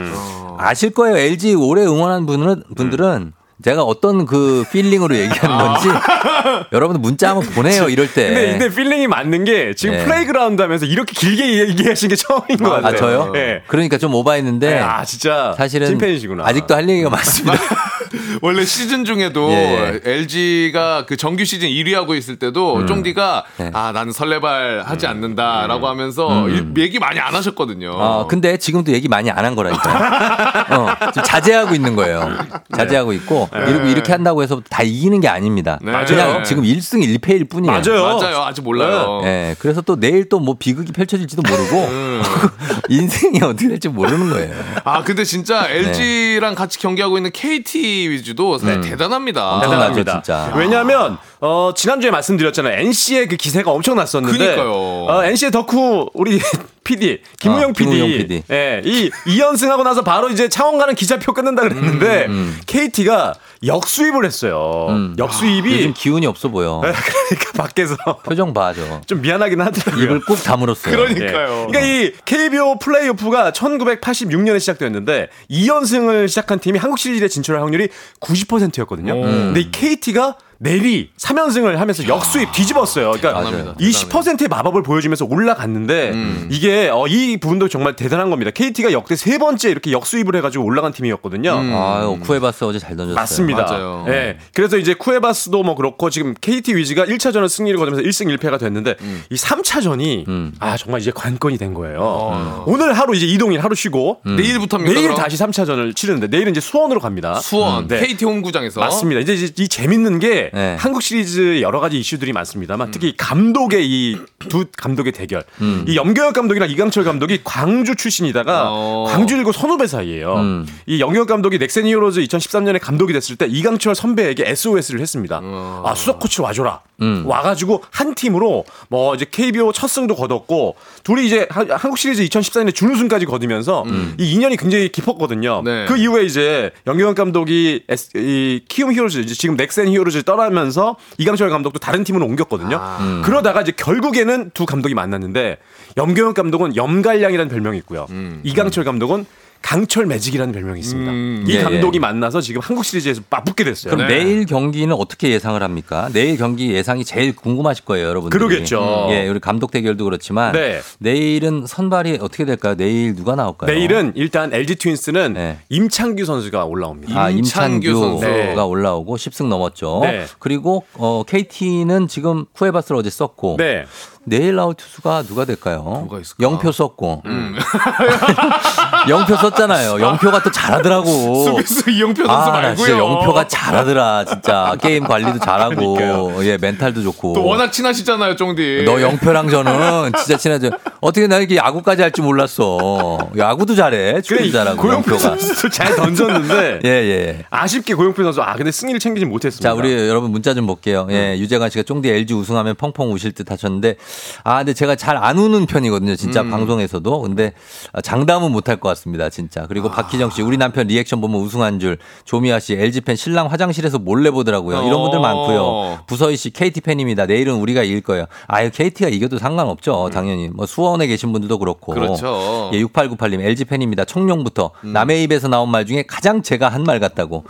[0.56, 1.18] 아실 거예요.
[1.18, 3.32] LG 오래 응원한 분은 분들은
[3.64, 5.74] 제가 어떤 그 feeling으로 얘기하는 아.
[5.74, 5.88] 건지
[6.72, 7.88] 여러분들 문자 한번 보내요.
[7.88, 8.28] 이럴 때.
[8.28, 10.04] 근데, 근데 feeling이 맞는 게 지금 네.
[10.04, 12.86] 플레이그라운드 하면서 이렇게 길게 얘기하신 게 처음인 것 같아요.
[12.86, 13.30] 아 저요?
[13.32, 13.62] 네.
[13.66, 16.44] 그러니까 좀 오바했는데 아 진짜 사실은 찐팬이시구나.
[16.46, 17.58] 아직도 할 얘기가 많습니다.
[18.42, 20.00] 원래 시즌 중에도 예.
[20.04, 22.86] LG가 그 정규 시즌 1위 하고 있을 때도 음.
[22.86, 23.70] 쫑디가 네.
[23.74, 26.74] 아 나는 설레발 하지 않는다라고 하면서 음.
[26.76, 27.90] 이- 얘기 많이 안 하셨거든요.
[27.92, 30.66] 어, 근데 지금도 얘기 많이 안 한 거라니까.
[30.76, 32.36] 어, 지금 자제하고 있는 거예요.
[32.76, 35.78] 자제하고 있고 이렇게, 이렇게 한다고 해서 다 이기는 게 아닙니다.
[35.82, 35.92] 네.
[36.04, 36.42] 그냥 맞아요.
[36.42, 37.72] 지금 1승 1패일 뿐이에요.
[37.80, 38.16] 맞아요.
[38.18, 38.42] 맞아요.
[38.42, 39.20] 아직 몰라요.
[39.24, 42.22] 예, 그래서 또 내일 또 뭐 비극이 펼쳐질지도 모르고 음.
[42.88, 44.54] 인생이 어떻게 될지 모르는 거예요.
[44.84, 45.78] 아 근데 진짜 네.
[45.78, 49.54] LG랑 같이 경기하고 있는 KT 위즈도 사실 대단합니다.
[49.54, 50.12] 엄청나죠, 대단합니다.
[50.22, 50.52] 진짜.
[50.56, 52.80] 왜냐하면 어, 지난주에 말씀드렸잖아요.
[52.80, 54.72] NC의 그 기세가 엄청 났었는데 그니까요.
[54.72, 56.40] 어, NC의 덕후 우리
[56.84, 58.42] PD 김우영 아, PD, PD.
[58.50, 62.28] 예, 이 2연승하고 나서 바로 이제 창원 가는 기차표 끊는다 그랬는데
[62.66, 63.34] KT가
[63.66, 64.86] 역수입을 했어요.
[64.88, 65.14] 음.
[65.18, 66.80] 역수입이 요즘 기운이 없어 보여.
[66.80, 69.02] 그러니까 밖에서 표정 봐줘.
[69.06, 70.02] 좀 미안하긴 하더라고요.
[70.02, 70.96] 입을 꾹 다물었어요.
[70.96, 71.66] 그러니까요.
[71.68, 71.72] 예.
[71.72, 77.88] 그러니까 이 KBO 플레이오프가 1986년에 시작되었는데 2연승을 시작한 팀이 한국 시리즈에 진출할 확률이
[78.20, 79.12] 90%였거든요.
[79.20, 83.12] 근데 이 KT가 내리 3연승을 하면서 역수입 뒤집었어요.
[83.12, 83.74] 그러니까 대단합니다.
[83.78, 86.12] 이 10%의 마법을 보여주면서 올라갔는데
[86.50, 88.50] 이게 어, 이 부분도 정말 대단한 겁니다.
[88.50, 91.52] KT가 역대 세 번째 이렇게 역수입을 해가지고 올라간 팀이었거든요.
[91.52, 93.14] 아유, 쿠에바스 어제 잘 던졌어요.
[93.14, 93.62] 맞습니다.
[93.62, 94.04] 맞아요.
[94.08, 94.38] 예.
[94.52, 98.96] 그래서 이제 쿠에바스도 뭐 그렇고 지금 KT 위즈가 1차전을 승리를 거두면서 1승 1패가 됐는데
[99.30, 100.52] 이 3차전이 음.
[100.58, 102.64] 아 정말 이제 관건이 된 거예요.
[102.66, 104.34] 오늘 하루 이제 이동일 하루 쉬고 음.
[104.36, 104.92] 내일부터입니까?
[104.94, 105.22] 내일 그럼?
[105.22, 107.34] 다시 3차전을 치르는데 내일은 이제 수원으로 갑니다.
[107.40, 108.00] 수원 네.
[108.00, 109.20] KT 홈구장에서 맞습니다.
[109.20, 110.76] 이제 이- 이 재밌는 게 네.
[110.78, 114.16] 한국 시리즈 여러 가지 이슈들이 많습니다만 특히 감독의 이
[114.48, 115.44] 두 감독의 대결.
[115.60, 115.84] 음.
[115.88, 119.06] 이 염경엽 감독이랑 이강철 감독이 광주 출신이다가 어.
[119.08, 120.34] 광주 일고 선후배 사이예요.
[120.36, 120.66] 음.
[120.86, 125.40] 이 염경엽 감독이 넥센 히어로즈 2013년에 감독이 됐을 때 이강철 선배에게 SOS를 했습니다.
[125.42, 125.82] 어.
[125.84, 126.80] 아 수석 코치로 와줘라.
[127.02, 127.24] 음.
[127.26, 130.76] 와가지고 한 팀으로 뭐 이제 KBO 첫 승도 거뒀고
[131.08, 133.82] 둘이 이제 하- 한국 시리즈 2014년에 준우승까지 거두면서
[134.18, 135.62] 이 인연이 굉장히 깊었거든요.
[135.64, 135.86] 네.
[135.88, 141.48] 그 이후에 이제 염경엽 감독이 S- 이 키움 히어로즈 이제 지금 넥센 히어로즈 떠나면서 이강철
[141.48, 142.78] 감독도 다른 팀으로 옮겼거든요.
[143.00, 143.22] 음.
[143.24, 145.56] 그러다가 이제 결국에는 두 감독이 만났는데
[145.96, 148.06] 염경엽 감독은 염갈량이라는 별명이 있고요.
[148.42, 149.24] 이강철 감독은
[149.62, 151.10] 강철 매직이라는 별명이 있습니다.
[151.10, 151.44] 음.
[151.46, 153.94] 이 예, 감독이 만나서 지금 한국 시리즈에서 맞붙게 됐어요.
[153.94, 156.08] 그럼 내일 경기는 어떻게 예상을 합니까?
[156.12, 158.38] 내일 경기 예상이 제일 궁금하실 거예요, 여러분들.
[158.38, 159.08] 그러겠죠.
[159.10, 160.80] 예, 우리 감독 대결도 그렇지만 네.
[160.98, 162.76] 내일은 선발이 어떻게 될까요?
[162.76, 163.70] 내일 누가 나올까요?
[163.70, 167.20] 내일은 일단 LG 트윈스는 임창규 선수가 올라옵니다.
[167.20, 168.54] 아, 임창규가 네.
[168.54, 170.00] 올라오고 10승 넘었죠.
[170.02, 170.24] 네.
[170.38, 173.84] 그리고 어, KT는 지금 쿠에바스를 어제 썼고 네.
[174.24, 176.06] 내일 나올 투수가 누가 될까요?
[176.40, 177.56] 영표 썼고 음.
[179.08, 180.00] 영표 썼잖아요.
[180.00, 181.06] 영표가 또 잘하더라고.
[181.44, 182.98] 수비수 이영표 선수 아, 말고요.
[182.98, 184.24] 영표가 잘하더라.
[184.26, 187.32] 진짜 게임 관리도 잘하고 예 멘탈도 좋고.
[187.34, 188.82] 또 워낙 친하시잖아요, 쫑디.
[188.84, 190.70] 너 영표랑 저는 진짜 친하죠.
[191.00, 193.18] 어떻게 나 이렇게 야구까지 할 줄 몰랐어.
[193.36, 194.22] 야구도 잘해.
[194.22, 195.18] 축구도 잘하고 고영표.
[195.18, 197.44] 선수 잘 던졌는데 예, 예.
[197.50, 199.68] 아쉽게 고영표 선수 아 근데 승리를 챙기지 못했습니다.
[199.68, 201.06] 자, 우리 여러분 문자 좀 볼게요.
[201.10, 203.96] 예, 유재관 씨가 쫑디 LG 우승하면 펑펑 우실 듯 하셨는데,
[204.44, 206.14] 아, 근데 제가 잘 안 우는 편이거든요.
[206.16, 206.50] 진짜 음.
[206.50, 207.20] 방송에서도.
[207.22, 207.52] 근데
[207.92, 209.28] 아, 장담은 못할 것 같습니다.
[209.30, 209.66] 진짜.
[209.68, 211.98] 그리고 박희정 씨, 우리 남편 리액션 보면 우승한 줄.
[212.24, 214.82] 조미아 씨, LG팬 신랑 화장실에서 몰래 보더라고요.
[214.86, 215.22] 이런 분들 어.
[215.22, 215.98] 많고요.
[216.06, 217.26] 부서희 씨, KT팬입니다.
[217.26, 218.26] 내일은 우리가 이길 거예요.
[218.46, 220.10] 아유, KT가 이겨도 상관없죠.
[220.12, 220.48] 당연히.
[220.48, 221.92] 뭐 수원에 계신 분들도 그렇고.
[221.92, 222.00] 음.
[222.00, 222.70] 그렇죠.
[222.72, 224.04] 예, 6898님, LG팬입니다.
[224.04, 224.70] 청룡부터.
[224.82, 227.44] 남의 입에서 나온 말 중에 가장 제가 한 말 같다고.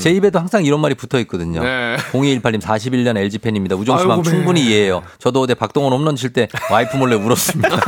[0.00, 1.60] 제 입에도 항상 이런 말이 붙어 있거든요.
[1.60, 1.64] 음.
[1.64, 1.96] 네.
[2.12, 3.76] 0218님 41년 LG 팬입니다.
[3.76, 4.30] 우정 씨 마음 아이고, 네.
[4.30, 5.02] 충분히 이해해요.
[5.20, 7.76] 저도 어제 박동원 홈런 칠 때 와이프 몰래 울었습니다.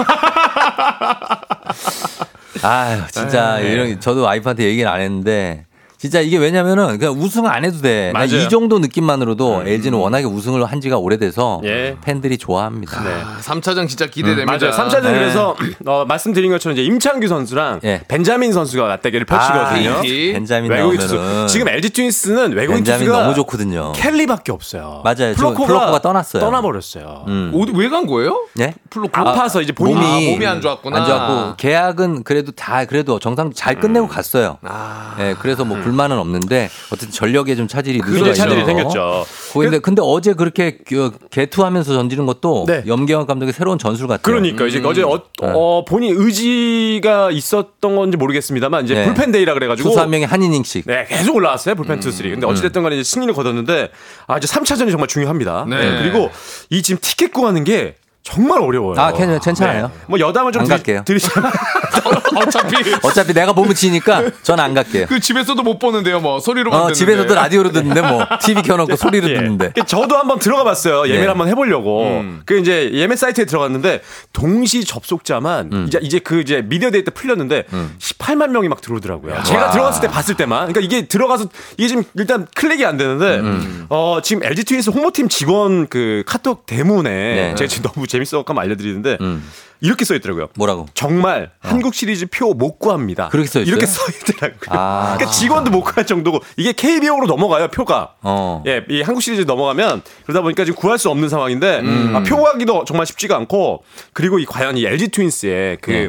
[2.62, 3.72] 아유, 진짜 네.
[3.72, 5.66] 이런 저도 와이프한테 얘기를 안 했는데
[6.04, 8.12] 진짜 이게 왜냐면은 그냥 우승 안 해도 돼.
[8.26, 9.66] 이 정도 느낌만으로도 음.
[9.66, 11.96] LG는 워낙에 우승을 한 지가 오래돼서 예.
[12.04, 13.00] 팬들이 좋아합니다.
[13.00, 14.52] 아, 3차전 진짜 기대됩니다.
[14.52, 14.70] 맞아요.
[14.70, 15.12] 3차전 네.
[15.14, 15.56] 그래서
[15.86, 18.02] 어, 말씀드린 것처럼 이제 임창규 선수랑 예.
[18.06, 19.90] 벤자민 선수가 맞대결을 펼치거든요.
[19.92, 21.46] 아, 벤자민 외국인 투수.
[21.48, 23.92] 지금 LG 트윈스는 외국인 벤자민 투수가 너무 좋거든요.
[23.96, 25.00] 켈리밖에 없어요.
[25.04, 25.34] 맞아요.
[25.34, 26.42] 지금 플럿코가 떠났어요.
[26.42, 27.24] 떠나버렸어요.
[27.28, 27.52] 음.
[27.74, 28.46] 왜간 거예요?
[28.60, 28.74] 예?
[28.90, 30.98] 플럿코 아파서 이제 본인이 몸이, 몸이 안 좋았구나.
[30.98, 34.58] 안 좋았고 계약은 그래도 다 그래도 정상 잘 끝내고 갔어요.
[34.64, 35.16] 아.
[35.18, 39.24] 예, 그래서 뭐 불만은 없는데 어쨌든 전력에 좀 차질이 누적이 차질이 생겼죠.
[39.52, 42.82] 근데 근데 어제 그렇게 그 계투하면서 던지는 것도 네.
[42.86, 44.22] 염경엽 감독의 새로운 전술 같아요.
[44.22, 49.04] 그러니까 이제 어제 어, 어, 본인 의지가 있었던 건지 모르겠습니다만 이제 네.
[49.04, 50.84] 불펜 day라 그래가지고 투수 한 명이 한 이닝씩.
[50.86, 51.76] 네, 계속 올라왔어요.
[51.76, 52.30] 불펜 투수들이.
[52.30, 53.90] 근데 어찌됐든 간에 이제 승리를 거뒀는데,
[54.26, 55.66] 아, 이제 3차전이 정말 중요합니다.
[55.68, 55.76] 네.
[55.76, 56.30] 네, 그리고
[56.70, 57.94] 이 지금 티켓 구하는 게
[58.24, 58.98] 정말 어려워요.
[58.98, 59.86] 아, 괜찮- 괜찮아요.
[59.88, 59.92] 네.
[60.06, 61.02] 뭐 여담을 좀안 드리, 갈게요.
[61.04, 61.52] 드리자면.
[62.36, 65.06] 어차피 어차피 내가 보면 지니까 전 안 갈게요.
[65.08, 66.20] 그 집에서도 못 보는데요.
[66.20, 66.98] 뭐 소리로만 어, 듣는데.
[66.98, 69.34] 집에서도 라디오로 듣는데 뭐 TV 켜놓고 소리로 예.
[69.34, 69.72] 듣는데.
[69.74, 71.04] 그 저도 한번 들어가 봤어요.
[71.06, 71.28] 예매를 네.
[71.28, 72.02] 한번 해보려고.
[72.20, 72.40] 음.
[72.46, 74.00] 그 이제 예매 사이트에 들어갔는데
[74.32, 75.84] 동시 접속자만 음.
[75.86, 77.64] 이제 이제 그 이제 미디어 데이터 풀렸는데
[77.98, 79.42] 18만 명이 막 들어오더라고요.
[79.42, 80.72] 제가 들어갔을 때 봤을 때만.
[80.72, 81.46] 그러니까 이게 들어가서
[81.76, 83.86] 이게 지금 일단 클릭이 안 되는데 음.
[83.90, 87.54] 어 지금 LG 트윈스 홍보팀 직원 그 카톡 대문에 네.
[87.56, 89.44] 제가 지금 너무 재밌어 한번 알려드리는데 음.
[89.80, 90.48] 이렇게 써 있더라고요.
[90.56, 90.86] 뭐라고?
[90.94, 93.28] 정말 한국 시리즈 표 못 구합니다.
[93.28, 93.70] 그렇게 써 있어요?
[93.72, 94.60] 이렇게 써 있더라고요.
[94.68, 98.14] 아, 그러니까 직원도 못 구할 정도고 이게 KBO로 넘어가요 표가.
[98.22, 98.62] 어.
[98.66, 102.12] 예, 이 한국 시리즈 넘어가면 그러다 보니까 지금 구할 수 없는 상황인데 음.
[102.14, 103.82] 아, 표 구하기도 정말 쉽지가 않고
[104.12, 106.08] 그리고 이 과연 이 LG 트윈스의 그 네.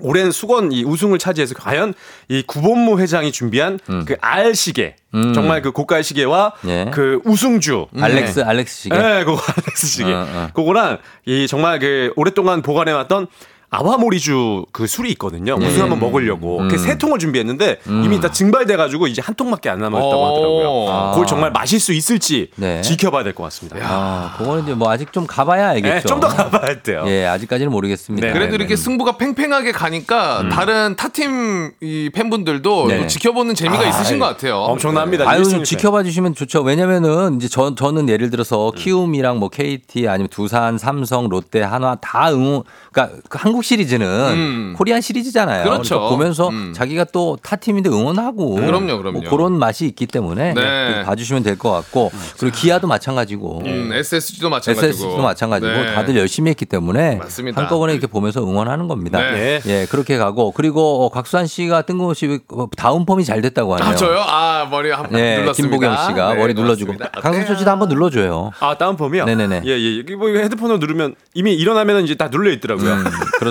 [0.00, 1.94] 오랜 수건 이 우승을 차지해서 과연
[2.28, 5.32] 이 구본무 회장이 준비한 그 R 시계 음.
[5.32, 6.90] 정말 그 고가의 시계와 예.
[6.92, 8.96] 그 우승주 알렉스 알렉스 시계.
[8.96, 10.12] 네, 그거 알렉스 시계.
[10.12, 10.48] 어, 어.
[10.52, 13.28] 그거랑 이 정말 그 오랫동안 보관해왔던
[13.76, 15.56] 아와모리주 그 술이 있거든요.
[15.60, 15.66] 예.
[15.66, 16.60] 우승 한번 먹으려고.
[16.60, 16.68] 음.
[16.68, 20.26] 그세 통을 준비했는데 이미 다 증발돼가지고 이제 한 통밖에 안 남았다고 오.
[20.26, 20.92] 하더라고요.
[20.92, 21.10] 아.
[21.12, 22.80] 그걸 정말 마실 수 있을지 네.
[22.82, 23.76] 지켜봐야 될 것 같습니다.
[23.82, 25.94] 아, 그거는 이제 뭐 아직 좀 가봐야 알겠죠.
[25.94, 27.04] 네, 좀더 가봐야 돼요.
[27.08, 28.26] 예, 아직까지는 모르겠습니다.
[28.26, 28.32] 네.
[28.32, 33.00] 그래도 이렇게 승부가 팽팽하게 가니까 다른 타팀 이 팬분들도 네.
[33.00, 34.18] 또 지켜보는 재미가 아, 있으신 예.
[34.20, 34.58] 것 같아요.
[34.58, 35.28] 엄청납니다.
[35.28, 35.42] 아유.
[35.64, 36.62] 지켜봐 주시면 좋죠.
[36.62, 38.72] 왜냐면은 이제 저, 저는 예를 들어서 음.
[38.76, 44.74] 키움이랑 뭐 KT 아니면 두산, 삼성, 롯데, 한화 다 응원, 그러니까 그 한국 시리즈는 음.
[44.76, 45.64] 코리안 시리즈잖아요.
[45.64, 45.94] 그렇죠.
[45.96, 46.72] 그러니까 보면서 음.
[46.74, 48.54] 자기가 또 타 팀인데 응원하고.
[48.56, 49.20] 그럼요, 그럼요.
[49.20, 51.02] 뭐 그런 맛이 있기 때문에 네.
[51.04, 53.62] 봐주시면 될 것 같고 그리고 기아도 마찬가지고.
[53.64, 54.86] 음, SSG도 마찬가지고.
[54.86, 55.94] SSG도 마찬가지고 네.
[55.94, 57.60] 다들 열심히 했기 때문에 맞습니다.
[57.60, 59.18] 한꺼번에 이렇게 보면서 응원하는 겁니다.
[59.18, 59.60] 네.
[59.66, 62.40] 예, 그렇게 가고 그리고 어, 곽수환 씨가 뜬금없이
[62.76, 63.88] down perm이 잘 됐다고 하네요.
[63.88, 64.18] 아 저요?
[64.20, 65.76] 아 머리 한 네, 눌렀습니다.
[65.76, 66.94] 김보경 씨가 네, 머리 눌러주고.
[67.22, 68.50] 강성철 씨도 한번 눌러줘요.
[68.60, 69.24] 아 down perm이요?
[69.24, 69.62] 네네네.
[69.66, 70.14] 예, 예.
[70.16, 72.92] 뭐 이거 헤드폰으로 누르면 이미 일어나면 이제 다 눌려 있더라고요.
[72.92, 73.04] 음,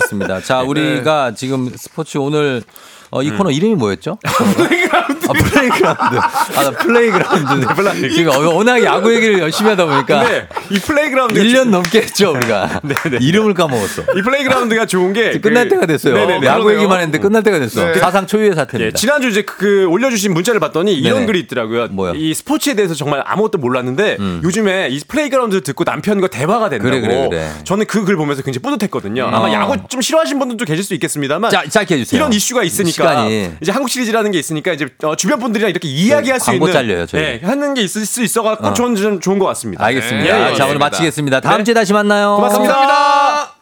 [0.03, 0.41] 그렇습니다.
[0.41, 0.67] 자, 네.
[0.67, 2.63] 우리가 지금 스포츠 오늘
[3.09, 3.37] 어, 이 음.
[3.37, 4.17] 코너 이름이 뭐였죠?
[5.27, 6.17] 아, 플레이그라운드.
[6.55, 7.65] 아, 나 플레이그라운드.
[7.65, 10.23] 그러니까 워낙 야구 얘기를 열심히 하다 보니까.
[10.23, 12.81] 네, 이 플레이그라운드 1년 넘게 했죠, 우리가.
[13.19, 14.03] 이름을 까먹었어.
[14.15, 16.13] 이 플레이그라운드가 좋은 게 끝날 그- 때가 됐어요.
[16.15, 16.45] 네네네.
[16.47, 16.79] 야구 그러네요.
[16.79, 17.85] 얘기만 했는데 끝날 때가 됐어.
[17.85, 17.99] 네.
[17.99, 18.97] 사상 초유의 예, 사태입니다.
[18.97, 21.25] 지난주 이제 그, 그 올려주신 문자를 봤더니 이런 네네.
[21.27, 21.87] 글이 있더라고요.
[21.91, 22.13] 뭐요?
[22.15, 26.89] 이 스포츠에 대해서 정말 아무것도 몰랐는데 요즘에 이 플레이그라운드 듣고 남편과 대화가 된다고.
[26.89, 27.49] 그래, 그래, 그래.
[27.63, 29.23] 저는 그 글 보면서 굉장히 뿌듯했거든요.
[29.29, 29.33] 음.
[29.33, 29.53] 아마 어.
[29.53, 31.49] 야구 좀 싫어하시는 분들도 계실 수 있겠습니다만.
[31.51, 32.19] 짜- 짧게 해주세요.
[32.19, 33.51] 이런 이슈가 있으니까 시간이.
[33.61, 37.05] 이제 한국 시리즈라는 게 있으니까 이제 어, 주변 분들이랑 이렇게 이야기할 수 광고 있는 잘려요,
[37.05, 37.21] 저희.
[37.21, 38.73] 예, 하는 게 있을 수 있어 갖고 어.
[38.73, 39.81] 좋은 좀 좋은 것 같습니다.
[39.85, 40.25] 알겠습니다.
[40.27, 40.69] 예, 예, 자, 예.
[40.69, 41.39] 오늘 마치겠습니다.
[41.39, 41.63] 다음 네.
[41.63, 42.35] 주에 다시 만나요.
[42.35, 43.53] 고맙습니다.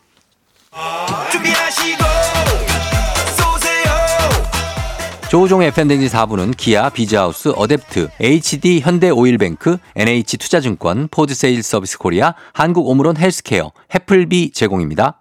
[5.30, 14.52] 조우종의 FM대행진 4부는 기아, 비즈하우스, 어댑트, HD 현대오일뱅크, NH투자증권, 포드세일즈 서비스 코리아, 한국오므론 헬스케어, 해플비
[14.52, 15.21] 제공입니다.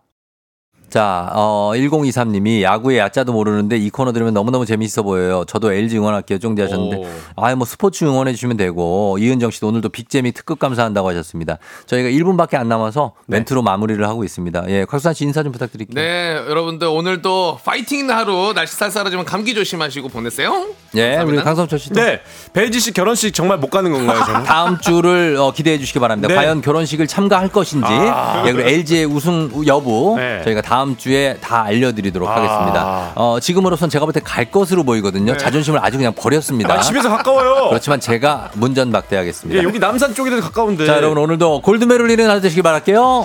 [0.90, 5.44] 자, 어, 1023님이 야구의 야자도 모르는데 이 코너 들으면 너무너무 재밌어 보여요.
[5.46, 6.38] 저도 LG 응원할게요.
[6.40, 7.08] 쫑디 하셨는데.
[7.36, 9.16] 아유, 뭐 스포츠 응원해 주시면 되고.
[9.20, 11.58] 이은정 씨도 오늘도 빅재미 특급 감사한다고 하셨습니다.
[11.86, 14.64] 저희가 1분밖에 안 남아서 멘트로 마무리를 하고 있습니다.
[14.68, 15.94] 예, 곽수산 씨 인사 좀 부탁드릴게요.
[15.94, 20.66] 네, 여러분들 오늘도 파이팅 하루 날씨 쌀쌀하지만 감기 조심하시고 보내세요.
[20.96, 22.00] 예, 우리 강성철 씨도.
[22.00, 22.20] 네,
[22.52, 24.42] 배지 씨 결혼식 정말 못 가는 건가요, 저는?
[24.44, 26.26] 다음 주를 어, 기대해 주시기 바랍니다.
[26.26, 26.34] 네.
[26.34, 28.42] 과연 결혼식을 참가할 것인지, 아.
[28.46, 30.40] 예, 그리고 LG의 우승 여부 네.
[30.42, 32.34] 저희가 다음 주에 다 알려드리도록 아.
[32.36, 33.12] 하겠습니다.
[33.14, 35.32] 어, 지금으로선 제가 볼 때 갈 것으로 보이거든요.
[35.32, 35.38] 네.
[35.38, 36.74] 자존심을 아주 그냥 버렸습니다.
[36.74, 37.68] 아, 집에서 가까워요.
[37.70, 39.60] 그렇지만 제가 문전박대하겠습니다.
[39.60, 40.86] 예, 여기 남산 쪽이라도 가까운데.
[40.86, 43.22] 자, 여러분 오늘도 골드메롤 일은 하루 되시길 바랄게요.